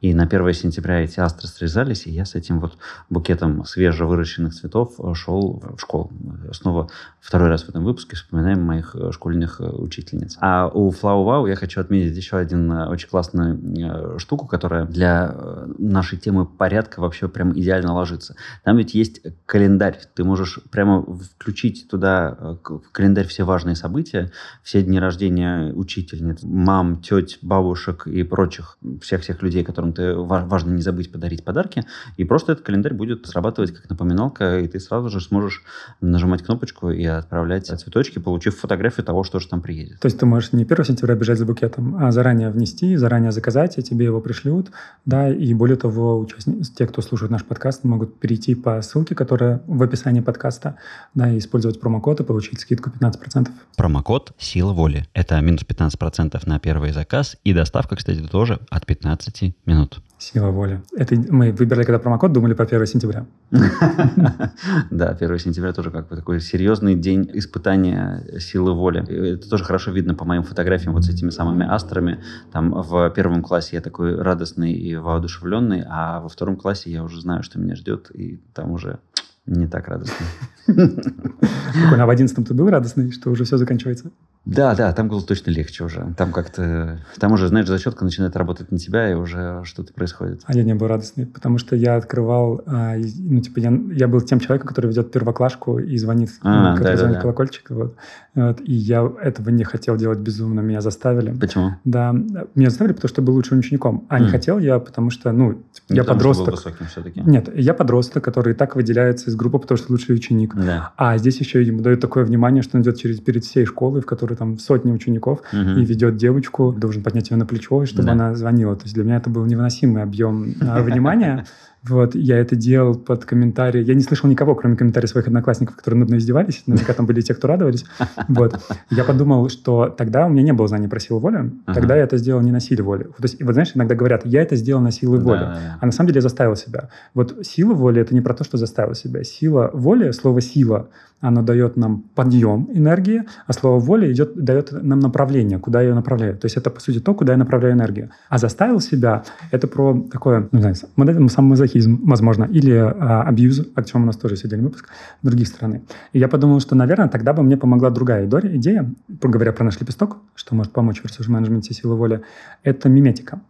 И 0.03 0.15
на 0.15 0.25
1 0.25 0.53
сентября 0.53 1.01
эти 1.05 1.21
астры 1.21 1.47
срезались, 1.47 2.07
и 2.07 2.11
я 2.11 2.25
с 2.25 2.35
этим 2.35 2.59
вот 2.59 2.77
букетом 3.09 3.65
свежевыращенных 3.65 4.53
цветов 4.53 4.95
э, 4.99 5.15
шел 5.15 5.63
в 5.77 5.81
школу. 5.81 6.11
Снова 6.51 6.91
второй 7.21 7.49
раз 7.49 7.63
в 7.63 7.69
этом 7.69 7.85
выпуске 7.85 8.17
вспоминаем 8.17 8.63
моих 8.63 8.97
э, 8.97 9.13
школьных 9.13 9.61
э, 9.61 9.65
учительниц. 9.65 10.39
А 10.41 10.67
у 10.67 10.91
Flow 10.91 11.25
Wow 11.25 11.49
я 11.49 11.55
хочу 11.55 11.81
отметить 11.81 12.17
еще 12.17 12.37
один 12.37 12.71
очень 12.73 13.09
классную 13.09 14.19
штуку, 14.19 14.49
которая 14.49 14.87
для 14.87 15.37
нашей 15.79 16.19
темы 16.19 16.47
порядка 16.47 17.01
вообще 17.01 17.29
прям 17.29 17.53
идеально 17.57 17.95
ложится. 17.95 18.35
Там 18.65 18.79
ведь 18.79 18.95
есть 18.95 19.21
календарь. 19.47 20.01
Ты 20.15 20.25
можешь 20.25 20.59
прямо 20.73 21.03
включить 21.37 21.87
туда 21.89 22.59
в 22.65 22.91
календарь 22.91 23.29
все 23.29 23.45
важные 23.45 23.77
события, 23.77 24.33
все 24.65 24.83
дни 24.83 24.99
рождения 24.99 25.73
учительниц, 25.73 26.41
мам, 26.43 27.01
теть, 27.03 27.39
бабушек 27.41 28.09
и 28.09 28.25
прочих, 28.25 28.79
всех-всех 29.01 29.43
людей, 29.43 29.62
которым 29.65 29.93
ты 29.93 30.15
важно 30.15 30.73
не 30.73 30.83
забыть 30.83 31.13
подарить 31.13 31.45
подарки, 31.45 31.85
и 32.17 32.25
просто 32.25 32.53
этот 32.53 32.65
календарь 32.65 32.95
будет 32.95 33.27
срабатывать 33.27 33.73
как 33.73 33.89
напоминалка, 33.89 34.61
и 34.61 34.69
ты 34.69 34.81
сразу 34.81 35.09
же 35.11 35.21
сможешь 35.21 35.63
нажимать 36.01 36.43
кнопочку 36.43 36.91
и 36.91 37.05
отправлять 37.05 37.67
цветочки, 37.67 38.19
получив 38.19 38.59
фотографию 38.59 39.05
того, 39.05 39.25
что 39.25 39.39
же 39.39 39.49
там 39.49 39.61
приедет. 39.61 40.01
То 40.01 40.07
есть 40.07 40.19
ты 40.19 40.27
можешь 40.27 40.53
не 40.53 40.65
1 40.65 40.85
сентября 40.85 41.15
бежать 41.15 41.39
за 41.39 41.47
букетом, 41.47 41.97
а 41.97 42.11
заранее 42.13 42.51
внести, 42.51 42.97
заранее 42.97 43.33
заказать, 43.33 43.79
и 43.79 43.83
тебе 43.83 44.07
его 44.07 44.21
пришлют, 44.21 44.71
да, 45.05 45.29
и 45.31 45.55
более 45.55 45.77
того, 45.77 46.19
участники, 46.19 46.63
те, 46.77 46.87
кто 46.87 47.03
слушает 47.03 47.31
наш 47.31 47.45
подкаст, 47.45 47.85
могут 47.85 48.19
перейти 48.19 48.55
по 48.55 48.81
ссылке, 48.83 49.15
которая 49.15 49.63
в 49.67 49.83
описании 49.83 50.21
подкаста, 50.21 50.77
да, 51.15 51.31
и 51.31 51.39
использовать 51.39 51.81
промокод 51.81 52.21
и 52.21 52.25
получить 52.25 52.61
скидку 52.61 52.91
15%. 52.91 53.49
Промокод 53.77 54.33
«Сила 54.39 54.73
воли». 54.73 55.07
Это 55.15 55.41
минус 55.41 55.63
15% 55.67 56.41
на 56.47 56.59
первый 56.59 56.93
заказ, 56.93 57.37
и 57.45 57.53
доставка, 57.53 57.97
кстати, 57.97 58.21
тоже 58.21 58.61
от 58.71 58.87
15 58.87 59.52
минут 59.67 59.83
минут. 59.83 60.03
Сила 60.19 60.51
воли. 60.51 60.83
Это 60.97 61.17
мы 61.17 61.53
выбирали, 61.53 61.85
когда 61.85 61.99
промокод, 61.99 62.33
думали 62.33 62.55
про 62.55 62.65
1 62.65 62.87
сентября. 62.87 63.27
Да, 64.91 65.09
1 65.09 65.39
сентября 65.39 65.73
тоже 65.73 65.91
как 65.91 66.09
бы 66.09 66.17
такой 66.17 66.41
серьезный 66.41 66.95
день 66.95 67.29
испытания 67.35 68.25
силы 68.39 68.73
воли. 68.73 69.01
Это 69.35 69.49
тоже 69.49 69.65
хорошо 69.65 69.91
видно 69.91 70.15
по 70.15 70.25
моим 70.25 70.43
фотографиям 70.43 70.93
вот 70.93 71.05
с 71.05 71.09
этими 71.09 71.31
самыми 71.31 71.67
астрами. 71.67 72.23
Там 72.53 72.71
в 72.71 73.11
первом 73.11 73.43
классе 73.43 73.77
я 73.77 73.83
такой 73.83 74.21
радостный 74.21 74.73
и 74.73 74.97
воодушевленный, 74.97 75.85
а 75.89 76.21
во 76.21 76.29
втором 76.29 76.57
классе 76.57 76.91
я 76.91 77.03
уже 77.03 77.21
знаю, 77.21 77.43
что 77.43 77.59
меня 77.59 77.75
ждет, 77.75 78.11
и 78.15 78.41
там 78.55 78.71
уже 78.71 78.99
не 79.47 79.67
так 79.67 79.89
радостно. 79.89 80.27
Прикольно. 80.67 82.05
А 82.05 82.07
в 82.07 82.11
одиннадцатом 82.11 82.45
ты 82.45 82.55
был 82.55 82.71
радостный, 82.71 83.11
что 83.11 83.31
уже 83.31 83.45
все 83.45 83.57
заканчивается? 83.57 84.13
Да, 84.45 84.75
да, 84.75 84.93
там 84.93 85.09
было 85.09 85.23
точно 85.23 85.51
легче 85.51 85.85
уже. 85.85 86.15
Там 86.17 86.33
как-то... 86.33 86.99
Там 87.19 87.33
уже, 87.33 87.47
знаешь, 87.49 87.69
зачетка 87.69 88.05
начинает 88.05 88.37
работать 88.37 88.73
на 88.73 88.79
тебя, 88.79 89.11
и 89.11 89.15
уже 89.15 89.63
что-то 89.65 89.93
происходит. 89.93 90.43
А 90.47 90.57
я 90.57 90.65
не 90.65 90.75
был 90.75 90.89
радостный, 90.89 91.27
потому 91.27 91.59
что 91.59 91.77
я 91.77 91.97
открывал... 91.97 92.63
А, 92.67 92.97
ну, 92.97 93.41
типа, 93.41 93.61
я, 93.61 93.73
я 93.93 94.09
был 94.09 94.21
тем 94.21 94.41
человеком, 94.41 94.69
который 94.69 94.89
ведет 94.89 95.13
первоклашку 95.13 95.79
и 95.79 95.97
звонит, 95.97 96.31
а, 96.43 96.71
ну, 96.71 96.77
который 96.77 96.93
да, 96.93 96.97
звонит 96.97 97.15
да, 97.15 97.19
да. 97.19 97.23
колокольчик. 97.23 97.71
Вот. 97.71 97.97
Вот. 98.35 98.61
И 98.61 98.73
я 98.73 99.09
этого 99.23 99.51
не 99.51 99.63
хотел 99.63 99.97
делать 99.97 100.19
безумно, 100.19 100.61
меня 100.61 100.81
заставили. 100.81 101.33
Почему? 101.39 101.77
Да, 101.85 102.13
меня 102.13 102.71
заставили, 102.71 102.95
потому 102.95 103.09
что 103.09 103.23
был 103.23 103.35
лучшим 103.35 103.59
учеником. 103.59 104.07
А 104.09 104.19
mm. 104.19 104.25
не 104.25 104.29
хотел 104.29 104.59
я, 104.59 104.79
потому 104.79 105.11
что, 105.11 105.31
ну, 105.33 105.53
типа, 105.73 105.87
я 105.91 106.03
потому 106.03 106.19
подросток. 106.19 106.47
Был 106.47 106.53
высоким 106.55 106.87
все-таки. 106.87 107.21
Нет, 107.21 107.49
я 107.55 107.75
подросток, 107.75 108.25
который 108.25 108.55
так 108.55 108.75
выделяется 108.75 109.31
из 109.31 109.37
группы, 109.37 109.59
потому 109.59 109.79
что 109.79 109.93
лучший 109.93 110.15
ученик. 110.15 110.55
Да. 110.57 110.93
А 110.97 111.17
здесь 111.19 111.39
еще 111.39 111.63
ему 111.63 111.81
дают 111.83 112.01
такое 112.01 112.25
внимание, 112.25 112.63
что 112.63 112.77
он 112.77 112.83
идет 112.83 112.99
через, 112.99 113.21
перед 113.21 113.45
всей 113.45 113.67
школой, 113.67 114.01
в 114.01 114.07
которой 114.07 114.32
там 114.37 114.59
сотни 114.59 114.93
учеников, 114.93 115.41
угу. 115.53 115.81
и 115.81 115.85
ведет 115.85 116.17
девочку, 116.17 116.73
должен 116.73 117.03
поднять 117.03 117.31
ее 117.31 117.37
на 117.37 117.47
плечо, 117.47 117.85
чтобы 117.87 118.07
да. 118.07 118.13
она 118.13 118.35
звонила. 118.35 118.77
То 118.77 118.85
есть 118.85 118.95
для 118.95 119.05
меня 119.05 119.17
это 119.17 119.31
был 119.31 119.45
невыносимый 119.45 120.03
объем 120.03 120.55
а, 120.61 120.83
внимания. 120.83 121.45
Вот, 121.85 122.15
я 122.15 122.39
это 122.39 122.55
делал 122.55 122.95
под 122.95 123.25
комментарии. 123.25 123.83
Я 123.83 123.95
не 123.95 124.03
слышал 124.03 124.31
никого, 124.31 124.55
кроме 124.55 124.77
комментариев 124.77 125.11
своих 125.11 125.27
одноклассников, 125.27 125.77
которые 125.77 126.01
над 126.01 126.09
мной 126.11 126.21
издевались. 126.21 126.63
Наверняка 126.67 126.93
там 126.93 127.07
были 127.07 127.21
те, 127.23 127.35
кто 127.35 127.49
радовались. 127.49 127.85
Вот. 128.29 128.61
Я 128.91 129.03
подумал, 129.05 129.49
что 129.49 129.89
тогда 129.89 130.27
у 130.27 130.29
меня 130.29 130.43
не 130.43 130.53
было 130.53 130.69
знаний 130.69 130.87
про 130.87 131.01
силу 131.01 131.19
воли. 131.19 131.51
Тогда 131.67 131.97
я 131.97 132.05
это 132.05 132.19
сделал 132.19 132.41
не 132.41 132.53
на 132.53 132.61
силе 132.61 132.85
воли. 132.85 133.05
То 133.05 133.23
есть, 133.23 133.43
вот 133.43 133.55
знаешь, 133.55 133.73
иногда 133.75 133.97
говорят, 133.97 134.25
я 134.25 134.43
это 134.43 134.55
сделал 134.55 134.81
на 134.81 134.93
силу 134.93 135.19
воли. 135.19 135.49
А 135.81 135.85
на 135.85 135.91
самом 135.91 136.09
деле 136.09 136.19
я 136.19 136.23
заставил 136.23 136.55
себя. 136.55 136.89
Вот 137.15 137.45
сила 137.45 137.75
воли– 137.75 138.01
это 138.03 138.15
не 138.15 138.21
про 138.21 138.35
то, 138.35 138.45
что 138.45 138.59
заставил 138.59 138.95
себя. 138.95 139.25
Сила 139.25 139.71
воли, 139.73 140.13
слово 140.13 140.41
«сила», 140.41 140.89
оно 141.23 141.43
дает 141.43 141.77
нам 141.77 142.03
подъем 142.15 142.69
энергии, 142.73 143.23
а 143.47 143.53
слово 143.53 143.79
воля 143.79 144.11
идет, 144.13 144.35
дает 144.35 144.73
нам 144.73 144.99
направление, 144.99 145.59
куда 145.59 145.81
я 145.81 145.89
ее 145.89 145.95
направляю. 145.95 146.37
То 146.37 146.47
есть 146.47 146.57
это, 146.57 146.69
по 146.69 146.81
сути, 146.81 146.99
то, 146.99 147.15
куда 147.15 147.33
я 147.33 147.39
направляю 147.39 147.75
энергию. 147.75 148.11
А 148.29 148.39
заставил 148.39 148.81
себя– 148.81 149.23
это 149.53 149.69
про 149.69 150.03
такое, 150.11 150.49
ну, 150.51 150.59
не 150.59 150.75
знаю, 150.75 151.29
самомазохизм, 151.29 152.01
возможно, 152.03 152.45
или 152.45 152.73
а, 152.73 153.23
абьюз, 153.23 153.63
о 153.75 153.83
чем 153.85 154.03
у 154.03 154.07
нас 154.07 154.17
тоже 154.17 154.35
отдельный 154.35 154.65
выпуск, 154.65 154.89
с 155.23 155.27
других 155.27 155.47
стороны. 155.47 155.83
И 156.13 156.19
я 156.19 156.29
подумал, 156.29 156.59
что, 156.61 156.75
наверное, 156.75 157.09
тогда 157.09 157.33
бы 157.33 157.43
мне 157.43 157.57
помогла 157.57 157.91
другая 157.91 158.27
идея, 158.27 158.93
говоря 159.09 159.53
про 159.53 159.65
наш 159.65 159.81
лепесток, 159.81 160.17
что 160.35 160.57
может 160.57 160.73
помочь 160.73 161.01
в 161.01 161.07
ресурс-менеджменте 161.07 161.73
силы 161.73 161.95
воли, 161.95 162.23
это 162.65 162.89
миметика 162.89 163.41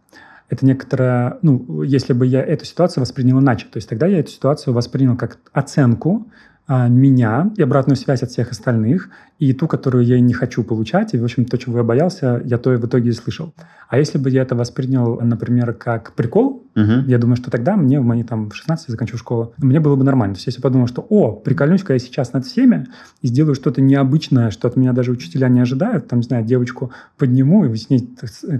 это 0.49 0.65
некоторая, 0.65 1.39
ну, 1.41 1.81
если 1.81 2.13
бы 2.13 2.27
я 2.27 2.43
эту 2.43 2.65
ситуацию 2.65 3.01
воспринял 3.01 3.39
иначе, 3.39 3.65
то 3.65 3.77
есть 3.77 3.89
тогда 3.89 4.05
я 4.05 4.19
эту 4.19 4.29
ситуацию 4.29 4.73
воспринял 4.73 5.17
как 5.17 5.39
оценку 5.51 6.27
меня 6.67 7.51
и 7.57 7.61
обратную 7.61 7.97
связь 7.97 8.23
от 8.23 8.31
всех 8.31 8.51
остальных, 8.51 9.09
и 9.43 9.51
ту, 9.51 9.67
которую 9.67 10.05
я 10.05 10.19
не 10.21 10.33
хочу 10.33 10.63
получать, 10.63 11.13
и, 11.13 11.17
в 11.17 11.23
общем, 11.23 11.43
то, 11.43 11.57
чего 11.57 11.79
я 11.79 11.83
боялся, 11.83 12.41
я 12.45 12.57
то 12.57 12.73
и 12.73 12.77
в 12.77 12.85
итоге 12.85 13.09
и 13.09 13.11
слышал. 13.11 13.53
А 13.89 13.97
если 13.97 14.17
бы 14.17 14.29
я 14.29 14.41
это 14.41 14.55
воспринял, 14.55 15.19
например, 15.21 15.73
как 15.73 16.13
прикол, 16.13 16.63
угу. 16.75 16.91
я 17.05 17.17
думаю, 17.17 17.35
что 17.35 17.51
тогда 17.51 17.75
мне, 17.75 17.99
в 17.99 18.03
мои 18.03 18.23
там 18.23 18.49
в 18.49 18.55
16 18.55 18.87
я 18.87 18.91
заканчиваю 18.91 19.19
школу, 19.19 19.53
мне 19.57 19.79
было 19.79 19.95
бы 19.95 20.03
нормально. 20.03 20.33
То 20.35 20.37
есть 20.39 20.47
если 20.47 20.59
я 20.61 20.63
подумал, 20.63 20.87
что, 20.87 21.05
о, 21.09 21.31
прикольнусь-ка 21.33 21.93
я 21.93 21.99
сейчас 21.99 22.33
над 22.33 22.45
всеми 22.45 22.87
и 23.21 23.27
сделаю 23.27 23.53
что-то 23.53 23.81
необычное, 23.81 24.49
что 24.49 24.67
от 24.67 24.77
меня 24.77 24.93
даже 24.93 25.11
учителя 25.11 25.49
не 25.49 25.59
ожидают, 25.59 26.07
там, 26.07 26.19
не 26.19 26.23
знаю, 26.23 26.45
девочку 26.45 26.91
подниму 27.17 27.65
и 27.65 27.75
с 27.75 27.89
ней 27.89 28.09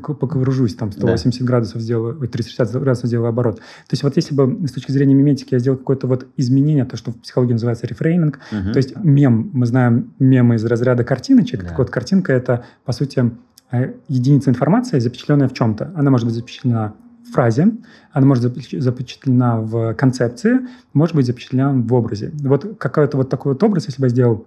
покружусь, 0.01 0.75
там, 0.75 0.91
180 0.91 1.39
да. 1.39 1.45
градусов 1.47 1.81
сделаю, 1.81 2.27
360 2.27 2.81
градусов 2.81 3.07
сделаю 3.07 3.29
оборот. 3.29 3.55
То 3.55 3.93
есть 3.93 4.03
вот 4.03 4.15
если 4.17 4.35
бы 4.35 4.67
с 4.67 4.71
точки 4.71 4.91
зрения 4.91 5.15
миметики 5.15 5.53
я 5.53 5.59
сделал 5.59 5.77
какое-то 5.77 6.07
вот 6.07 6.27
изменение, 6.37 6.85
то, 6.85 6.97
что 6.97 7.11
в 7.11 7.15
психологии 7.21 7.53
называется 7.53 7.87
рефрейминг, 7.87 8.39
угу. 8.51 8.71
то 8.71 8.77
есть 8.77 8.95
мем, 8.97 9.49
мы 9.53 9.65
знаем 9.65 10.13
мемы 10.19 10.55
из 10.55 10.65
разряда 10.73 11.03
картиночек. 11.03 11.61
Да. 11.61 11.69
Так 11.69 11.77
вот, 11.77 11.89
картинка– 11.89 12.33
это, 12.33 12.65
по 12.85 12.91
сути, 12.91 13.31
э, 13.71 13.93
единица 14.07 14.49
информации, 14.49 14.99
запечатленная 14.99 15.47
в 15.47 15.53
чем-то. 15.53 15.91
Она 15.95 16.11
может 16.11 16.27
быть 16.27 16.35
запечатлена 16.35 16.93
в 17.27 17.31
фразе, 17.33 17.71
она 18.11 18.25
может 18.25 18.53
быть 18.53 18.69
запечатлена 18.71 19.61
в 19.61 19.93
концепции, 19.93 20.67
может 20.93 21.15
быть 21.15 21.25
запечатлена 21.25 21.71
в 21.73 21.93
образе. 21.93 22.31
Вот 22.41 22.77
какой-то 22.77 23.17
вот 23.17 23.29
такой 23.29 23.53
вот 23.53 23.63
образ, 23.63 23.87
если 23.87 24.01
бы 24.01 24.07
я 24.07 24.09
сделал 24.09 24.45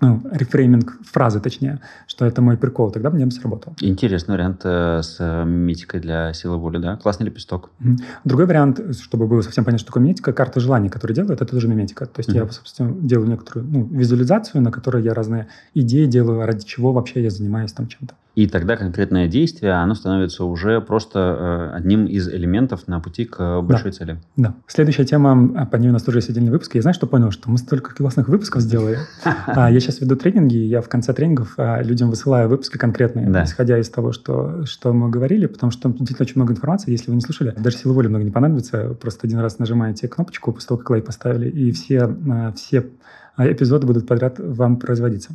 ну, 0.00 0.20
рефрейминг 0.32 0.98
фразы, 1.04 1.40
точнее, 1.40 1.80
что 2.06 2.24
это 2.24 2.40
мой 2.40 2.56
прикол, 2.56 2.90
тогда 2.90 3.10
мне 3.10 3.26
бы 3.26 3.32
сработало. 3.32 3.74
Интересный 3.80 4.34
вариант 4.34 4.62
э, 4.64 5.02
с 5.02 5.16
э, 5.18 5.44
миметикой 5.44 6.00
для 6.00 6.32
силы 6.32 6.56
воли, 6.56 6.78
да? 6.78 6.96
Классный 6.96 7.26
лепесток. 7.26 7.70
Mm-hmm. 7.80 7.96
Другой 8.24 8.46
вариант, 8.46 8.80
чтобы 8.98 9.26
было 9.26 9.42
совсем 9.42 9.64
понятно, 9.64 9.78
что 9.78 9.88
такое 9.88 10.02
миметика, 10.02 10.32
карта 10.32 10.60
желаний, 10.60 10.88
которую 10.88 11.14
делают, 11.14 11.40
это 11.42 11.50
тоже 11.50 11.68
миметика. 11.68 12.06
То 12.06 12.20
есть 12.20 12.30
mm-hmm. 12.30 12.46
я, 12.46 12.50
собственно, 12.50 12.92
делаю 12.92 13.28
некоторую 13.28 13.66
ну, 13.70 13.84
визуализацию, 13.84 14.62
на 14.62 14.70
которой 14.70 15.02
я 15.02 15.12
разные 15.12 15.48
идеи 15.74 16.06
делаю, 16.06 16.46
ради 16.46 16.64
чего 16.64 16.92
вообще 16.92 17.22
я 17.22 17.30
занимаюсь 17.30 17.72
там 17.72 17.86
чем-то. 17.86 18.14
И 18.36 18.46
тогда 18.46 18.76
конкретное 18.76 19.26
действие, 19.26 19.72
оно 19.72 19.94
становится 19.94 20.44
уже 20.44 20.80
просто 20.80 21.70
э, 21.72 21.76
одним 21.76 22.06
из 22.06 22.28
элементов 22.28 22.86
на 22.86 23.00
пути 23.00 23.24
к 23.24 23.60
большой 23.60 23.90
да. 23.90 23.96
цели. 23.96 24.20
Да. 24.36 24.54
Следующая 24.68 25.04
тема, 25.04 25.52
а, 25.56 25.66
по 25.66 25.76
ней 25.76 25.88
у 25.88 25.92
нас 25.92 26.02
тоже 26.04 26.18
есть 26.18 26.30
отдельный 26.30 26.52
выпуск. 26.52 26.74
Я 26.76 26.82
знаю, 26.82 26.94
что 26.94 27.08
понял, 27.08 27.32
что 27.32 27.50
мы 27.50 27.58
столько 27.58 27.94
классных 27.94 28.28
выпусков 28.28 28.62
сделали. 28.62 28.98
А, 29.46 29.70
я 29.70 29.80
сейчас 29.80 30.00
веду 30.00 30.16
тренинги, 30.16 30.56
я 30.56 30.80
в 30.80 30.88
конце 30.88 31.12
тренингов 31.12 31.54
а, 31.56 31.82
людям 31.82 32.08
высылаю 32.08 32.48
выпуски 32.48 32.78
конкретные, 32.78 33.26
исходя 33.44 33.78
из 33.78 33.88
того, 33.90 34.12
что, 34.12 34.64
что 34.64 34.92
мы 34.92 35.10
говорили, 35.10 35.46
потому 35.46 35.72
что 35.72 35.82
там 35.82 35.92
действительно 35.94 36.24
очень 36.24 36.36
много 36.36 36.52
информации. 36.52 36.92
Если 36.92 37.10
вы 37.10 37.16
не 37.16 37.20
слушали, 37.20 37.54
даже 37.58 37.76
силы 37.76 37.94
воли 37.94 38.06
много 38.06 38.24
не 38.24 38.30
понадобится. 38.30 38.94
Просто 39.00 39.26
один 39.26 39.40
раз 39.40 39.58
нажимаете 39.58 40.08
кнопочку 40.08 40.52
после 40.52 40.68
того, 40.68 40.78
как 40.78 40.90
лайк 40.90 41.04
поставили, 41.04 41.48
и 41.48 41.72
все, 41.72 42.14
все 42.54 42.86
эпизоды 43.36 43.86
будут 43.86 44.06
подряд 44.06 44.38
вам 44.38 44.76
производиться. 44.76 45.30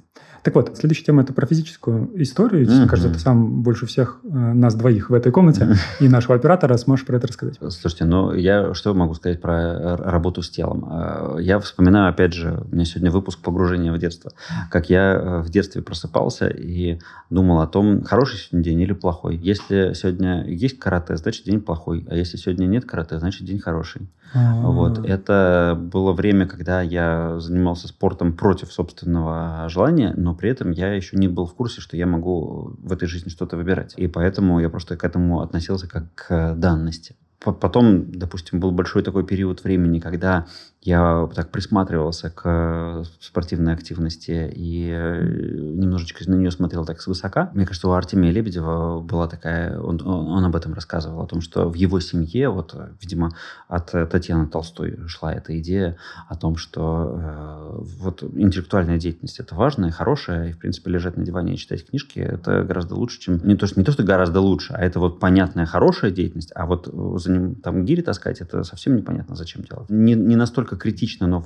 Так 0.46 0.54
вот, 0.54 0.78
следующая 0.78 1.06
тема– 1.06 1.22
это 1.24 1.34
про 1.34 1.48
физическую 1.48 2.22
историю. 2.22 2.68
Mm-hmm. 2.68 2.78
Мне 2.78 2.88
кажется, 2.88 3.12
ты 3.12 3.18
сам 3.18 3.64
больше 3.64 3.88
всех 3.88 4.20
э, 4.24 4.28
нас 4.28 4.76
двоих 4.76 5.10
в 5.10 5.16
этой 5.16 5.32
комнате 5.32 5.64
mm-hmm. 5.64 6.06
и 6.06 6.08
нашего 6.08 6.36
оператора 6.36 6.78
сможешь 6.78 7.04
про 7.04 7.18
это 7.18 7.26
рассказать. 7.26 7.58
Слушайте, 7.60 8.06
ну 8.06 8.32
я 8.32 8.76
что 8.76 8.94
могу 8.94 9.16
сказать 9.16 9.42
про 9.42 9.98
работу 9.98 10.44
с 10.44 10.52
телом? 10.52 10.88
Э, 10.88 11.38
я 11.40 11.58
вспоминаю, 11.58 12.12
опять 12.12 12.34
же, 12.34 12.64
у 12.72 12.76
меня 12.76 12.86
сегодня 12.86 13.10
выпуск 13.10 13.40
погружения 13.40 13.92
в 13.92 13.98
детство. 13.98 14.34
Как 14.70 14.88
я 14.88 15.14
э, 15.14 15.42
в 15.42 15.50
детстве 15.50 15.82
просыпался 15.82 16.48
и 16.48 17.00
думал 17.32 17.62
о 17.62 17.66
том, 17.66 18.04
хороший 18.04 18.38
сегодня 18.38 18.64
день 18.64 18.82
или 18.82 18.94
плохой. 18.94 19.38
Если 19.38 19.94
сегодня 19.96 20.46
есть 20.46 20.78
карате, 20.78 21.18
значит 21.18 21.46
день 21.46 21.60
плохой. 21.60 22.06
А 22.08 22.16
если 22.16 22.38
сегодня 22.38 22.68
нет 22.68 22.86
карате, 22.86 23.18
значит 23.18 23.48
день 23.48 23.58
хороший. 23.58 24.08
А-а-а. 24.36 24.70
Вот. 24.70 25.00
Это 25.10 25.78
было 25.80 26.12
время, 26.12 26.46
когда 26.46 26.82
я 26.82 27.40
занимался 27.40 27.88
спортом 27.88 28.34
против 28.34 28.72
собственного 28.72 29.68
желания, 29.70 30.14
но 30.16 30.35
при 30.36 30.50
этом 30.50 30.72
я 30.72 30.94
еще 30.94 31.18
не 31.18 31.28
был 31.28 31.46
в 31.46 31.56
курсе, 31.56 31.82
что 31.82 31.98
я 31.98 32.06
могу 32.06 32.76
в 32.78 32.92
этой 32.92 33.08
жизни 33.08 33.30
что-то 33.30 33.58
выбирать. 33.58 33.94
И 33.98 34.08
поэтому 34.08 34.60
я 34.60 34.70
просто 34.70 34.98
к 34.98 35.04
этому 35.04 35.42
относился 35.42 35.88
как 35.88 36.14
к 36.14 36.56
данности. 36.56 37.16
Потом, 37.40 38.12
допустим, 38.12 38.60
был 38.60 38.72
большой 38.72 39.04
такой 39.04 39.26
период 39.26 39.64
времени, 39.64 40.00
когда 40.00 40.48
я 40.86 41.28
так 41.34 41.50
присматривался 41.50 42.30
к 42.30 42.44
э, 42.46 43.04
спортивной 43.20 43.74
активности 43.74 44.52
и 44.56 44.92
э, 44.92 45.24
немножечко 45.24 46.30
на 46.30 46.36
нее 46.36 46.52
смотрел 46.52 46.86
так 46.86 47.02
свысока. 47.02 47.50
Мне 47.56 47.66
кажется, 47.66 47.88
у 47.88 47.92
Артемия 47.92 48.32
Лебедева 48.32 49.00
была 49.00 49.28
такая... 49.28 49.80
Он, 49.80 50.00
он 50.06 50.46
об 50.46 50.56
этом 50.56 50.76
рассказывал, 50.76 51.24
о 51.24 51.26
том, 51.26 51.42
что 51.42 51.68
в 51.70 51.74
его 51.74 52.00
семье, 52.00 52.50
вот, 52.50 52.76
видимо, 53.02 53.32
от 53.68 53.92
Татьяны 53.92 54.46
Толстой 54.46 55.00
шла 55.08 55.34
эта 55.34 55.60
идея 55.60 55.98
о 56.30 56.36
том, 56.36 56.56
что 56.56 57.20
э, 57.20 57.82
вот 58.02 58.22
интеллектуальная 58.36 59.00
деятельность– 59.00 59.40
это 59.42 59.56
важно 59.56 59.88
и 59.88 59.92
хорошее, 59.92 60.52
и, 60.52 60.54
в 60.54 60.60
принципе, 60.60 60.92
лежать 60.92 61.18
на 61.18 61.26
диване 61.26 61.56
и 61.56 61.58
читать 61.58 61.90
книжки– 61.90 62.20
это 62.20 62.64
гораздо 62.64 62.94
лучше, 62.94 63.20
чем... 63.20 63.40
Не 63.44 63.56
то, 63.56 63.66
что, 63.66 63.80
не 63.80 63.84
то, 63.84 63.92
что 63.92 64.04
гораздо 64.04 64.40
лучше, 64.40 64.74
а 64.74 64.84
это 64.84 65.00
вот 65.00 65.20
понятная, 65.20 65.66
хорошая 65.66 66.12
деятельность, 66.12 66.52
а 66.54 66.68
вот 66.68 66.88
за 67.20 67.32
ним 67.32 67.56
там 67.56 67.86
гири 67.86 68.02
таскать– 68.02 68.40
это 68.42 68.64
совсем 68.64 68.96
непонятно, 68.96 69.36
зачем 69.36 69.64
делать. 69.64 69.90
Не, 69.90 70.14
не 70.14 70.36
настолько 70.36 70.75
настолько 70.76 70.78
критично, 70.78 71.28
но 71.28 71.46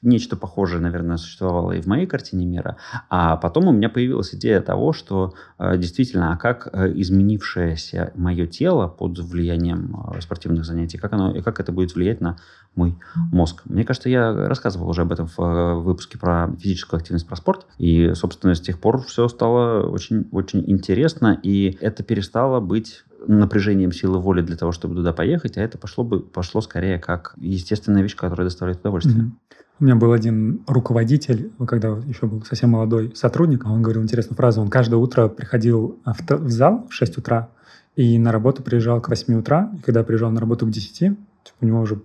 нечто 0.00 0.36
похожее, 0.36 0.80
наверное, 0.80 1.16
существовало 1.16 1.72
и 1.72 1.80
в 1.80 1.86
моей 1.86 2.06
картине 2.06 2.46
мира. 2.46 2.76
А 3.10 3.36
потом 3.36 3.66
у 3.66 3.72
меня 3.72 3.88
появилась 3.88 4.32
идея 4.32 4.60
того, 4.60 4.92
что 4.92 5.34
э, 5.58 5.76
действительно, 5.76 6.32
а 6.32 6.36
как 6.36 6.68
э, 6.72 6.92
изменившееся 6.94 8.12
мое 8.14 8.46
тело 8.46 8.86
под 8.86 9.18
влиянием 9.18 9.96
э, 10.14 10.20
спортивных 10.20 10.64
занятий, 10.64 10.98
как, 10.98 11.12
оно, 11.14 11.34
и 11.34 11.42
как 11.42 11.58
это 11.58 11.72
будет 11.72 11.96
влиять 11.96 12.20
на 12.20 12.36
мой 12.76 12.96
мозг. 13.32 13.62
Мне 13.64 13.84
кажется, 13.84 14.08
я 14.08 14.32
рассказывал 14.32 14.88
уже 14.88 15.02
об 15.02 15.10
этом 15.10 15.26
в 15.36 15.80
выпуске 15.80 16.16
про 16.16 16.48
физическую 16.60 16.98
активность, 16.98 17.26
про 17.26 17.34
спорт. 17.34 17.66
И, 17.78 18.14
собственно, 18.14 18.54
с 18.54 18.60
тех 18.60 18.78
пор 18.78 19.02
все 19.02 19.26
стало 19.26 19.90
очень, 19.90 20.28
очень 20.30 20.62
интересно. 20.70 21.40
И 21.42 21.76
это 21.80 22.04
перестало 22.04 22.60
быть 22.60 23.04
напряжением 23.26 23.92
силы 23.92 24.18
воли 24.18 24.42
для 24.42 24.56
того, 24.56 24.72
чтобы 24.72 24.94
туда 24.94 25.12
поехать, 25.12 25.56
а 25.56 25.62
это 25.62 25.78
пошло 25.78 26.04
бы 26.04 26.20
пошло 26.20 26.60
скорее 26.60 26.98
как 26.98 27.34
естественная 27.36 28.02
вещь, 28.02 28.16
которая 28.16 28.46
доставляет 28.46 28.80
удовольствие. 28.80 29.24
Mm-hmm. 29.24 29.58
У 29.80 29.84
меня 29.84 29.94
был 29.94 30.12
один 30.12 30.62
руководитель, 30.66 31.52
когда 31.66 31.88
еще 31.88 32.26
был 32.26 32.42
совсем 32.44 32.70
молодой 32.70 33.12
сотрудник, 33.14 33.64
он 33.64 33.80
говорил 33.80 34.02
интересную 34.02 34.36
фразу. 34.36 34.60
Он 34.60 34.68
каждое 34.68 34.96
утро 34.96 35.28
приходил 35.28 36.00
в, 36.04 36.50
зал 36.50 36.88
в 36.90 36.92
6 36.92 37.18
утра 37.18 37.50
и 37.94 38.18
на 38.18 38.32
работу 38.32 38.62
приезжал 38.62 39.00
к 39.00 39.08
8 39.08 39.34
утра. 39.34 39.70
И 39.78 39.82
когда 39.82 40.02
приезжал 40.02 40.32
на 40.32 40.40
работу 40.40 40.66
к 40.66 40.70
10, 40.70 40.98
типа, 40.98 41.16
у 41.60 41.66
него 41.66 41.80
уже 41.80 42.00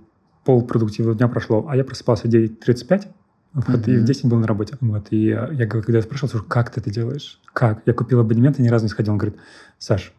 полпродуктивного 0.46 1.18
дня 1.18 1.28
прошло, 1.28 1.66
а 1.68 1.76
я 1.76 1.84
просыпался 1.84 2.28
в 2.28 2.32
9.35, 2.32 3.08
Вот, 3.54 3.66
mm-hmm. 3.68 3.92
И 3.92 3.98
в 3.98 4.04
10 4.04 4.26
был 4.26 4.38
на 4.38 4.46
работе. 4.46 4.78
Вот, 4.80 5.08
и 5.10 5.26
я, 5.28 5.68
когда 5.68 5.98
я 5.98 6.04
спрашивал, 6.04 6.44
как 6.44 6.70
ты 6.70 6.80
это 6.80 6.92
делаешь? 6.92 7.40
Как? 7.54 7.82
Я 7.88 7.94
купил 7.94 8.20
абонемент 8.20 8.60
и 8.60 8.62
ни 8.62 8.68
разу 8.68 8.86
не 8.86 8.90
сходил. 8.90 9.14
Он 9.14 9.18
говорит, 9.18 9.40
Саш, 9.80 10.14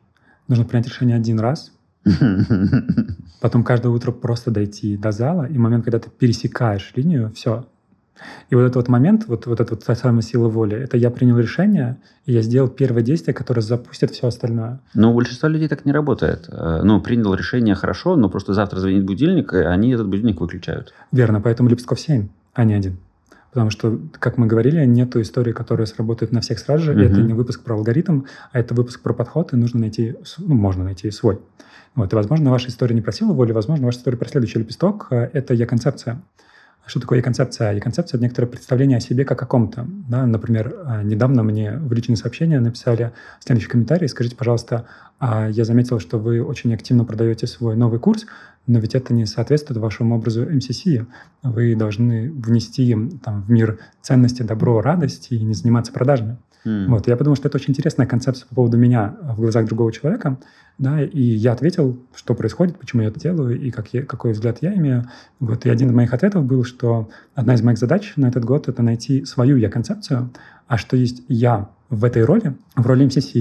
нужно 0.48 0.64
принять 0.64 0.86
решение 0.86 1.16
один 1.16 1.40
раз, 1.40 1.72
потом 3.40 3.64
каждое 3.64 3.88
утро 3.88 4.12
просто 4.12 4.50
дойти 4.50 4.96
до 4.96 5.10
зала, 5.10 5.44
и 5.44 5.56
момент, 5.58 5.84
когда 5.84 5.98
ты 5.98 6.10
пересекаешь 6.10 6.92
линию, 6.94 7.32
все, 7.34 7.66
и 8.50 8.54
вот 8.54 8.62
этот 8.62 8.76
вот 8.76 8.88
момент, 8.88 9.26
вот, 9.26 9.46
вот 9.46 9.60
эта 9.60 9.74
вот 9.74 9.84
та 9.84 9.94
самая 9.94 10.22
сила 10.22 10.48
воли, 10.48 10.76
это 10.76 10.96
я 10.96 11.10
принял 11.10 11.38
решение, 11.38 11.98
и 12.26 12.32
я 12.32 12.42
сделал 12.42 12.68
первое 12.68 13.02
действие, 13.02 13.34
которое 13.34 13.60
запустит 13.60 14.10
все 14.12 14.28
остальное. 14.28 14.80
Но 14.94 15.10
у 15.10 15.14
большинства 15.14 15.48
людей 15.48 15.68
так 15.68 15.84
не 15.84 15.92
работает. 15.92 16.48
Э, 16.48 16.82
ну, 16.82 17.00
принял 17.00 17.34
решение 17.34 17.74
хорошо, 17.74 18.16
но 18.16 18.28
просто 18.28 18.54
завтра 18.54 18.78
звонит 18.78 19.04
будильник, 19.04 19.52
и 19.52 19.58
они 19.58 19.90
этот 19.90 20.08
будильник 20.08 20.40
выключают. 20.40 20.94
Верно, 21.12 21.40
поэтому 21.40 21.68
Лепестков 21.68 21.98
7, 21.98 22.28
а 22.54 22.64
не 22.64 22.74
один. 22.74 22.98
Потому 23.54 23.70
что, 23.70 24.00
как 24.18 24.36
мы 24.36 24.48
говорили, 24.48 24.84
нет 24.84 25.14
истории, 25.14 25.52
которая 25.52 25.86
сработает 25.86 26.32
на 26.32 26.40
всех 26.40 26.58
сразу 26.58 26.86
же. 26.86 26.92
Uh-huh. 26.92 27.06
Это 27.06 27.20
не 27.22 27.34
выпуск 27.34 27.62
про 27.62 27.76
алгоритм, 27.76 28.22
а 28.50 28.58
это 28.58 28.74
выпуск 28.74 29.00
про 29.00 29.14
подход, 29.14 29.52
и 29.52 29.56
нужно 29.56 29.78
найти, 29.78 30.16
ну, 30.38 30.56
можно 30.56 30.82
найти 30.82 31.08
свой. 31.12 31.38
Вот, 31.94 32.12
и, 32.12 32.16
возможно, 32.16 32.50
ваша 32.50 32.70
история 32.70 32.96
не 32.96 33.00
про 33.00 33.12
силу 33.12 33.32
воли, 33.32 33.52
возможно, 33.52 33.86
ваша 33.86 33.98
история 33.98 34.18
про 34.18 34.28
следующий 34.28 34.58
лепесток. 34.58 35.06
Э, 35.10 35.30
это 35.32 35.54
я-концепция. 35.54 36.20
Что 36.86 37.00
такое 37.00 37.20
e-концепция? 37.20 37.72
E-концепция– 37.72 38.16
это 38.18 38.24
некоторое 38.24 38.48
представление 38.48 38.98
о 38.98 39.00
себе 39.00 39.24
как 39.24 39.42
о 39.42 39.46
ком-то. 39.46 39.86
Да? 40.08 40.26
Например, 40.26 40.74
а, 40.84 41.02
недавно 41.02 41.42
мне 41.42 41.78
в 41.78 41.92
личные 41.92 42.16
сообщения 42.16 42.60
написали 42.60 43.12
следующий 43.40 43.68
комментарий. 43.68 44.06
Скажите, 44.06 44.36
пожалуйста, 44.36 44.84
а 45.18 45.48
я 45.48 45.64
заметил, 45.64 45.98
что 45.98 46.18
вы 46.18 46.42
очень 46.42 46.74
активно 46.74 47.04
продаете 47.04 47.46
свой 47.46 47.74
новый 47.76 47.98
курс, 47.98 48.26
но 48.66 48.78
ведь 48.78 48.94
это 48.94 49.14
не 49.14 49.24
соответствует 49.24 49.80
вашему 49.80 50.16
образу 50.16 50.44
MCC. 50.44 51.06
Вы 51.42 51.74
должны 51.74 52.30
внести 52.30 52.94
там, 53.22 53.42
в 53.42 53.50
мир 53.50 53.78
ценности, 54.02 54.42
добро, 54.42 54.82
радость 54.82 55.28
и 55.30 55.40
не 55.40 55.54
заниматься 55.54 55.92
продажами. 55.92 56.36
Mm. 56.66 56.86
Вот, 56.86 57.06
я 57.06 57.16
подумал, 57.16 57.36
что 57.36 57.48
это 57.48 57.58
очень 57.58 57.70
интересная 57.70 58.06
концепция 58.06 58.46
по 58.48 58.54
поводу 58.54 58.76
меня 58.76 59.16
в 59.22 59.40
глазах 59.40 59.66
другого 59.66 59.92
человека, 59.92 60.38
да, 60.78 61.02
и 61.02 61.20
я 61.20 61.52
ответил, 61.52 61.98
что 62.14 62.34
происходит, 62.34 62.78
почему 62.78 63.02
я 63.02 63.08
это 63.08 63.20
делаю 63.20 63.60
и 63.60 63.70
как 63.70 63.88
я, 63.92 64.02
какой 64.02 64.32
взгляд 64.32 64.58
я 64.60 64.74
имею. 64.74 65.08
Вот, 65.40 65.66
и 65.66 65.70
один 65.70 65.88
из 65.88 65.94
моих 65.94 66.12
ответов 66.14 66.44
был, 66.44 66.64
что 66.64 67.10
одна 67.34 67.54
из 67.54 67.62
моих 67.62 67.78
задач 67.78 68.14
на 68.16 68.26
этот 68.26 68.44
год— 68.44 68.68
это 68.68 68.82
найти 68.82 69.24
свою 69.24 69.56
я-концепцию, 69.56 70.30
а 70.66 70.78
что 70.78 70.96
есть 70.96 71.22
я 71.28 71.68
в 71.90 72.04
этой 72.04 72.24
роли, 72.24 72.56
в 72.74 72.86
роли 72.86 73.06
МСС, 73.06 73.32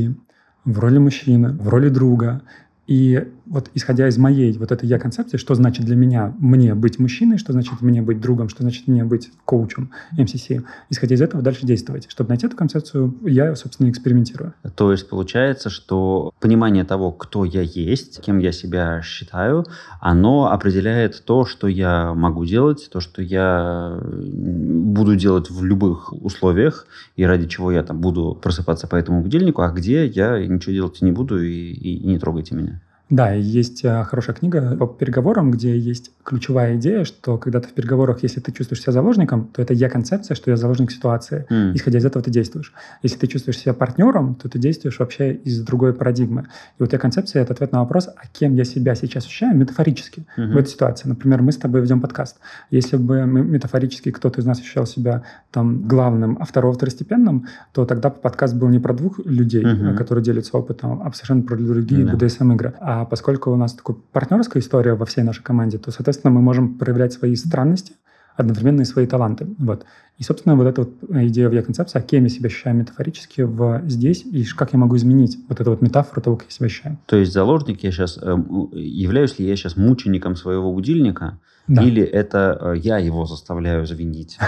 в 0.65 0.79
роли 0.79 0.97
мужчины, 0.97 1.53
в 1.53 1.69
роли 1.69 1.89
друга, 1.89 2.41
и 2.87 3.27
вот 3.45 3.69
исходя 3.73 4.07
из 4.07 4.17
моей 4.17 4.57
вот 4.57 4.71
этой 4.71 4.87
я-концепции, 4.87 5.37
что 5.37 5.55
значит 5.55 5.85
для 5.85 5.95
меня 5.95 6.33
мне 6.39 6.75
быть 6.75 6.99
мужчиной, 6.99 7.37
что 7.37 7.53
значит 7.53 7.81
мне 7.81 8.01
быть 8.01 8.21
другом, 8.21 8.49
что 8.49 8.63
значит 8.63 8.87
мне 8.87 9.03
быть 9.03 9.31
коучем 9.45 9.91
МСС, 10.17 10.49
исходя 10.89 11.15
из 11.15 11.21
этого 11.21 11.43
дальше 11.43 11.65
действовать. 11.65 12.05
Чтобы 12.09 12.29
найти 12.29 12.47
эту 12.47 12.55
концепцию, 12.55 13.15
я, 13.23 13.55
собственно, 13.55 13.89
экспериментирую. 13.89 14.53
То 14.75 14.91
есть 14.91 15.09
получается, 15.09 15.69
что 15.69 16.33
понимание 16.39 16.83
того, 16.83 17.11
кто 17.11 17.45
я 17.45 17.61
есть, 17.61 18.21
кем 18.21 18.39
я 18.39 18.51
себя 18.51 19.01
считаю, 19.03 19.65
оно 19.99 20.51
определяет 20.51 21.23
то, 21.25 21.45
что 21.45 21.67
я 21.67 22.13
могу 22.13 22.45
делать, 22.45 22.89
то, 22.91 22.99
что 22.99 23.21
я 23.21 23.99
буду 24.03 25.15
делать 25.15 25.49
в 25.49 25.63
любых 25.63 26.13
условиях, 26.13 26.87
и 27.15 27.25
ради 27.25 27.47
чего 27.47 27.71
я 27.71 27.83
там 27.83 27.99
буду 27.99 28.37
просыпаться 28.41 28.87
по 28.87 28.95
этому 28.95 29.21
будильнику, 29.21 29.61
а 29.61 29.71
где 29.71 30.05
я 30.05 30.39
ничего 30.45 30.73
делать 30.73 31.01
не 31.01 31.11
буду, 31.11 31.41
и, 31.41 31.49
и, 31.49 31.97
и 31.97 32.07
не 32.07 32.19
трогайте 32.19 32.55
меня. 32.55 32.81
Да, 33.09 33.31
есть 33.31 33.83
э, 33.83 34.03
хорошая 34.05 34.35
книга 34.35 34.75
по 34.77 34.87
переговорам, 34.87 35.51
где 35.51 35.77
есть 35.77 36.11
ключевая 36.23 36.77
идея, 36.77 37.03
что 37.03 37.37
когда 37.37 37.59
ты 37.59 37.67
в 37.67 37.73
переговорах, 37.73 38.23
если 38.23 38.39
ты 38.39 38.51
чувствуешь 38.51 38.81
себя 38.81 38.93
заложником, 38.93 39.49
то 39.53 39.61
это 39.61 39.73
я-концепция, 39.73 40.35
что 40.35 40.49
я 40.49 40.57
заложник 40.57 40.89
ситуации. 40.89 41.45
Mm. 41.49 41.75
Исходя 41.75 41.99
из 41.99 42.05
этого 42.05 42.23
ты 42.23 42.31
действуешь. 42.31 42.73
Если 43.03 43.17
ты 43.17 43.27
чувствуешь 43.27 43.59
себя 43.59 43.73
партнером, 43.73 44.35
то 44.35 44.47
ты 44.47 44.57
действуешь 44.57 44.99
вообще 44.99 45.33
из 45.33 45.61
другой 45.61 45.93
парадигмы. 45.93 46.47
И 46.79 46.83
вот 46.83 46.93
я-концепция— 46.93 47.41
это 47.43 47.53
ответ 47.53 47.73
на 47.73 47.81
вопрос, 47.81 48.07
а 48.07 48.21
кем 48.31 48.55
я 48.55 48.63
себя 48.63 48.95
сейчас 48.95 49.25
ощущаю 49.25 49.55
метафорически 49.57 50.25
mm-hmm. 50.37 50.51
в 50.51 50.57
этой 50.57 50.69
ситуации. 50.69 51.09
Например, 51.09 51.41
мы 51.41 51.51
с 51.51 51.57
тобой 51.57 51.81
ведем 51.81 51.99
подкаст. 51.99 52.37
Если 52.71 52.95
бы 52.95 53.25
мы, 53.25 53.43
метафорически 53.43 54.11
кто-то 54.11 54.39
из 54.39 54.45
нас 54.45 54.59
ощущал 54.59 54.85
себя 54.85 55.23
там 55.51 55.87
главным, 55.87 56.37
а 56.39 56.45
второго 56.45 56.73
второстепенным, 56.73 57.47
то 57.73 57.85
тогда 57.85 58.09
подкаст 58.09 58.55
был 58.55 58.69
не 58.69 58.79
про 58.79 58.93
двух 58.93 59.19
людей, 59.25 59.63
mm-hmm. 59.63 59.95
которые 59.97 60.23
делятся 60.23 60.57
опытом, 60.57 61.03
а 61.03 61.11
совершенно 61.11 61.43
про 61.43 61.57
другие 61.57 62.05
mm-hmm. 62.05 62.17
BDSM-игры. 62.17 62.73
А 62.79 62.92
поскольку 63.09 63.51
у 63.51 63.55
нас 63.55 63.73
такая 63.73 63.97
партнерская 64.11 64.61
история 64.61 64.93
во 64.93 65.05
всей 65.05 65.23
нашей 65.23 65.43
команде, 65.43 65.77
то, 65.77 65.91
соответственно, 65.91 66.31
мы 66.31 66.41
можем 66.41 66.77
проявлять 66.77 67.13
свои 67.13 67.35
странности, 67.35 67.93
одновременно 68.35 68.81
и 68.81 68.85
свои 68.85 69.05
таланты. 69.05 69.47
Вот. 69.59 69.85
И, 70.17 70.23
собственно, 70.23 70.55
вот 70.55 70.67
эта 70.67 70.81
вот 70.81 70.93
идея 71.09 71.49
в 71.49 71.53
я-концепции, 71.53 71.99
а 71.99 72.01
кем 72.01 72.23
я 72.23 72.29
себя 72.29 72.47
ощущаю 72.47 72.75
метафорически 72.75 73.41
в 73.41 73.83
здесь, 73.87 74.23
и 74.25 74.43
как 74.45 74.73
я 74.73 74.79
могу 74.79 74.95
изменить 74.95 75.37
вот 75.49 75.59
эту 75.59 75.71
вот 75.71 75.81
метафору 75.81 76.21
того, 76.21 76.37
как 76.37 76.47
я 76.47 76.51
себя 76.51 76.65
ощущаю. 76.67 76.97
То 77.05 77.15
есть 77.17 77.33
заложник 77.33 77.83
я 77.83 77.91
сейчас, 77.91 78.19
э, 78.21 78.35
являюсь 78.73 79.39
ли 79.39 79.47
я 79.47 79.55
сейчас 79.55 79.75
мучеником 79.75 80.35
своего 80.35 80.71
будильника, 80.71 81.39
да. 81.67 81.81
Или 81.81 82.03
это 82.03 82.57
э, 82.59 82.77
я 82.77 82.97
его 82.97 83.25
заставляю 83.25 83.85
звенить. 83.85 84.37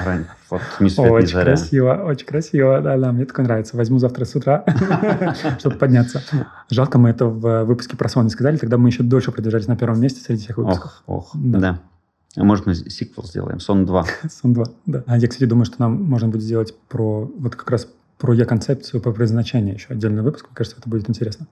Вот 0.49 0.61
ни 0.79 0.89
свет, 0.89 1.11
Очень 1.11 1.27
заря. 1.29 1.45
красиво, 1.45 2.03
очень 2.05 2.27
красиво. 2.27 2.79
Да, 2.81 2.97
да, 2.97 3.11
мне 3.11 3.25
такое 3.25 3.45
нравится. 3.45 3.75
Возьму 3.75 3.97
завтра 3.97 4.25
с 4.25 4.35
утра, 4.35 4.63
чтобы 5.59 5.77
подняться. 5.77 6.21
Жалко, 6.69 6.99
мы 6.99 7.09
это 7.09 7.25
в 7.25 7.63
выпуске 7.63 7.97
про 7.97 8.09
сон 8.09 8.25
не 8.25 8.29
сказали, 8.29 8.57
тогда 8.57 8.77
мы 8.77 8.89
еще 8.89 9.01
дольше 9.01 9.31
продержались 9.31 9.67
на 9.67 9.75
первом 9.75 9.99
месте 9.99 10.21
среди 10.21 10.43
всех 10.43 10.57
выпусков. 10.57 11.03
Ох, 11.07 11.33
ох, 11.33 11.35
да. 11.35 11.79
А 12.37 12.43
может, 12.43 12.65
мы 12.65 12.75
сиквел 12.75 13.25
сделаем, 13.25 13.59
Сон 13.59 13.85
2. 13.85 14.05
Сон 14.29 14.53
2, 14.53 14.65
да. 14.85 15.03
А 15.07 15.17
я, 15.17 15.27
кстати, 15.27 15.47
думаю, 15.47 15.65
что 15.65 15.75
нам 15.79 16.03
можно 16.03 16.27
будет 16.27 16.43
сделать 16.43 16.75
про 16.89 17.31
вот 17.37 17.55
как 17.55 17.71
раз 17.71 17.87
про 18.17 18.33
я-концепцию, 18.33 19.01
про 19.01 19.11
предназначение 19.11 19.75
еще 19.75 19.87
отдельный 19.89 20.21
выпуск. 20.21 20.45
Мне 20.47 20.55
кажется, 20.55 20.77
это 20.79 20.89
будет 20.89 21.09
интересно. 21.09 21.47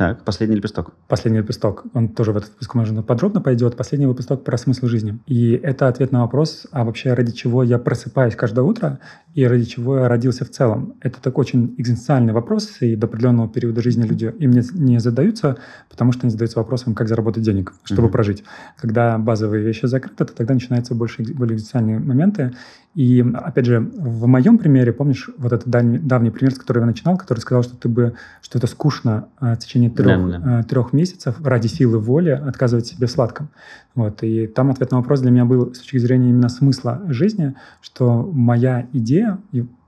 Так, 0.00 0.24
последний 0.24 0.56
лепесток. 0.56 0.94
Последний 1.08 1.40
лепесток. 1.40 1.84
Он 1.92 2.08
тоже 2.08 2.32
в 2.32 2.36
этот 2.38 2.48
выпуск, 2.52 2.74
можно 2.74 3.02
подробно 3.02 3.42
пойдет. 3.42 3.76
Последний 3.76 4.06
выпуск 4.06 4.28
про 4.42 4.56
смысл 4.56 4.86
жизни. 4.86 5.18
И 5.26 5.52
это 5.52 5.88
ответ 5.88 6.10
на 6.10 6.22
вопрос, 6.22 6.66
а 6.72 6.84
вообще 6.84 7.12
ради 7.12 7.32
чего 7.32 7.62
я 7.62 7.78
просыпаюсь 7.78 8.34
каждое 8.34 8.62
утро 8.62 8.98
и 9.34 9.44
ради 9.46 9.64
чего 9.66 9.98
я 9.98 10.08
родился 10.08 10.46
в 10.46 10.50
целом. 10.50 10.94
Это 11.02 11.20
такой 11.20 11.42
очень 11.42 11.74
экзистенциальный 11.76 12.32
вопрос, 12.32 12.78
и 12.80 12.96
до 12.96 13.08
определенного 13.08 13.50
периода 13.50 13.82
жизни 13.82 14.06
люди 14.06 14.34
им 14.38 14.52
не, 14.52 14.62
не 14.72 15.00
задаются, 15.00 15.58
потому 15.90 16.12
что 16.12 16.22
они 16.22 16.30
задаются 16.30 16.60
вопросом, 16.60 16.94
как 16.94 17.06
заработать 17.06 17.42
денег, 17.42 17.74
чтобы 17.84 18.08
mm-hmm. 18.08 18.12
прожить. 18.12 18.44
Когда 18.78 19.18
базовые 19.18 19.62
вещи 19.62 19.84
закрыты, 19.84 20.24
то 20.24 20.34
тогда 20.34 20.54
начинаются 20.54 20.94
больше, 20.94 21.22
более 21.34 21.56
экзистенциальные 21.56 21.98
моменты. 21.98 22.54
И, 22.94 23.24
опять 23.34 23.66
же, 23.66 23.80
в 23.80 24.26
моем 24.26 24.58
примере, 24.58 24.92
помнишь, 24.92 25.30
вот 25.38 25.52
этот 25.52 25.68
давний, 25.68 25.98
давний 25.98 26.30
пример, 26.30 26.52
с 26.52 26.58
которого 26.58 26.82
я 26.82 26.86
начинал, 26.88 27.16
который 27.16 27.38
сказал, 27.38 27.62
что 27.62 27.76
ты 27.76 27.88
бы, 27.88 28.14
что 28.42 28.58
это 28.58 28.66
скучно 28.66 29.28
а, 29.38 29.54
в 29.54 29.58
течение 29.58 29.90
трех, 29.90 30.28
да, 30.28 30.38
да. 30.38 30.62
трех 30.64 30.92
месяцев 30.92 31.36
ради 31.44 31.68
силы 31.68 32.00
воли 32.00 32.30
отказывать 32.30 32.86
себе 32.86 33.06
в 33.06 33.10
сладком. 33.10 33.48
Вот. 33.94 34.24
И 34.24 34.48
там 34.48 34.70
ответ 34.72 34.90
на 34.90 34.98
вопрос 34.98 35.20
для 35.20 35.30
меня 35.30 35.44
был 35.44 35.72
с 35.72 35.78
точки 35.78 35.98
зрения 35.98 36.30
именно 36.30 36.48
смысла 36.48 37.00
жизни, 37.06 37.54
что 37.80 38.28
моя 38.32 38.88
идея, 38.92 39.38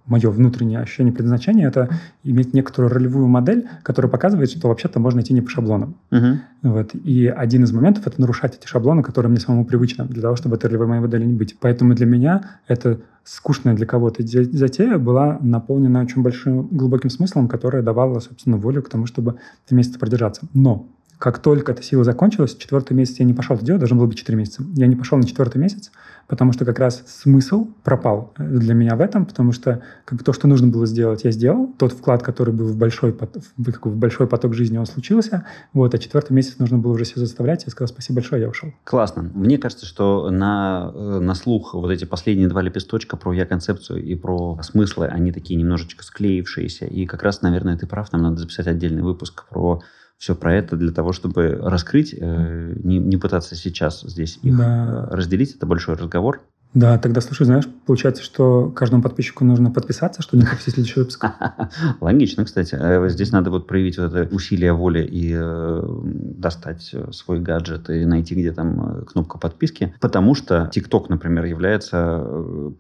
мое 0.07 0.31
внутреннее 0.31 0.81
ощущение 0.81 1.13
предназначения, 1.13 1.69
это 1.69 1.89
иметь 2.25 2.55
некоторую 2.55 2.93
ролевую 2.93 3.29
модель, 3.29 3.69
которая 3.83 4.11
показывает, 4.11 4.51
что 4.51 4.69
вообще-то 4.69 4.99
можно 5.01 5.21
идти 5.21 5.33
не 5.33 5.41
по 5.41 5.51
шаблонам. 5.51 5.97
Uh-huh. 6.11 6.39
Вот. 6.63 6.95
И 6.95 7.27
один 7.27 7.65
из 7.65 7.73
моментов— 7.73 8.07
это 8.07 8.21
нарушать 8.21 8.57
эти 8.57 8.67
шаблоны, 8.67 9.03
которые 9.03 9.31
мне 9.31 9.41
самому 9.41 9.65
привычны, 9.65 10.05
для 10.07 10.23
того, 10.23 10.37
чтобы 10.37 10.57
этой 10.57 10.67
ролевой 10.67 11.01
модели 11.01 11.25
не 11.25 11.35
быть. 11.35 11.57
Поэтому 11.61 11.95
для 11.95 12.07
меня 12.07 12.59
это 12.67 13.01
скучная 13.25 13.75
для 13.75 13.87
кого-то 13.87 14.25
затея 14.27 14.99
была 14.99 15.39
наполнена 15.41 16.01
очень 16.01 16.23
большим 16.23 16.67
глубоким 16.69 17.11
смыслом, 17.11 17.49
которая 17.49 17.83
давала, 17.83 18.19
собственно, 18.21 18.57
волю 18.57 18.83
к 18.83 18.89
тому, 18.89 19.07
чтобы 19.07 19.37
это 19.67 19.75
месяц 19.75 19.97
продержаться. 19.97 20.43
Но 20.55 20.89
как 21.23 21.39
только 21.39 21.71
эта 21.71 21.85
сила 21.85 22.03
закончилась, 22.03 22.57
четвертый 22.57 22.95
месяц 22.95 23.21
я 23.21 23.25
не 23.25 23.33
пошел 23.33 23.55
это 23.55 23.65
делать, 23.65 23.79
должно 23.79 23.97
было 23.97 24.07
быть 24.07 24.19
четыре 24.19 24.39
месяца. 24.39 24.65
Я 24.75 24.89
не 24.89 24.97
пошел 24.97 25.17
на 25.19 25.25
четвертый 25.25 25.59
месяц, 25.59 25.93
потому 26.29 26.53
что 26.53 26.65
как 26.65 26.79
раз 26.79 27.03
смысл 27.07 27.69
пропал 27.83 28.33
для 28.39 28.75
меня 28.75 28.97
в 28.97 29.01
этом, 29.01 29.27
потому 29.27 29.53
что 29.53 29.83
как 30.05 30.23
то, 30.23 30.33
что 30.33 30.49
нужно 30.49 30.69
было 30.69 30.87
сделать, 30.87 31.25
я 31.25 31.31
сделал. 31.31 31.73
Тот 31.79 31.93
вклад, 31.93 32.23
который 32.23 32.55
был 32.55 32.67
в 32.67 32.77
большой, 32.77 33.13
в 33.57 33.97
большой 33.97 34.27
поток 34.27 34.55
жизни, 34.55 34.79
он 34.79 34.87
случился. 34.87 35.47
Вот, 35.73 35.95
а 35.95 35.99
четвертый 35.99 36.33
месяц 36.33 36.59
нужно 36.59 36.79
было 36.79 36.93
уже 36.93 37.05
все 37.05 37.21
заставлять. 37.21 37.65
Я 37.65 37.71
сказал 37.71 37.89
спасибо 37.89 38.17
большое, 38.17 38.43
я 38.43 38.49
ушел. 38.49 38.73
Классно. 38.85 39.31
Мне 39.35 39.59
кажется, 39.59 39.87
что 39.87 40.31
на, 40.31 40.91
э, 40.95 41.19
на 41.21 41.35
слух 41.35 41.75
вот 41.75 41.91
эти 41.91 42.05
последние 42.05 42.49
два 42.49 42.63
лепесточка 42.63 43.17
про 43.17 43.33
я-концепцию 43.33 44.03
и 44.03 44.15
про 44.15 44.59
смыслы, 44.63 45.07
они 45.07 45.33
такие 45.33 45.59
немножечко 45.59 46.05
склеившиеся. 46.05 46.87
И 46.87 47.07
как 47.07 47.23
раз, 47.23 47.43
наверное, 47.43 47.77
ты 47.77 47.87
прав, 47.87 48.13
нам 48.13 48.23
надо 48.23 48.37
записать 48.37 48.67
отдельный 48.67 49.03
выпуск 49.03 49.45
про 49.49 49.83
все 50.19 50.35
про 50.35 50.55
это 50.55 50.77
для 50.77 50.93
того, 50.93 51.13
чтобы 51.13 51.59
раскрыть, 51.61 52.15
э, 52.17 52.75
не, 52.83 52.99
не 52.99 53.17
пытаться 53.17 53.55
сейчас 53.55 54.03
здесь 54.03 54.39
их 54.43 54.57
да. 54.57 55.09
разделить. 55.11 55.57
Это 55.57 55.67
большой 55.67 55.97
разговор. 55.97 56.43
Да, 56.75 56.97
тогда, 56.99 57.21
слушай, 57.21 57.45
знаешь, 57.45 57.67
получается, 57.87 58.23
что 58.23 58.71
каждому 58.71 59.03
подписчику 59.03 59.45
нужно 59.45 59.71
подписаться, 59.71 60.23
чтобы 60.23 60.43
не 60.43 60.47
пропустить 60.47 60.75
следующий 60.75 61.01
выпуск. 61.01 61.27
Логично, 62.01 62.47
кстати. 62.47 62.77
Э, 62.81 63.09
здесь 63.11 63.31
надо 63.31 63.51
вот 63.51 63.67
проявить 63.67 63.99
вот 63.99 64.15
это 64.15 64.35
усилие 64.35 64.73
воли 64.73 65.05
и 65.05 65.35
э, 65.37 65.83
достать 66.03 66.89
э, 66.95 67.13
свой 67.13 67.41
гаджет 67.41 67.91
и 67.91 68.07
найти, 68.07 68.35
где 68.35 68.53
там 68.53 69.05
кнопка 69.05 69.37
подписки. 69.37 69.95
Потому 70.01 70.35
что 70.35 70.71
TikTok, 70.75 71.07
например, 71.11 71.45
является 71.45 72.25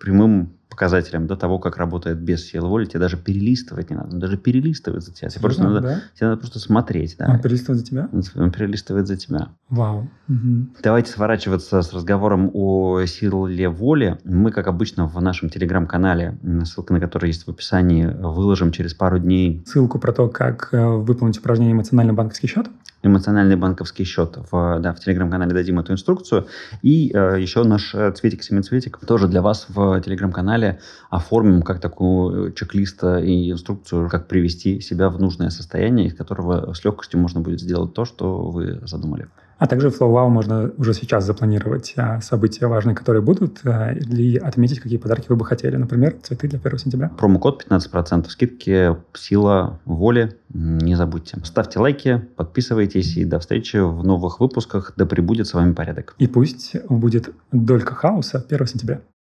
прямым 0.01 0.55
показателем 0.72 1.26
до 1.26 1.36
того, 1.36 1.58
как 1.58 1.76
работает 1.76 2.18
без 2.18 2.46
силы 2.46 2.68
воли, 2.68 2.86
тебе 2.86 3.00
даже 3.00 3.16
перелистывать 3.16 3.90
не 3.90 3.96
надо. 3.96 4.14
Он 4.14 4.18
даже 4.18 4.36
перелистывает 4.36 5.02
за 5.02 5.12
тебя. 5.12 5.28
Тебе, 5.28 5.40
просто 5.40 5.62
надо, 5.62 5.80
да? 5.80 6.02
тебе 6.14 6.28
надо 6.28 6.40
просто 6.40 6.58
смотреть. 6.58 7.16
Да. 7.18 7.30
Он 7.30 7.40
перелистывает 7.40 7.80
за 7.80 7.86
тебя? 7.86 8.08
Он 8.12 8.50
перелистывает 8.50 9.06
за 9.06 9.16
тебя. 9.16 9.48
Вау. 9.68 10.08
Угу. 10.28 10.66
Давайте 10.82 11.12
сворачиваться 11.12 11.82
с 11.82 11.92
разговором 11.92 12.50
о 12.54 13.04
силе 13.04 13.68
воли. 13.68 14.18
Мы, 14.24 14.50
как 14.50 14.66
обычно, 14.66 15.06
в 15.06 15.20
нашем 15.20 15.50
телеграм-канале, 15.50 16.38
ссылка 16.64 16.94
на 16.94 17.00
который 17.00 17.26
есть 17.26 17.46
в 17.46 17.50
описании, 17.50 18.06
выложим 18.06 18.72
через 18.72 18.94
пару 18.94 19.18
дней. 19.18 19.62
Ссылку 19.66 19.98
про 19.98 20.12
то, 20.12 20.28
как 20.28 20.70
э, 20.72 20.86
выполнить 20.86 21.38
упражнение 21.38 21.74
«Эмоциональный 21.74 22.14
банковский 22.14 22.46
счет» 22.46 22.68
эмоциональный 23.02 23.56
банковский 23.56 24.04
счет. 24.04 24.38
В, 24.50 24.78
да, 24.80 24.92
в 24.92 25.00
телеграм-канале 25.00 25.52
дадим 25.52 25.78
эту 25.78 25.92
инструкцию. 25.92 26.46
И 26.82 27.10
э, 27.12 27.40
еще 27.40 27.64
наш 27.64 27.94
э, 27.94 28.12
цветик, 28.12 28.42
семицветик 28.42 28.98
тоже 28.98 29.28
для 29.28 29.42
вас 29.42 29.66
в 29.68 30.00
телеграм-канале 30.00 30.61
оформим 31.10 31.62
как 31.62 31.80
такую 31.80 32.52
чек-лист 32.52 33.02
и 33.04 33.50
инструкцию, 33.50 34.08
как 34.08 34.28
привести 34.28 34.80
себя 34.80 35.08
в 35.08 35.20
нужное 35.20 35.50
состояние, 35.50 36.06
из 36.06 36.14
которого 36.14 36.72
с 36.74 36.84
легкостью 36.84 37.20
можно 37.20 37.40
будет 37.40 37.60
сделать 37.60 37.94
то, 37.94 38.04
что 38.04 38.50
вы 38.50 38.80
задумали. 38.84 39.28
А 39.62 39.68
также 39.68 39.90
в 39.90 40.00
FlowWow 40.00 40.28
можно 40.28 40.72
уже 40.76 40.92
сейчас 40.92 41.24
запланировать 41.24 41.94
а, 41.96 42.20
события 42.20 42.66
важные, 42.66 42.96
которые 42.96 43.22
будут, 43.22 43.60
а, 43.64 43.92
и 43.92 44.36
отметить, 44.36 44.80
какие 44.80 44.98
подарки 44.98 45.26
вы 45.28 45.36
бы 45.36 45.44
хотели. 45.44 45.76
Например, 45.76 46.16
цветы 46.20 46.48
для 46.48 46.58
1 46.58 46.78
сентября. 46.78 47.10
Промокод 47.16 47.64
15% 47.70 48.28
скидки, 48.28 48.96
сила 49.14 49.78
воли. 49.84 50.36
Не 50.52 50.96
забудьте. 50.96 51.38
Ставьте 51.44 51.78
лайки, 51.78 52.20
подписывайтесь 52.34 53.16
и 53.16 53.24
до 53.24 53.38
встречи 53.38 53.76
в 53.76 54.02
новых 54.02 54.40
выпусках. 54.40 54.94
Да 54.96 55.06
пребудет 55.06 55.46
с 55.46 55.54
вами 55.54 55.74
порядок. 55.74 56.16
И 56.18 56.26
пусть 56.26 56.74
будет 56.88 57.30
долька 57.52 57.94
хаоса 57.94 58.44
1 58.48 58.66
сентября. 58.66 59.00